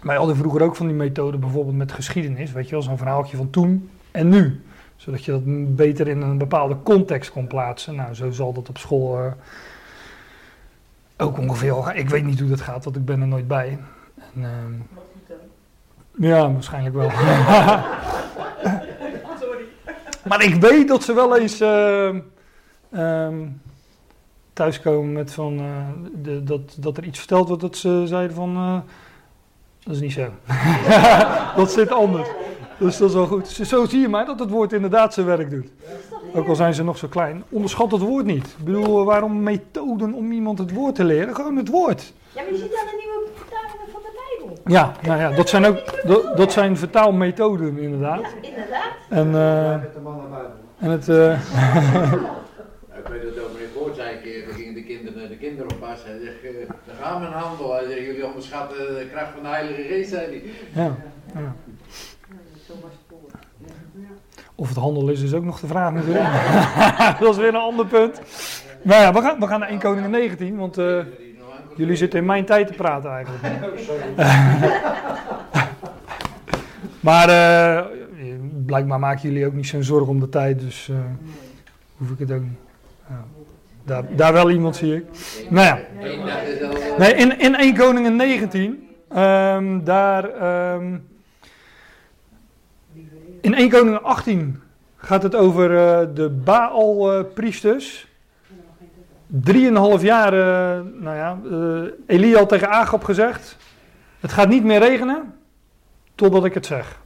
[0.03, 2.53] Wij hadden vroeger ook van die methoden, bijvoorbeeld met geschiedenis.
[2.53, 4.64] Weet je wel, zo'n verhaaltje van toen en nu.
[4.97, 7.95] Zodat je dat beter in een bepaalde context kon plaatsen.
[7.95, 9.32] Nou, zo zal dat op school uh,
[11.20, 11.90] ook ongeveer al.
[11.90, 13.78] Ik weet niet hoe dat gaat, want ik ben er nooit bij.
[14.34, 14.48] En, uh,
[16.28, 17.08] ja, waarschijnlijk wel.
[20.28, 22.14] maar ik weet dat ze wel eens uh,
[22.92, 23.60] um,
[24.52, 25.86] thuiskomen met van, uh,
[26.22, 28.78] de, dat, dat er iets verteld wordt dat ze zeiden van, uh,
[29.82, 30.28] dat is niet zo.
[31.56, 32.28] dat zit anders.
[32.78, 33.48] Dus dat is wel goed.
[33.48, 35.68] Zo zie je maar dat het woord inderdaad zijn werk doet.
[36.34, 37.44] Ook al zijn ze nog zo klein.
[37.48, 38.46] Onderschat het woord niet.
[38.58, 41.34] Ik bedoel, waarom methoden om iemand het woord te leren?
[41.34, 42.12] Gewoon het woord.
[42.32, 44.58] Ja, maar je ziet dan een nieuwe vertaling van de Bijbel.
[44.64, 48.20] Ja, nou ja, dat zijn ook dat, dat zijn vertaalmethoden inderdaad.
[48.20, 48.92] Ja, inderdaad.
[49.08, 49.72] En, uh,
[50.78, 51.08] en het...
[51.08, 51.32] Uh,
[53.00, 54.80] ik weet dat dominee Voort zei een keer, we gingen de
[55.80, 57.72] Hij zegt, eh, dan gaan we een handel.
[57.74, 60.42] Hij zegt, jullie onderschatten de kracht van de Heilige Geest, zei hij.
[60.84, 60.96] Ja,
[61.34, 61.54] ja.
[62.66, 63.30] Zo was het voor.
[64.61, 66.24] Of het handel is, is ook nog de vraag natuurlijk.
[67.20, 68.20] dat is weer een ander punt.
[68.82, 70.98] Nou ja, we gaan, we gaan naar 1 Koningen 19, want eh,
[71.76, 73.42] jullie zitten in mijn tijd te praten eigenlijk.
[77.08, 77.84] maar eh,
[78.66, 80.96] blijkbaar maken jullie ook niet zo'n zorg om de tijd, dus eh,
[81.96, 82.58] hoef ik het ook niet.
[83.84, 85.04] Daar, daar wel iemand zie ik.
[85.50, 85.78] Nou ja.
[86.98, 90.96] Nee, in, in 1 Koningen 19, ehm, daar, ehm,
[93.41, 94.62] in 1 Koningen 18
[94.97, 98.09] gaat het over eh, de Baal-priesters.
[99.26, 103.57] Drieënhalf jaar, eh, nou ja, eh, Elia tegen Agab gezegd,
[104.20, 105.34] het gaat niet meer regenen,
[106.14, 107.01] totdat ik het zeg.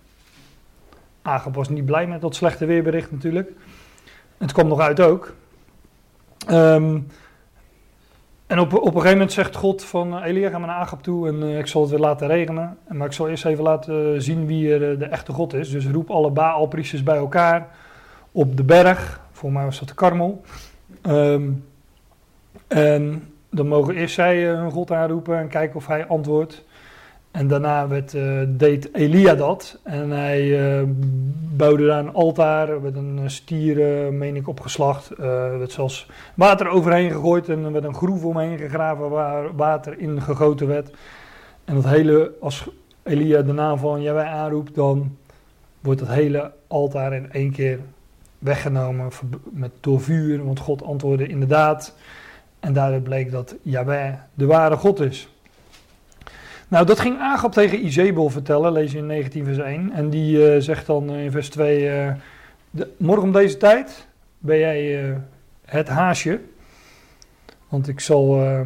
[1.23, 3.53] Agab was niet blij met dat slechte weerbericht natuurlijk.
[4.39, 5.35] Het kwam nog uit ook.
[6.47, 6.99] Ehm
[8.47, 11.03] en op, op een gegeven moment zegt God van eh, Elia, ga maar naar Agap
[11.03, 12.79] toe en eh, ik zal het weer laten regenen.
[12.85, 15.71] En, maar ik zal eerst even laten zien wie er eh, de echte God is.
[15.71, 17.69] Dus roep alle Baalpriesters bij elkaar
[18.33, 19.21] op de berg.
[19.33, 20.43] Voor mij was dat de Karmel.
[21.03, 21.51] Ehm,
[22.69, 26.65] en dan mogen eerst zij eh, hun God aanroepen en kijken of hij antwoordt.
[27.35, 29.79] En daarna werd, eh, deed Elia dat.
[29.83, 30.83] En hij eh,
[31.57, 32.83] bouwde daar een altaar.
[32.83, 35.11] Werd een stier, eh, meen ik, opgeslacht.
[35.19, 37.49] Er werd zelfs water overheen gegooid.
[37.49, 40.91] En er werd een groef omheen gegraven waar water in gegoten werd.
[41.65, 42.69] En dat hele, als
[43.03, 45.17] Elia de naam van Jawij aanroept, dan
[45.81, 47.79] wordt dat hele altaar in één keer
[48.39, 49.11] weggenomen
[49.43, 50.45] met, door vuur.
[50.45, 51.95] Want God antwoordde inderdaad.
[52.61, 55.34] En daaruit bleek dat Jawij de ware God is.
[56.69, 59.93] Nou, dat ging Agab tegen Izebel vertellen, lees je in 19 vers 1.
[59.93, 62.13] En die eh, zegt dan in vers 2, eh,
[62.97, 64.07] morgen om deze tijd
[64.39, 65.17] ben jij eh,
[65.65, 66.41] het haasje.
[67.69, 68.61] Want ik zal, eh,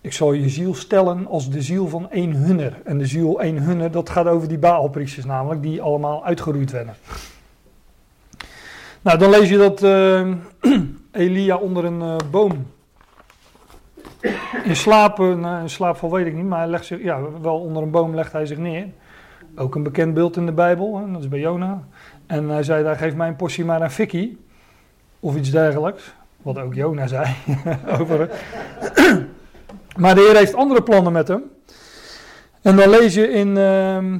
[0.00, 2.80] ik zal je ziel stellen als de ziel van één hunner.
[2.84, 6.94] En de ziel één hunner, dat gaat over die Baalpriesters namelijk, die allemaal uitgeroeid werden.
[9.02, 10.32] Nou, dan lees je dat eh,
[11.12, 12.66] Elia onder een eh, boom
[14.64, 17.82] in slaap, nou, in slaapval weet ik niet, maar hij legt zich, ja, wel onder
[17.82, 18.86] een boom legt hij zich neer.
[19.56, 21.82] Ook een bekend beeld in de Bijbel, hè, dat is bij Jona.
[22.26, 24.38] En hij zei, daar geef mij een portie maar aan fikkie,
[25.20, 26.14] of iets dergelijks.
[26.42, 27.34] Wat ook Jona zei.
[27.98, 28.30] over,
[29.96, 31.42] maar de Heer heeft andere plannen met hem.
[32.62, 34.18] En dan lees je in, ehm,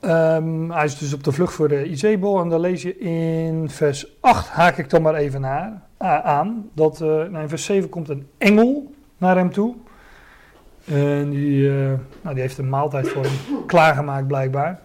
[0.00, 2.40] ehm, hij is dus op de vlucht voor de Izebel.
[2.40, 6.70] En dan lees je in vers 8, haak ik dan maar even naar, aan.
[6.72, 9.74] Dat eh, in vers 7 komt een engel naar hem toe.
[10.84, 11.92] En die, eh,
[12.22, 14.80] nou, die heeft een maaltijd voor hem klaargemaakt blijkbaar.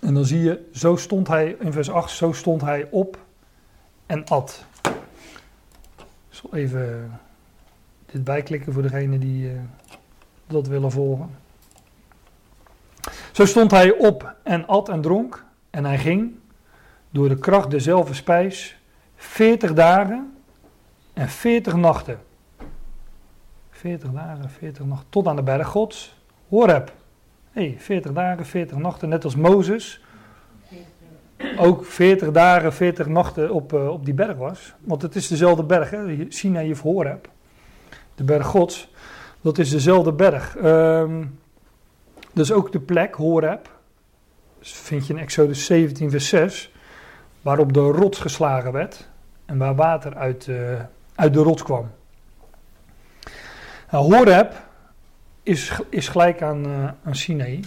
[0.00, 3.18] En dan zie je, zo stond hij, in vers 8, zo stond hij op
[4.06, 4.64] en at.
[6.30, 7.10] Ik zal even
[8.06, 9.54] dit bijklikken voor degenen die eh,
[10.46, 11.30] dat willen volgen.
[13.32, 15.44] Zo stond hij op en at en dronk.
[15.70, 16.34] En hij ging
[17.10, 18.76] door de kracht dezelfde spijs
[19.24, 20.36] 40 dagen
[21.12, 22.18] en 40 nachten.
[23.70, 26.16] 40 dagen, 40 nachten, tot aan de berg Gods,
[26.48, 26.92] Horeb.
[27.50, 30.00] Hey, 40 dagen, 40 nachten, net als Mozes.
[31.56, 34.74] Ook 40 dagen, 40 nachten op, eh, op die berg was.
[34.80, 36.26] Want het is dezelfde berg, hè?
[36.28, 37.28] Sinai of Horeb.
[38.14, 38.92] De berg Gods,
[39.40, 40.56] dat is dezelfde berg.
[42.32, 43.70] Dat is ook de plek, Horeb.
[44.58, 46.72] Dat vind je in Exodus 17, vers 6.
[47.42, 49.12] Waarop de rots geslagen werd.
[49.46, 50.80] En waar water uit, eh,
[51.14, 51.90] uit de rots kwam.
[53.90, 54.52] Nou, Horeb
[55.42, 57.60] is, is gelijk aan, eh, aan Sinaï.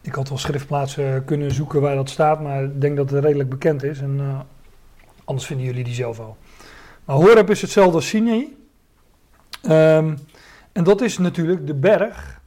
[0.00, 3.48] Ik had wel schriftplaatsen kunnen zoeken waar dat staat, maar ik denk dat het redelijk
[3.48, 4.00] bekend is.
[4.00, 4.40] En eh,
[5.24, 6.36] anders vinden jullie die zelf wel.
[7.04, 8.56] Maar Horeb is hetzelfde als Sinaï.
[9.62, 10.16] Ehm,
[10.72, 12.40] en dat is natuurlijk de berg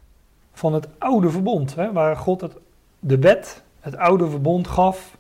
[0.53, 2.53] van het oude verbond, hè, waar God het,
[2.99, 5.18] de wet, het oude verbond gaf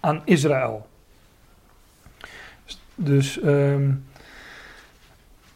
[0.00, 0.86] aan Israël.
[3.04, 3.90] Dus, ehm,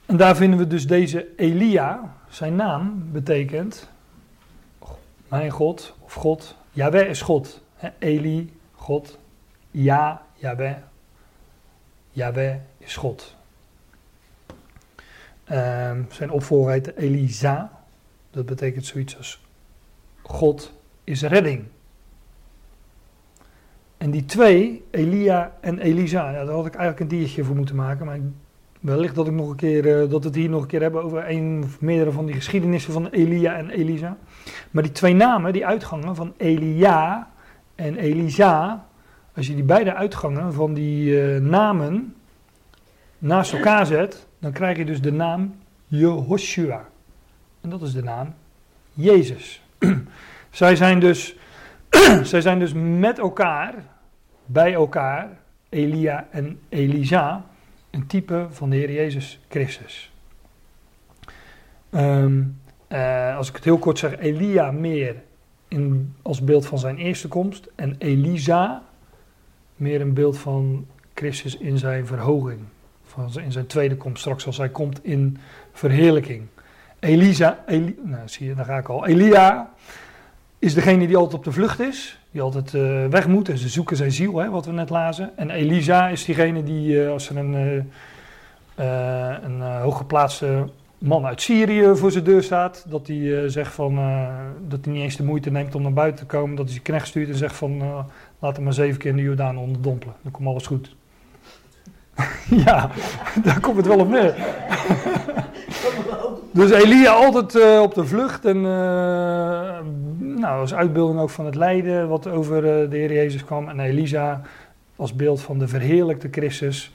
[0.06, 3.88] en daar vinden we dus deze Elia, zijn naam betekent
[5.28, 6.56] mijn God of God.
[6.70, 7.62] Yahweh is God.
[7.74, 9.18] Hè, Eli, God.
[9.70, 10.76] Ja, Yahweh.
[12.10, 13.36] Yahweh is God.
[15.44, 17.70] Ehm, zijn opvolger heet Elisa.
[18.30, 19.40] Dat betekent zoiets als
[20.22, 20.72] God
[21.04, 21.64] is redding.
[23.96, 28.06] En die twee, Elia en Elisa, daar had ik eigenlijk een diertje voor moeten maken.
[28.06, 28.18] Maar
[28.80, 31.02] wellicht dat, ik nog een keer, eh, dat we het hier nog een keer hebben
[31.02, 34.16] over een of meerdere van die geschiedenissen van Elia en Elisa.
[34.70, 37.30] Maar die twee namen, die uitgangen van Elia
[37.74, 38.86] en Elisa,
[39.34, 42.14] als je die beide uitgangen van die eh, namen
[43.18, 45.54] naast elkaar zet, dan krijg je dus de naam
[45.86, 46.88] Jehoshua.
[47.60, 48.34] En dat is de naam
[48.92, 49.62] Jezus.
[50.50, 51.36] zij, zijn dus,
[52.22, 53.74] zij zijn dus met elkaar,
[54.44, 55.28] bij elkaar,
[55.68, 57.44] Elia en Elisa,
[57.90, 60.12] een type van de Heer Jezus Christus.
[61.90, 62.42] Ehm,
[62.88, 65.14] eh, als ik het heel kort zeg, Elia meer
[65.68, 68.82] in, als beeld van zijn eerste komst en Elisa
[69.76, 72.60] meer een beeld van Christus in zijn verhoging,
[73.04, 75.38] van in zijn tweede komst, straks als hij komt in
[75.72, 76.46] verheerlijking.
[76.98, 79.06] Elisa, Eli, nou zie je, daar ga ik al.
[79.06, 79.70] Elia
[80.66, 83.68] is degene die altijd op de vlucht is, die altijd uh, weg moet en ze
[83.68, 85.30] zoeken zijn ziel, hè, wat we net lazen.
[85.36, 87.54] En Elisa is diegene die, uh, als er een,
[88.80, 93.94] uh, een hooggeplaatste man uit Syrië voor zijn deur staat, dat hij zegt van,
[94.68, 96.84] dat hij niet eens de moeite neemt om naar buiten te komen, dat hij zijn
[96.84, 97.82] knecht stuurt en zegt van,
[98.38, 100.96] laat hem maar zeven keer in de Jordaan onderdompelen, dan komt alles goed.
[102.64, 102.90] ja,
[103.44, 104.34] daar komt het wel op neer.
[106.56, 108.62] Dus Elia altijd uh, op de vlucht en uh,
[110.18, 113.68] nou, als uitbeelding ook van het lijden wat over uh, de Heer Jezus kwam.
[113.68, 114.40] En Elisa
[114.96, 116.94] als beeld van de verheerlijkte Christus.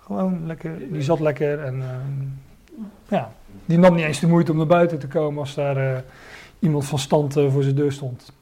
[0.00, 1.82] Gewoon lekker, die zat lekker en
[3.08, 3.32] ja,
[3.64, 6.04] die nam niet eens de moeite om naar buiten te komen als daar
[6.58, 8.32] iemand van stand voor zijn deur stond.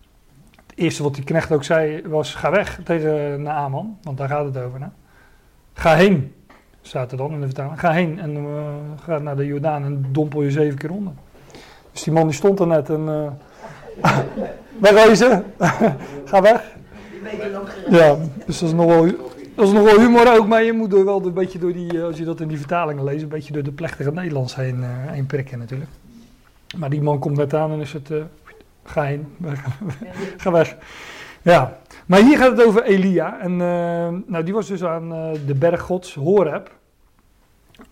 [0.67, 4.45] Het eerste wat die knecht ook zei was, ga weg tegen Naaman, want daar gaat
[4.45, 4.81] het over.
[4.81, 4.89] Hè?
[5.73, 6.33] Ga heen,
[6.83, 7.81] staat er dan in de vertaling.
[7.81, 8.45] Ga heen en uh,
[9.03, 11.13] ga naar de Jordaan en dompel je zeven keer onder.
[11.93, 13.09] Dus die man die stond er net en...
[14.05, 14.19] Uh,
[14.79, 15.45] wegwezen,
[16.31, 16.77] ga weg.
[17.91, 18.17] Ja,
[18.47, 19.07] dus dat is nog wel,
[19.55, 22.03] dat is nog wel humor ook, maar je moet er wel een beetje door die,
[22.03, 25.27] als je dat in die vertalingen leest, een beetje door de plechtige Nederlands heen, heen
[25.27, 25.91] prikken natuurlijk.
[26.77, 28.11] Maar die man komt net aan en is het,
[28.85, 29.37] ga heen,
[30.43, 30.77] ga weg.
[31.43, 31.79] Ja,
[32.09, 33.41] maar hier gaat het over Elia.
[33.41, 33.59] En uh,
[34.27, 36.77] nou, die was dus aan uh, de berg gods Horeb.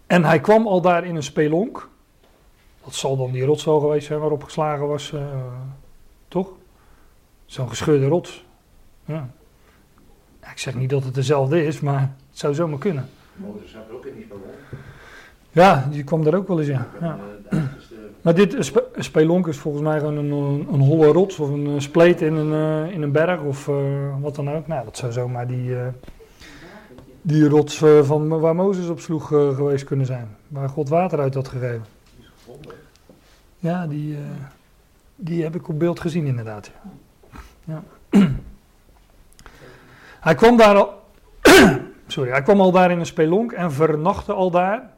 [0.07, 1.89] En hij kwam al daar in een spelonk.
[2.85, 5.21] Dat zal dan die rotsel geweest zijn waarop geslagen was, uh,
[6.29, 6.49] toch?
[7.45, 8.45] Zo'n gescheurde rots.
[9.05, 9.29] Ja.
[10.41, 13.09] Ik zeg niet dat het dezelfde is, maar het zou zomaar kunnen.
[13.35, 14.45] Mozes zat ook in die spelonk.
[15.51, 16.81] Ja, die kwam daar ook wel eens in.
[17.01, 17.19] Ja.
[18.27, 20.31] Maar dit spe, spelonk is volgens mij gewoon een,
[20.73, 23.77] een, holle rots of een spleet in een, uh, in een berg of uh,
[24.21, 24.67] wat dan ook.
[24.67, 25.77] Nou, dat zou zomaar die,
[27.23, 30.37] die rots van waar Mozes op sloeg geweest kunnen zijn.
[30.49, 31.85] Waar God water uit had gegeven.
[33.59, 34.19] Ja, die,
[35.17, 36.71] die heb ik op beeld gezien inderdaad.
[37.65, 37.83] Ja.
[40.27, 41.03] hij kwam daar al...
[42.07, 44.91] Sorry, hij kwam al daar in een spelonk en vernachtte al daar.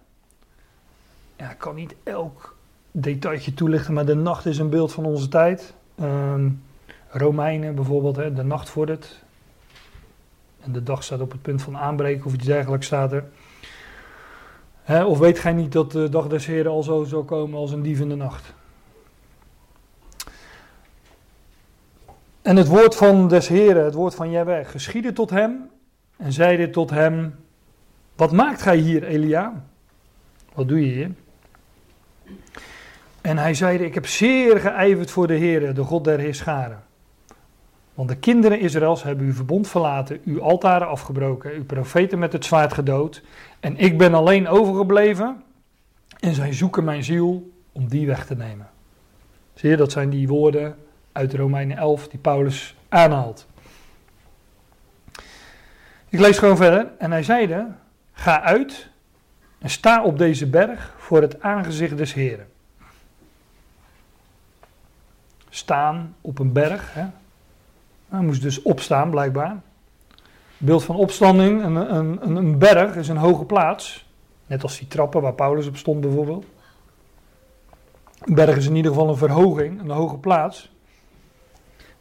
[1.36, 2.56] Ja, kan niet elk
[3.02, 5.74] detailje toelichten, maar de nacht is een beeld van onze tijd.
[6.00, 6.62] Um,
[7.10, 9.24] Romeinen bijvoorbeeld, hè, de nacht vordert.
[10.60, 13.24] En de dag staat op het punt van aanbreken of iets dergelijks staat er.
[14.82, 17.72] Hè, of weet gij niet dat de dag des Heren al zo zal komen als
[17.72, 18.52] een dief in de nacht?
[22.42, 25.70] En het woord van des Heren, het woord van Jaweh, geschiedde tot hem
[26.16, 27.34] en zeide tot hem,
[28.16, 29.64] wat maakt gij hier, Elia?
[30.54, 31.10] Wat doe je hier?
[33.28, 36.82] En hij zeide, ik heb zeer geijverd voor de Heer, de God der Heerscharen.
[37.94, 42.44] Want de kinderen Israëls hebben uw verbond verlaten, uw altaren afgebroken, uw profeten met het
[42.44, 43.22] zwaard gedood.
[43.60, 45.42] En ik ben alleen overgebleven
[46.20, 48.70] en zij zoeken mijn ziel om die weg te nemen.
[49.54, 50.76] Zie je, dat zijn die woorden
[51.12, 53.46] uit Romeinen 11 die Paulus aanhaalt.
[56.08, 56.90] Ik lees gewoon verder.
[56.98, 57.66] En hij zeide,
[58.12, 58.88] ga uit
[59.58, 62.56] en sta op deze berg voor het aangezicht des Heren
[65.48, 66.94] staan op een berg.
[66.94, 67.06] Hè.
[68.08, 69.56] Hij moest dus opstaan, blijkbaar.
[70.56, 74.06] Beeld van opstanding, een, een, een berg is een hoge plaats.
[74.46, 76.46] Net als die trappen waar Paulus op stond bijvoorbeeld.
[78.18, 80.72] Een berg is in ieder geval een verhoging, een hoge plaats.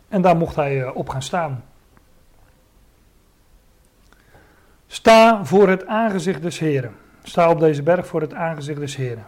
[0.07, 1.63] En daar mocht hij eh, op gaan staan.
[4.87, 6.95] Sta voor het aangezicht des Heren.
[7.23, 9.25] Sta op deze berg voor het aangezicht des Heren.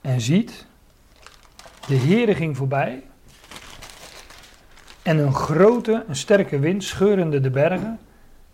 [0.00, 0.66] En ziet,
[1.86, 3.02] de Heere ging voorbij
[5.02, 7.98] en een grote, een sterke wind scheurende de bergen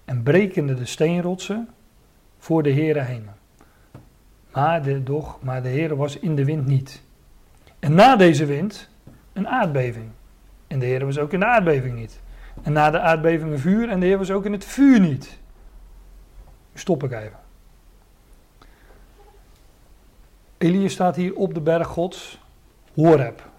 [0.05, 1.69] en brekende de steenrotsen
[2.39, 3.29] voor de Heere heen.
[4.53, 7.03] Maar de, doch, maar de Heere was in de wind niet.
[7.79, 8.89] En na deze wind
[9.33, 10.11] een aardbeving.
[10.66, 12.20] En de Heer was ook in de aardbeving niet.
[12.62, 15.39] En na de aardbeving een vuur en de Heer was ook in het vuur niet.
[16.75, 17.39] Stop ik even.
[20.59, 22.41] Elia staat hier op de berg Gods,
[22.95, 23.51] Horeb.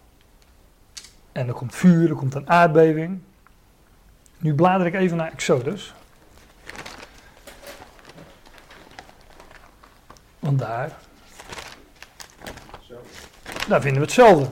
[1.40, 3.20] En er komt vuur, er komt een aardbeving.
[4.38, 5.94] Nu blader ik even naar Exodus.
[10.40, 10.91] Want daar,
[13.68, 14.48] daar vinden we hetzelfde.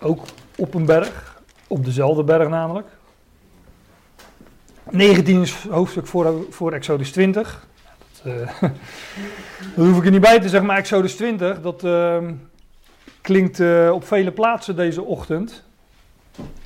[0.00, 0.24] Ook
[0.56, 2.88] op een berg, op dezelfde berg namelijk.
[4.90, 7.66] 19 is hoofdstuk voor, voor Exodus 20.
[8.22, 8.60] Dat, eh,
[9.76, 12.34] dat hoef ik er niet bij te zeggen, maar Exodus 20, dat ehm,
[13.20, 15.64] klinkt eh, op vele plaatsen deze ochtend.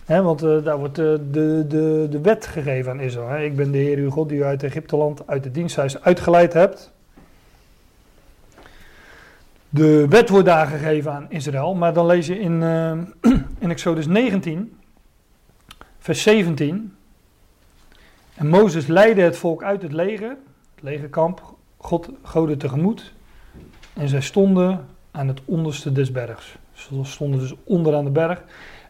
[0.08, 3.44] Want eh, daar wordt eh, de, de, de wet gegeven aan Israël.
[3.44, 6.92] Ik ben de Heer uw God die u uit Egypteland, uit het diensthuis uitgeleid hebt.
[9.68, 12.92] De wet wordt daar gegeven aan Israël, maar dan lees je in, eh,
[13.64, 14.78] in Exodus 19,
[15.98, 16.94] vers 17.
[18.34, 20.36] En Mozes leidde het volk uit het leger,
[20.74, 23.12] het legerkamp, God gode tegemoet.
[23.92, 26.56] En zij stonden aan het onderste des bergs.
[26.72, 28.42] Ze stonden dus onderaan de berg.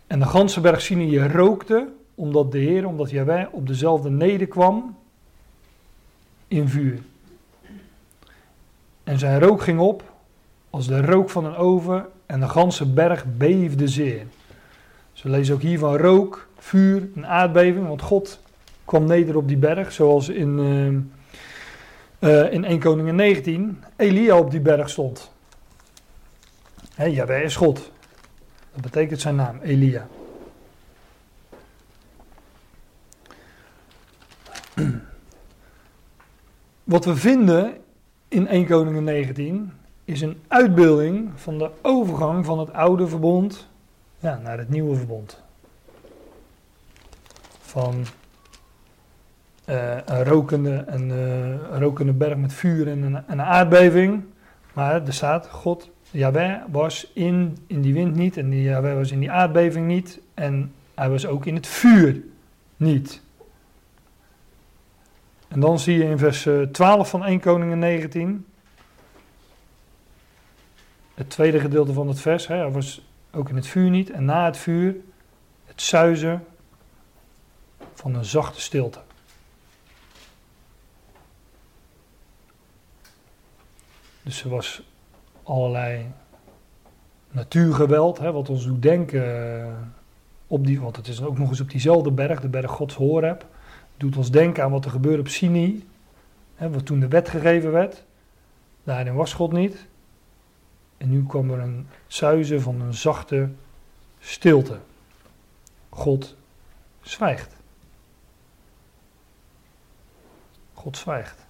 [0.08, 4.96] En de ganse berg Sinai rookte, omdat de Heer, omdat Jahweh op dezelfde nederkwam
[6.48, 6.98] in vuur.
[9.04, 10.02] En zijn rook ging op
[10.70, 14.26] als de rook van een oven en de ganse berg beefde zeer.
[15.12, 18.40] Ze lezen ook hier van rook, vuur, een aardbeving, want God
[18.84, 20.58] kwam neder op die berg, zoals in,
[22.18, 25.30] eh, eh, in 1 Koningin 19 Elia op die berg stond.
[26.96, 27.90] Jahweh is God.
[28.78, 30.06] Dat betekent zijn naam, Elia.
[36.84, 37.76] Wat we vinden
[38.28, 39.72] in 1 Koningin 19
[40.04, 43.68] is een uitbeelding van de overgang van het oude verbond
[44.18, 45.42] ja, naar het nieuwe verbond.
[47.60, 48.04] Van
[49.64, 54.24] eh, een, rokende, eh, een berg met vuur en een, een aardbeving.
[54.72, 59.20] Maar er staat, God, Jahweh was in, in die wind niet en Jahweh was in
[59.20, 60.20] die aardbeving niet.
[60.34, 62.22] En hij was ook in het vuur
[62.76, 63.22] niet.
[65.48, 68.46] En dan zie je in vers eh, 12 van 1 Koningen 19.
[71.14, 72.46] Het tweede gedeelte van het vers.
[72.46, 74.10] Hè, hij was ook in het vuur niet.
[74.10, 74.96] En na het vuur
[75.66, 76.44] het zuizen
[77.94, 79.00] van een zachte stilte.
[84.22, 84.82] Dus er was
[85.48, 86.06] allerlei
[87.30, 89.72] natuurgeweld, hè, wat ons doet denken eh,
[90.46, 93.46] op die, want het is ook nog eens op diezelfde berg, de berg Gods Horeb,
[93.96, 95.88] doet ons denken aan wat er gebeurde op Sinai,
[96.54, 98.04] hè, wat toen de wet gegeven werd.
[98.84, 99.86] Daarin was God niet.
[100.96, 103.48] En nu kwam er een zuizen van een zachte
[104.18, 104.78] stilte.
[105.88, 106.36] God
[107.00, 107.56] zwijgt.
[110.72, 111.47] God zwijgt.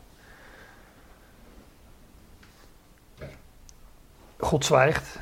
[4.38, 5.18] God zwijgt.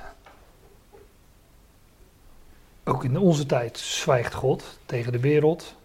[2.84, 5.76] Ook in onze tijd zwijgt God tegen de wereld,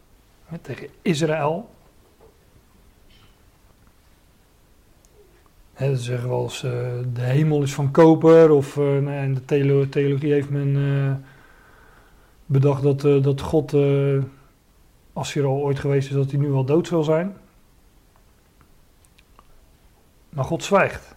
[0.61, 1.69] tegen Israël.
[5.73, 6.61] He, ze zeggen wel uh,
[7.13, 11.13] de hemel is van koper, of uh, nou, in de theolo theologie heeft men uh,
[12.45, 13.73] bedacht dat, dat God,
[15.13, 17.37] als hij er al ooit geweest is, dat hij nu al dood zal zijn.
[20.29, 21.15] Maar God zwijgt.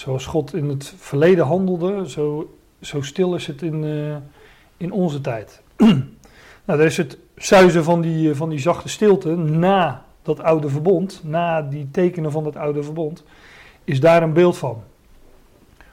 [0.00, 3.84] Zoals God in het verleden handelde, zo, zo stil is het in,
[4.76, 5.62] in onze tijd.
[5.76, 6.08] nou,
[6.64, 11.62] daar is het zuizen van die, van die zachte stilte na dat oude verbond, na
[11.62, 13.24] die tekenen van dat oude verbond
[13.84, 14.82] is daar een beeld van.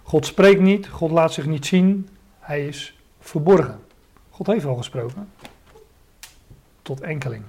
[0.04, 2.10] God spreekt niet, God laat zich niet zien,
[2.40, 3.80] hij is verborgen.
[4.30, 5.30] God heeft al gesproken.
[6.82, 7.44] Tot enkeling.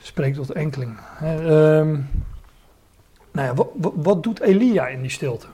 [0.00, 0.98] Spreekt tot enkeling.
[1.42, 2.08] Um,
[3.30, 5.46] nou ja, wat, wat, doet Elia in die stilte?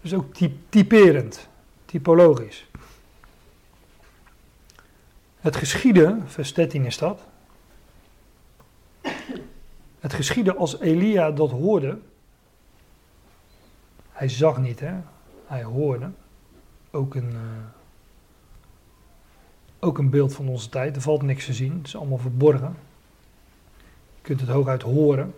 [0.00, 0.34] Is ook
[0.68, 1.48] typerend,
[1.84, 2.66] typologisch.
[5.40, 7.20] Het geschieden, vers 13 is dat.
[9.98, 11.98] Het geschieden als Elia dat hoorde,
[14.12, 14.94] hij zag niet, hè?
[15.46, 16.10] hij hoorde.
[16.90, 17.40] Ook een, uh,
[19.78, 20.96] ook een beeld van onze tijd.
[20.96, 22.76] Er valt niks te zien, het is allemaal verborgen.
[24.14, 25.34] Je kunt het hooguit horen.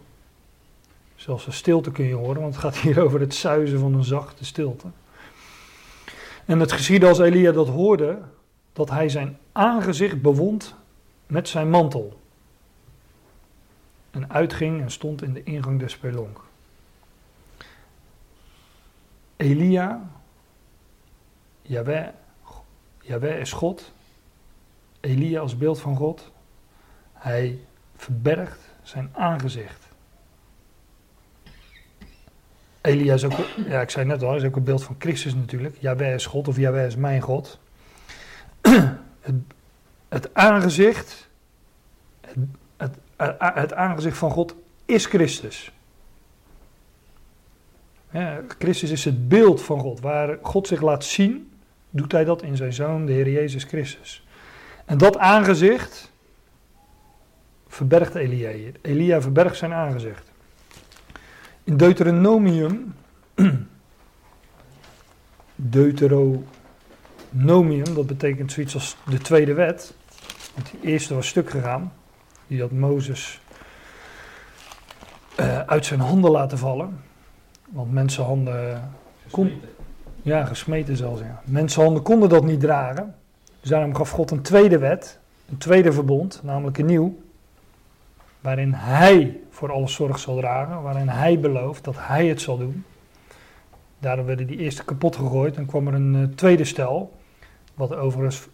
[1.21, 4.05] Zelfs de stilte kun je horen, want het gaat hier over het zuizen van een
[4.05, 4.87] zachte stilte.
[6.45, 8.19] En het geschiedde als Elia dat hoorde,
[8.73, 10.75] dat hij zijn aangezicht bewond
[11.27, 12.21] met zijn mantel.
[14.11, 16.41] En uitging en stond in de ingang der spelonk.
[19.37, 20.11] Elia,
[21.63, 22.09] Jaweh,
[23.01, 23.93] Jaweh is God.
[25.01, 26.31] Elia als beeld van God.
[27.13, 27.59] Hij
[27.97, 29.90] verbergt zijn aangezicht.
[32.81, 33.32] Elia is ook,
[33.69, 35.77] ja ik zei net al, is ook een beeld van Christus natuurlijk.
[35.78, 37.59] Jaweh is God of Jaweh is mijn God.
[39.20, 39.35] Het,
[40.09, 41.28] het aangezicht,
[42.77, 42.97] het,
[43.55, 44.55] het, aangezicht van God
[44.85, 45.73] is Christus.
[48.09, 50.01] Hè, Christus is het beeld van God.
[50.01, 51.52] Waar God zich laat zien,
[51.90, 54.27] doet hij dat in zijn zoon, de Heer Jezus Christus.
[54.85, 56.12] En dat aangezicht
[57.69, 58.73] verbergt Elia.
[58.82, 60.30] Elia verbergt zijn aangezicht.
[61.71, 62.95] In Deuteronomium,
[65.55, 69.95] Deuteronomium, dat betekent zoiets als de tweede wet.
[70.55, 71.93] Want die eerste was stuk gegaan.
[72.47, 73.41] Die had Mozes
[75.37, 77.01] eh, uit zijn handen laten vallen.
[77.69, 78.91] Want mensenhanden
[79.31, 79.61] kon,
[80.23, 81.21] ja, gesmeten zelfs.
[81.21, 81.43] Ja.
[81.45, 83.15] Mensenhanden konden dat niet dragen.
[83.61, 85.19] Dus daarom gaf God een tweede wet,
[85.51, 87.19] een tweede verbond, namelijk een nieuw.
[88.41, 92.85] Waarin hij voor alles zorg zal dragen, waarin hij belooft dat hij het zal doen.
[93.99, 97.12] Daarom werden die eerste kapot gegooid en kwam er een uh, tweede stel,
[97.75, 98.49] wat overigens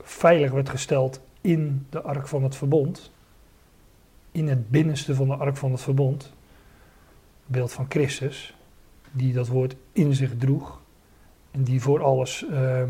[0.00, 3.10] veilig werd gesteld in de ark van het verbond.
[4.32, 6.32] In het binnenste van de ark van het verbond.
[7.46, 8.56] Beeld van Christus,
[9.10, 10.80] die dat woord in zich droeg.
[11.50, 12.82] En die voor alles, uh,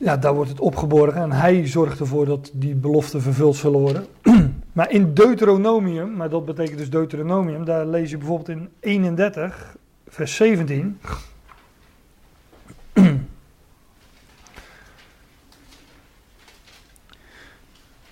[0.00, 1.22] ja, daar wordt het opgeborgen.
[1.22, 4.06] En hij zorgt ervoor dat die beloften vervuld zullen worden.
[4.72, 9.76] maar in Deuteronomium, maar dat betekent dus Deuteronomium, daar lees je bijvoorbeeld in 31,
[10.08, 11.00] vers 17.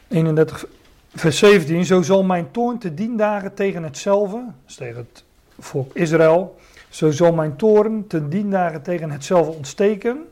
[0.09, 0.67] 31
[1.15, 1.85] vers 17.
[1.85, 5.25] Zo zal mijn toorn te dien dagen tegen hetzelfde, dus tegen het
[5.59, 6.57] volk Israël.
[6.89, 10.27] Zo zal mijn toorn te dien dagen tegen hetzelfde ontsteken.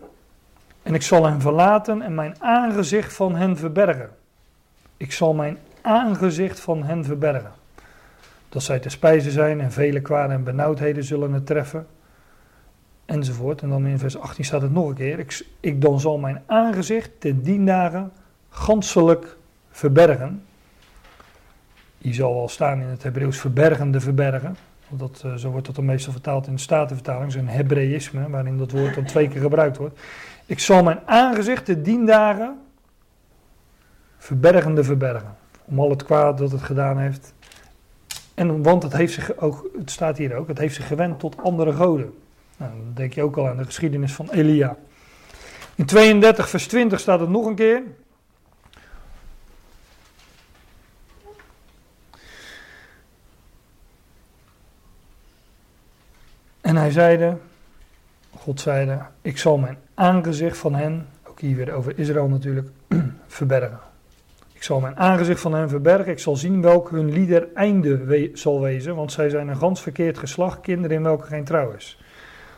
[0.86, 4.10] En ik zal hen verlaten en mijn aangezicht van hen verbergen.
[4.96, 7.52] Ik zal mijn aangezicht van hen verbergen.
[8.48, 11.86] Dat zij te spijzen zijn en vele kwade en benauwdheden zullen het treffen.
[13.04, 13.62] Enzovoort.
[13.62, 15.18] En dan in vers 18 staat het nog een keer.
[15.18, 18.12] Ik, ik dan zal mijn aangezicht te dien dagen
[18.48, 19.36] ganselijk
[19.70, 20.42] verbergen.
[21.98, 24.56] Die zal wel staan in het Hebreeuws verbergende verbergen.
[24.88, 28.70] Dat, uh, zo wordt dat dan meestal vertaald in de Statenvertaling, zo'n Hebreïsme, waarin dat
[28.70, 29.98] woord dan twee keer gebruikt wordt.
[30.46, 32.58] Ik zal mijn aangezicht de diendagen
[34.18, 35.36] verbergende verbergen.
[35.64, 37.34] Om al het kwaad dat het gedaan heeft.
[38.34, 41.36] En want het heeft zich ook, het staat hier ook, het heeft zich gewend tot
[41.36, 42.14] andere goden.
[42.56, 44.76] Nou, dan denk je ook al aan de geschiedenis van Elia.
[45.74, 47.82] In 32 vers 20 staat het nog een keer.
[56.60, 57.36] En hij zeide,
[58.46, 62.68] God zeide, ik zal mijn aangezicht van hen, ook hier weer over Israël natuurlijk,
[63.26, 63.78] verbergen.
[64.52, 68.60] Ik zal mijn aangezicht van hen verbergen, ik zal zien welk hun lieder einde zal
[68.60, 72.00] wezen, want zij zijn een gans verkeerd geslacht, kinderen in welke geen trouw is.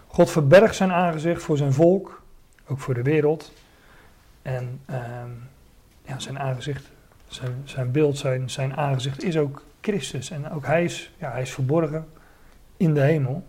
[0.07, 2.23] God verbergt zijn aangezicht voor zijn volk,
[2.67, 3.53] ook voor de wereld.
[4.43, 4.97] En uh,
[6.03, 6.91] ja, zijn aangezicht,
[7.29, 10.31] zijn, zijn beeld, zijn, zijn aangezicht is ook Christus.
[10.31, 12.07] En ook hij is, ja, hij is verborgen
[12.77, 13.45] in de hemel.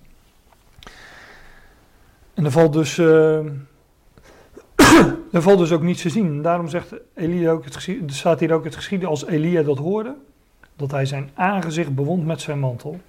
[2.39, 3.37] En er valt dus, uh,
[5.31, 6.41] er valt dus ook niets te zien.
[6.41, 10.15] Daarom zegt Elia ook, het staat hier ook het geschieden als Elia dat hoorde,
[10.75, 12.99] dat hij zijn aangezicht bewond met zijn mantel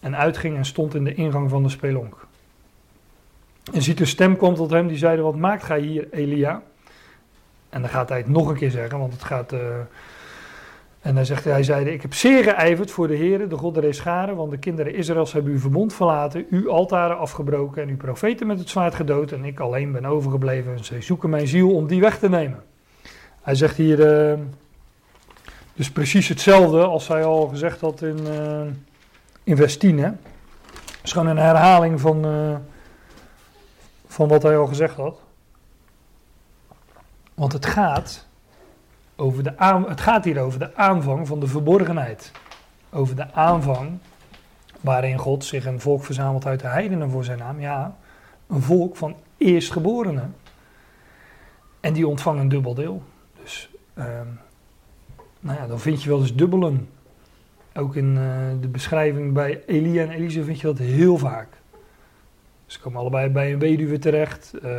[0.00, 2.26] en uitging en stond in de ingang van de spelonk.
[3.72, 6.62] En ziet een stem komt tot hem die zeide, wat maakt gij hier Elia?
[7.68, 9.52] En dan gaat hij het nog een keer zeggen, want het gaat...
[9.52, 9.60] Uh,
[11.00, 13.88] en hij zegt, hij zeide, ik heb zeer geijverd voor de Heer, de God der
[13.88, 18.46] Escharen, want de kinderen Israëls hebben uw verbond verlaten, uw altaren afgebroken en uw profeten
[18.46, 21.86] met het zwaard gedood en ik alleen ben overgebleven en zij zoeken mijn ziel om
[21.86, 22.62] die weg te nemen.
[23.42, 24.38] Hij zegt hier uh,
[25.74, 28.60] dus precies hetzelfde als hij al gezegd had in, uh,
[29.42, 29.98] in vers 10.
[29.98, 30.04] Hè?
[30.04, 30.16] Het
[31.02, 32.56] is gewoon een herhaling van, uh,
[34.06, 35.20] van wat hij al gezegd had.
[37.34, 38.27] Want het gaat
[39.20, 42.32] over de aan, het gaat hier over de aanvang van de verborgenheid.
[42.90, 43.98] Over de aanvang
[44.80, 47.60] waarin God zich een volk verzamelt uit de heidenen voor zijn naam.
[47.60, 47.96] Ja,
[48.46, 50.34] een volk van eerstgeborenen.
[51.80, 53.02] En die ontvangen een dubbel deel.
[53.42, 54.04] Dus uh,
[55.40, 56.88] nou ja, dan vind je wel eens dubbelen.
[57.74, 61.48] Ook in uh, de beschrijving bij Elia en Elise vind je dat heel vaak.
[62.66, 64.52] Ze komen allebei bij een weduwe terecht.
[64.64, 64.70] Uh,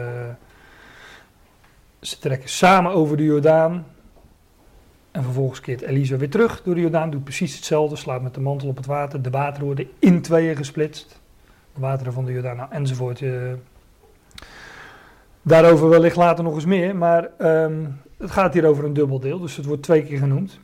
[2.02, 3.86] ze trekken samen over de Jordaan.
[5.20, 8.40] En vervolgens keert Elisa weer terug door de Jordaan, doet precies hetzelfde, slaat met de
[8.40, 9.22] mantel op het water.
[9.22, 11.22] De wateren worden in tweeën gesplitst.
[11.74, 13.22] De wateren van de Jordaan, nou, enzovoort.
[13.22, 13.54] Uh,
[15.42, 19.40] daarover wellicht later nog eens meer, maar um, het gaat hier over een dubbel deel,
[19.40, 20.60] dus het wordt twee keer genoemd.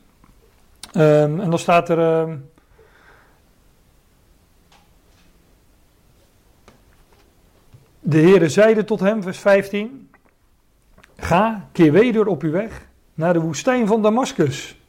[0.96, 2.20] Um, en dan staat er...
[2.20, 2.50] Um,
[8.00, 10.10] de Heere zeide tot hem, vers 15...
[11.16, 12.86] Ga, keer weder op uw weg
[13.16, 14.80] naar de woestijn van Damascus.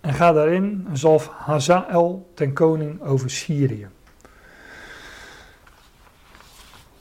[0.00, 3.88] En ga daarin en zalf Hazael ten koning over Syrië.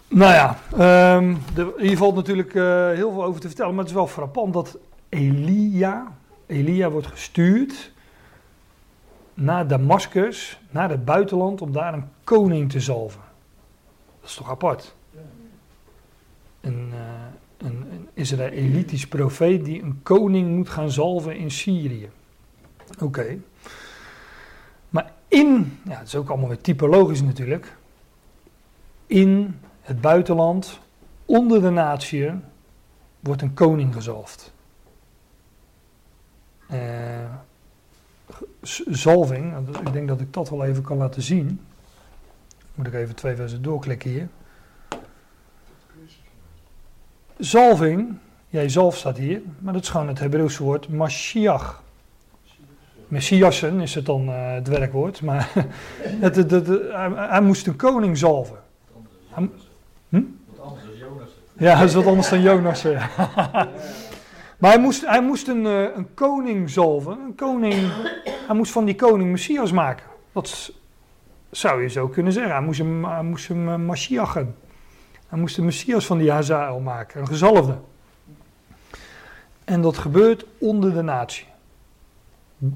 [0.07, 3.89] Nou ja, ehm, de, hier valt natuurlijk eh, heel veel over te vertellen, maar het
[3.89, 4.77] is wel frappant dat
[5.09, 6.15] Elia,
[6.45, 7.91] Elia wordt gestuurd
[9.33, 13.21] naar Damascus, naar het buitenland, om daar een koning te zalven.
[14.19, 14.95] Dat is toch apart?
[16.61, 16.99] Een, uh,
[17.63, 22.09] een, een Israëlitisch profeet die een koning moet gaan zalven in Syrië.
[22.99, 23.37] Oké.
[24.89, 27.77] Maar in, ja, het is ook allemaal weer typologisch natuurlijk.
[29.05, 30.79] In het buitenland,
[31.25, 32.31] onder de natie,
[33.19, 34.53] wordt een koning gezalfd.
[36.71, 36.79] Uh,
[38.89, 41.59] zalving, ik denk dat ik dat wel even kan laten zien.
[42.75, 44.27] Moet ik even twee versen doorklikken hier.
[47.41, 48.17] Zalving,
[48.49, 51.83] jij zalf staat hier, maar dat is gewoon het Hebreeuwse woord Mashiach.
[53.07, 55.51] Messiassen is het dan uh, het werkwoord, maar
[56.25, 56.67] het, het,
[57.15, 58.57] hij, moest een koning zalven.
[59.27, 59.63] Wat anders
[60.09, 61.39] dan.
[61.57, 62.85] Ja, dat is wat anders dan Jonas.
[64.57, 67.11] Maar hij moest, hij moest een, uh, een koning zalven.
[67.11, 67.73] Een koning,
[68.47, 70.05] hij moest van die koning Messias maken.
[70.31, 70.71] Dat
[71.51, 72.53] zou je zo kunnen zeggen.
[72.53, 74.55] Hij moest hem, hij moest hem uh, Mashiachen.
[75.31, 77.77] Hij moest de Messias van die Hazael maken, een gezalfde.
[79.63, 81.45] En dat gebeurt onder de natie.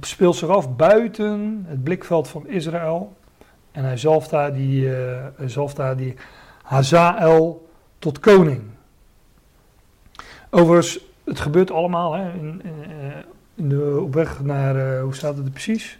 [0.01, 3.17] Speelt zich af buiten het blikveld van Israël.
[3.71, 6.15] En hij zalft daar die, uh, zalft daar die
[6.63, 7.69] Hazael
[7.99, 8.61] tot koning.
[10.49, 12.73] Overigens, het gebeurt allemaal hè, in, in,
[13.55, 15.99] in de, op weg naar, uh, hoe staat het er precies?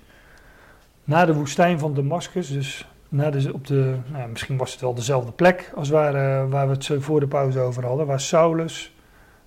[1.04, 4.94] Naar de woestijn van Damascus, dus naar de, op de, nou, misschien was het wel
[4.94, 8.94] dezelfde plek als waar, uh, waar we het voor de pauze over hadden, waar Saulus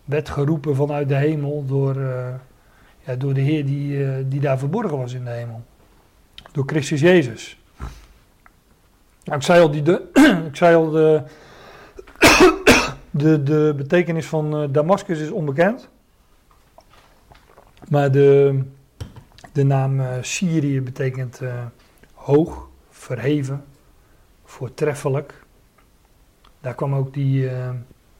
[0.04, 2.28] werd geroepen vanuit de hemel door, uh,
[3.06, 5.62] ja, door de Heer die, uh, die daar verborgen was in de hemel.
[6.52, 7.58] Door Christus Jezus.
[9.24, 10.02] Nou, ik zei al, die de,
[10.48, 11.22] ik zei al de,
[13.10, 15.88] de, de betekenis van Damascus is onbekend.
[17.88, 18.60] Maar de,
[19.52, 21.40] de naam Syrië betekent
[22.14, 22.68] hoog
[23.08, 23.64] verheven,
[24.44, 25.44] voortreffelijk.
[26.60, 27.70] Daar kwam ook die, uh,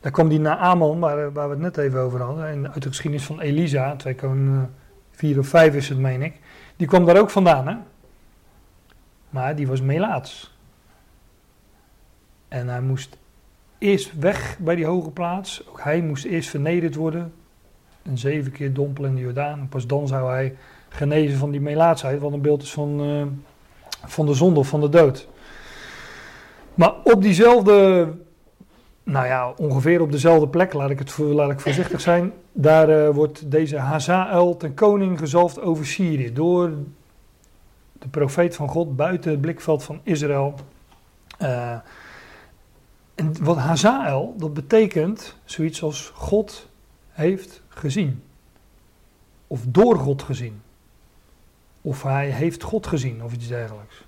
[0.01, 2.89] daar kwam die Naaman, waar, waar we het net even over hadden, en uit de
[2.89, 4.75] geschiedenis van Elisa, 2 Koningen
[5.11, 6.41] 4 of 5 is het, meen ik.
[6.77, 7.77] Die kwam daar ook vandaan, hè?
[9.31, 10.57] Maar die was melaats.
[12.49, 13.17] En hij moest
[13.79, 15.69] eerst weg bij die hoge plaats.
[15.69, 17.33] Ook hij moest eerst vernederd worden.
[18.03, 19.61] Een zeven keer dompelen in de Jordaan.
[19.61, 20.57] En pas dan zou hij
[20.89, 22.21] genezen van die melaatsheid.
[22.21, 23.01] Wat een beeld is van,
[24.05, 25.29] van de zonde of van de dood.
[26.75, 28.09] Maar op diezelfde,
[29.03, 33.09] nou ja, ongeveer op dezelfde plek, laat ik, het, laat ik voorzichtig zijn, daar uh,
[33.09, 36.73] wordt deze Hazael ten koning gezalfd over Syrië door
[37.99, 40.55] de profeet van God buiten het blikveld van Israël.
[41.43, 41.77] Uh,
[43.15, 46.69] en wat Hazael, dat betekent zoiets als God
[47.09, 48.23] heeft gezien.
[49.47, 50.61] Of door God gezien.
[51.83, 54.07] Of hij heeft God gezien of iets dergelijks.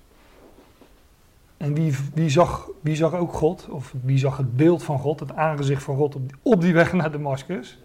[1.57, 1.73] En
[2.13, 3.67] wie, zag, wie zag ook God?
[3.69, 6.73] Of wie zag het beeld van God, het aangezicht van God op die, op die
[6.73, 7.77] weg naar Damascus?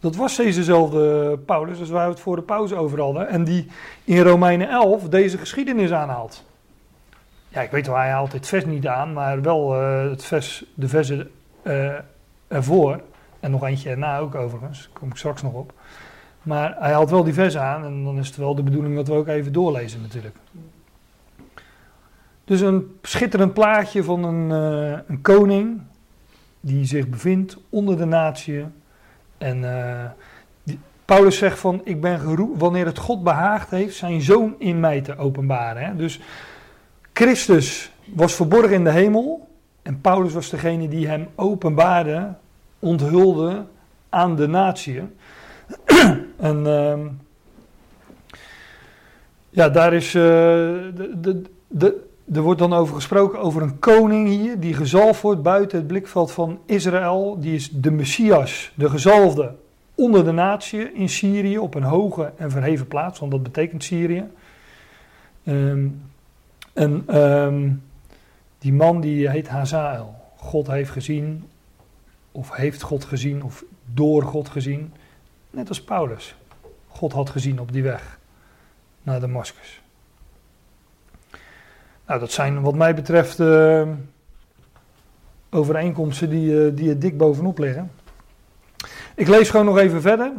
[0.00, 3.28] Dat was dezezelfde Paulus, als waar we het voor de pauze over hadden.
[3.28, 3.66] En die
[4.04, 6.44] in Romeinen 11 deze geschiedenis aanhaalt.
[7.48, 10.64] Ja, ik weet wel, hij haalt dit vers niet aan, maar wel uh, het vers,
[10.74, 11.30] de versen
[11.62, 11.92] uh,
[12.48, 13.00] ervoor.
[13.40, 15.72] En nog eentje erna ook overigens, daar kom ik straks nog op.
[16.44, 19.08] Maar hij haalt wel die vers aan en dan is het wel de bedoeling dat
[19.08, 20.34] we ook even doorlezen natuurlijk.
[22.44, 25.80] Dus een schitterend plaatje van een, uh, een koning
[26.60, 28.64] die zich bevindt onder de natie.
[29.38, 29.60] En
[30.62, 34.80] die, Paulus zegt van, ik ben geroepen, wanneer het God behaagd heeft, zijn zoon in
[34.80, 35.84] mij te openbaren.
[35.84, 35.96] Hè?
[35.96, 36.20] Dus
[37.12, 39.48] Christus was verborgen in de hemel
[39.82, 42.34] en Paulus was degene die hem openbaarde,
[42.78, 43.64] onthulde
[44.08, 45.02] aan de natie.
[46.44, 47.06] En uh,
[49.50, 54.28] ja, daar is uh, de, de, de, er wordt dan over gesproken over een koning
[54.28, 57.36] hier die gezalfd wordt buiten het blikveld van Israël.
[57.40, 59.54] Die is de Messias, de gezalfde,
[59.94, 64.24] onder de natie in Syrië op een hoge en verheven plaats, want dat betekent Syrië.
[65.44, 66.02] Um,
[66.72, 67.82] en um,
[68.58, 70.14] die man die heet Hazael.
[70.36, 71.44] God heeft gezien,
[72.32, 73.64] of heeft God gezien, of
[73.94, 74.92] door God gezien.
[75.54, 76.34] Net als Paulus.
[76.88, 78.18] God had gezien op die weg
[79.02, 79.82] naar Damascus.
[82.06, 83.88] Nou, dat zijn wat mij betreft uh,
[85.50, 87.90] overeenkomsten die, uh, die er dik bovenop liggen.
[89.14, 90.32] Ik lees gewoon nog even verder.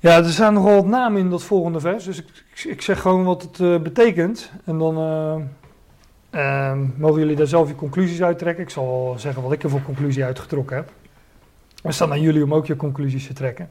[0.00, 2.04] Ja, er staan nogal wat namen in dat volgende vers.
[2.04, 4.50] Dus ik, ik, zeg gewoon wat het eh, betekent.
[4.64, 8.64] En dan eh, ehm, mogen jullie daar zelf je conclusies uit trekken.
[8.64, 10.90] Ik zal zeggen wat ik er voor conclusie uitgetrokken heb.
[11.82, 13.70] Het staat aan jullie om ook je conclusies te trekken.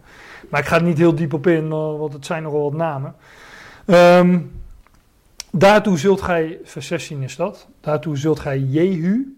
[0.50, 2.74] Maar ik ga er niet heel diep op in, eh, want het zijn nogal wat
[2.74, 3.16] namen.
[3.86, 4.40] Ehm,
[5.52, 9.36] daartoe zult gij, vers 16 is dat, daartoe zult gij Jehu,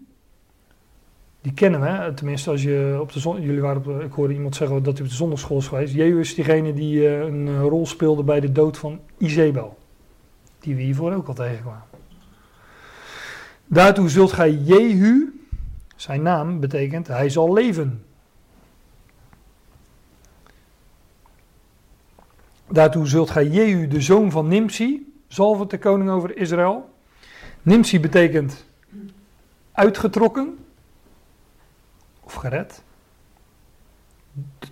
[1.40, 4.56] die kennen we, tenminste als je op de zon, jullie waren op ik hoorde iemand
[4.56, 5.94] zeggen dat hij op de zondagschool is geweest.
[5.94, 9.78] Jehu is diegene die eh, een eh, rol speelde bij de dood van Izebel,
[10.58, 11.82] die we hiervoor ook al tegenkwamen.
[13.66, 15.40] Daartoe zult gij Jehu,
[15.96, 18.04] zijn naam betekent hij zal leven.
[22.70, 26.90] Daartoe zult gij Jehu, de zoon van Nimsi, zalven de koning over Israël.
[27.62, 28.66] Nimsi betekent
[29.72, 30.58] uitgetrokken
[32.20, 32.82] of gered.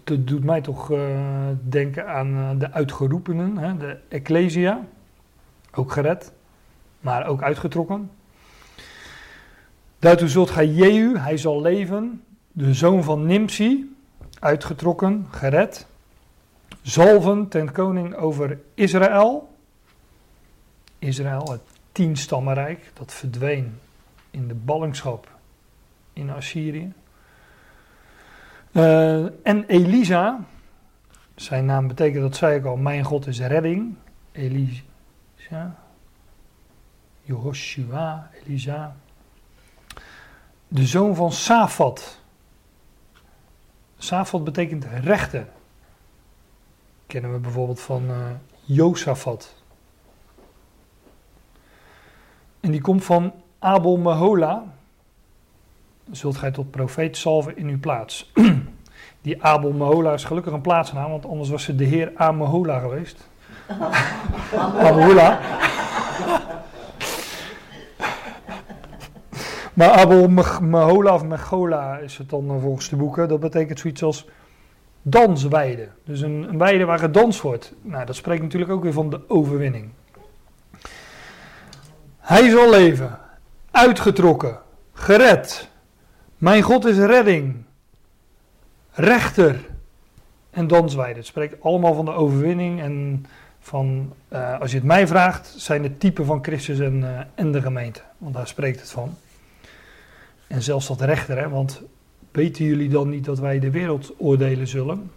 [0.04, 0.98] Dat doet mij toch eh,
[1.62, 4.86] denken aan eh, de uitgeroepenen, hè, de Ecclesia.
[5.74, 6.32] Ook gered,
[7.00, 8.10] maar ook uitgetrokken.
[9.98, 12.22] Daartoe zult gij Jehu, hij zal leven,
[12.52, 13.96] de zoon van Nimsi,
[14.38, 15.86] uitgetrokken, gered.
[16.88, 19.56] Zalven ten koning over Israël.
[20.98, 21.60] Israël, het
[21.92, 23.78] tienstammenrijk, dat verdween
[24.30, 25.30] in de ballingschap
[26.12, 26.92] in Assyrië.
[28.72, 30.40] Eh, en Elisa,
[31.34, 33.94] zijn naam betekent, dat zei ik al, mijn God is redding.
[34.32, 35.76] Elisa,
[37.22, 38.96] Jehoshua, Elisa.
[40.68, 42.20] De zoon van Safat.
[43.98, 45.46] Safat betekent rechter.
[47.08, 48.16] Kennen we bijvoorbeeld van eh
[48.60, 49.54] Josafat.
[52.60, 54.64] En die komt van Abel Mehola.
[56.10, 58.32] Zult gij tot profeet salven in uw plaats.
[59.22, 63.28] Die Abel Mehola is gelukkig een plaatsnaam, want anders was ze de heer Amehola geweest.
[64.86, 65.40] Amehola.
[69.72, 70.28] Maar Abel
[70.60, 73.28] Mehola of Mechola is het dan eh, volgens de boeken.
[73.28, 74.26] Dat betekent zoiets als
[75.10, 75.88] dansweide.
[76.04, 77.72] Dus een, een weide waar gedanst wordt.
[77.82, 79.90] Nou, dat spreekt natuurlijk ook weer van de overwinning.
[82.18, 83.18] Hij zal leven,
[83.70, 84.58] uitgetrokken,
[84.92, 85.68] gered.
[86.36, 87.64] Mijn God is redding,
[88.90, 89.66] rechter
[90.50, 91.18] en dansweide.
[91.18, 93.26] Het spreekt allemaal van de overwinning en
[93.60, 97.52] van, eh, als je het mij vraagt, zijn het typen van Christus en, eh, en
[97.52, 98.00] de gemeente.
[98.18, 99.16] Want daar spreekt het van.
[100.46, 101.82] En zelfs dat rechter, hè, want
[102.38, 105.10] weten jullie dan niet dat wij de wereld oordelen zullen?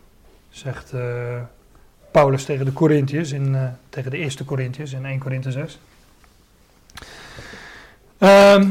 [0.49, 1.41] Zegt eh,
[2.11, 5.79] Paulus tegen de Corinthiërs, in, eh, tegen de eerste Corinthiërs in 1 Korinthe 6.
[8.17, 8.69] Ehm,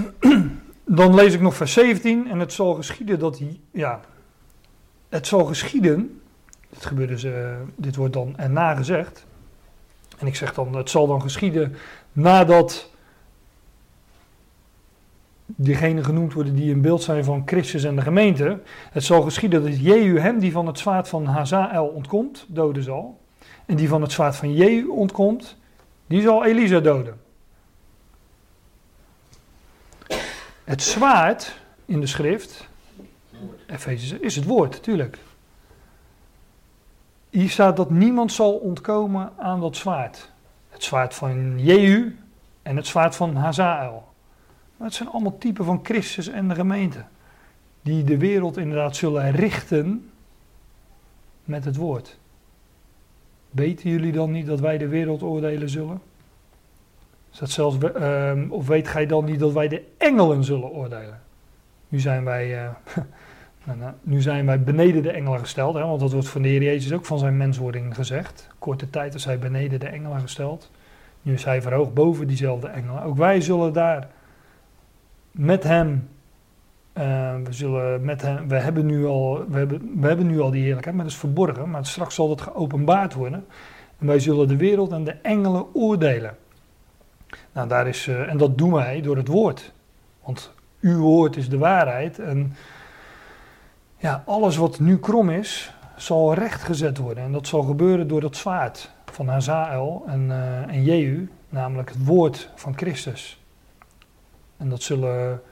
[1.00, 2.28] dan lees ik nog vers 17.
[2.30, 3.60] En het zal geschieden dat hij.
[3.70, 4.00] Ja.
[5.08, 6.20] Het zal geschieden.
[6.70, 7.26] Dit, gebeurt dus,
[7.76, 9.26] dit wordt dan erna gezegd.
[10.18, 11.76] En ik zeg dan: het zal dan geschieden
[12.12, 12.89] nadat.
[15.56, 18.60] Diegenen genoemd worden die in beeld zijn van Christus en de gemeente.
[18.90, 23.20] Het zal geschieden dat Jehu hem die van het zwaard van Hazael ontkomt, doden zal.
[23.66, 25.56] En die van het zwaard van Jehu ontkomt,
[26.06, 27.20] die zal Elisa doden.
[30.64, 32.68] Het zwaard in de schrift,
[33.66, 35.18] Efezes, is het woord, natuurlijk.
[37.30, 40.30] Hier staat dat niemand zal ontkomen aan dat zwaard.
[40.68, 42.18] Het zwaard van Jehu
[42.62, 44.09] en het zwaard van Hazael.
[44.80, 47.04] Maar het zijn allemaal typen van Christus en de gemeente.
[47.82, 50.10] Die de wereld inderdaad zullen richten
[51.44, 52.18] met het woord.
[53.50, 56.00] Weten jullie dan niet dat wij de wereld oordelen zullen?
[57.32, 61.20] Is dat zelfs, ehm, of weet gij dan niet dat wij de engelen zullen oordelen?
[61.88, 62.70] Nu zijn wij, eh,
[63.64, 66.48] nou, nou, nu zijn wij beneden de engelen gesteld, hè, want dat wordt van de
[66.48, 68.48] Heer Jezus ook van zijn menswording gezegd.
[68.58, 70.70] Korte tijd is hij beneden de engelen gesteld.
[71.22, 73.02] Nu is hij verhoogd boven diezelfde engelen.
[73.02, 74.08] Ook wij zullen daar
[75.30, 76.08] met hem,
[76.92, 80.50] eh, we zullen met hem, we hebben nu al, we hebben, we hebben nu al
[80.50, 81.70] die heerlijkheid, maar dat is verborgen.
[81.70, 83.46] Maar straks zal dat geopenbaard worden.
[83.98, 86.36] En wij zullen de wereld en de engelen oordelen.
[87.52, 89.72] Nou, daar is, eh, en dat doen wij door het woord.
[90.24, 92.18] Want uw woord is de waarheid.
[92.18, 92.54] En
[93.96, 97.24] ja, alles wat nu krom is, zal rechtgezet worden.
[97.24, 102.04] En dat zal gebeuren door dat zwaard van Hazael en, eh, en Jehu, namelijk het
[102.04, 103.39] woord van Christus.
[104.60, 105.42] En dat zullen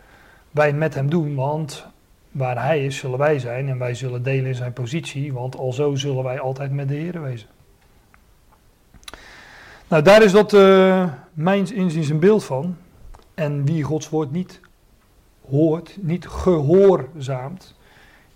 [0.51, 1.87] wij met hem doen, want
[2.31, 3.69] waar hij is, zullen wij zijn.
[3.69, 7.23] En wij zullen delen in zijn positie, want alzo zullen wij altijd met de Heer
[7.23, 7.49] wezen.
[9.89, 12.77] Nou, daar is dat uh, mijns inziens een beeld van.
[13.35, 14.61] En wie Gods woord niet
[15.49, 17.77] hoort, niet gehoorzaamt,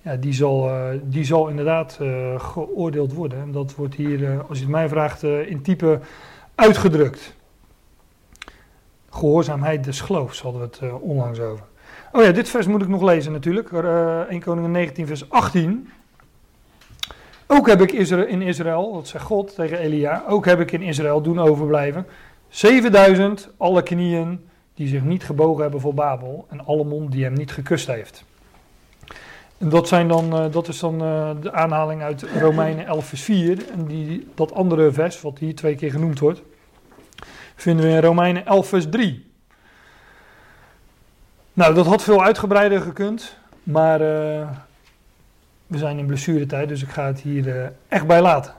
[0.03, 3.41] ja, die, zal, eh, die zal inderdaad eh, geoordeeld worden.
[3.41, 6.01] En dat wordt hier, als je het mij vraagt, in type
[6.55, 7.35] uitgedrukt.
[9.13, 11.65] Gehoorzaamheid des geloofs hadden we het eh, onlangs over.
[12.13, 13.73] Oh ja, dit vers moet ik nog lezen natuurlijk.
[13.73, 15.91] Eh 1 Koningen 19 vers 18.
[17.47, 20.83] Ook heb ik Isra- in Israël, dat zegt God tegen Elia, ook heb ik in
[20.83, 22.07] Israël doen overblijven
[22.49, 27.33] 7000 alle knieën die zich niet gebogen hebben voor Babel en alle mond die hem
[27.33, 28.25] niet gekust heeft.
[29.59, 30.99] En dat, zijn dan, eh, dat is dan
[31.41, 33.59] de aanhaling uit Romeinen 11 vers 4.
[33.71, 36.43] En die, dat andere vers, wat hier twee keer genoemd wordt,
[37.63, 39.31] vinden we in Romeinen 11 vers 3.
[41.53, 44.49] Nou, dat had veel uitgebreider gekund, maar eh,
[45.67, 48.55] we zijn in blessuretijd, dus ik ga het hier eh, echt bij laten.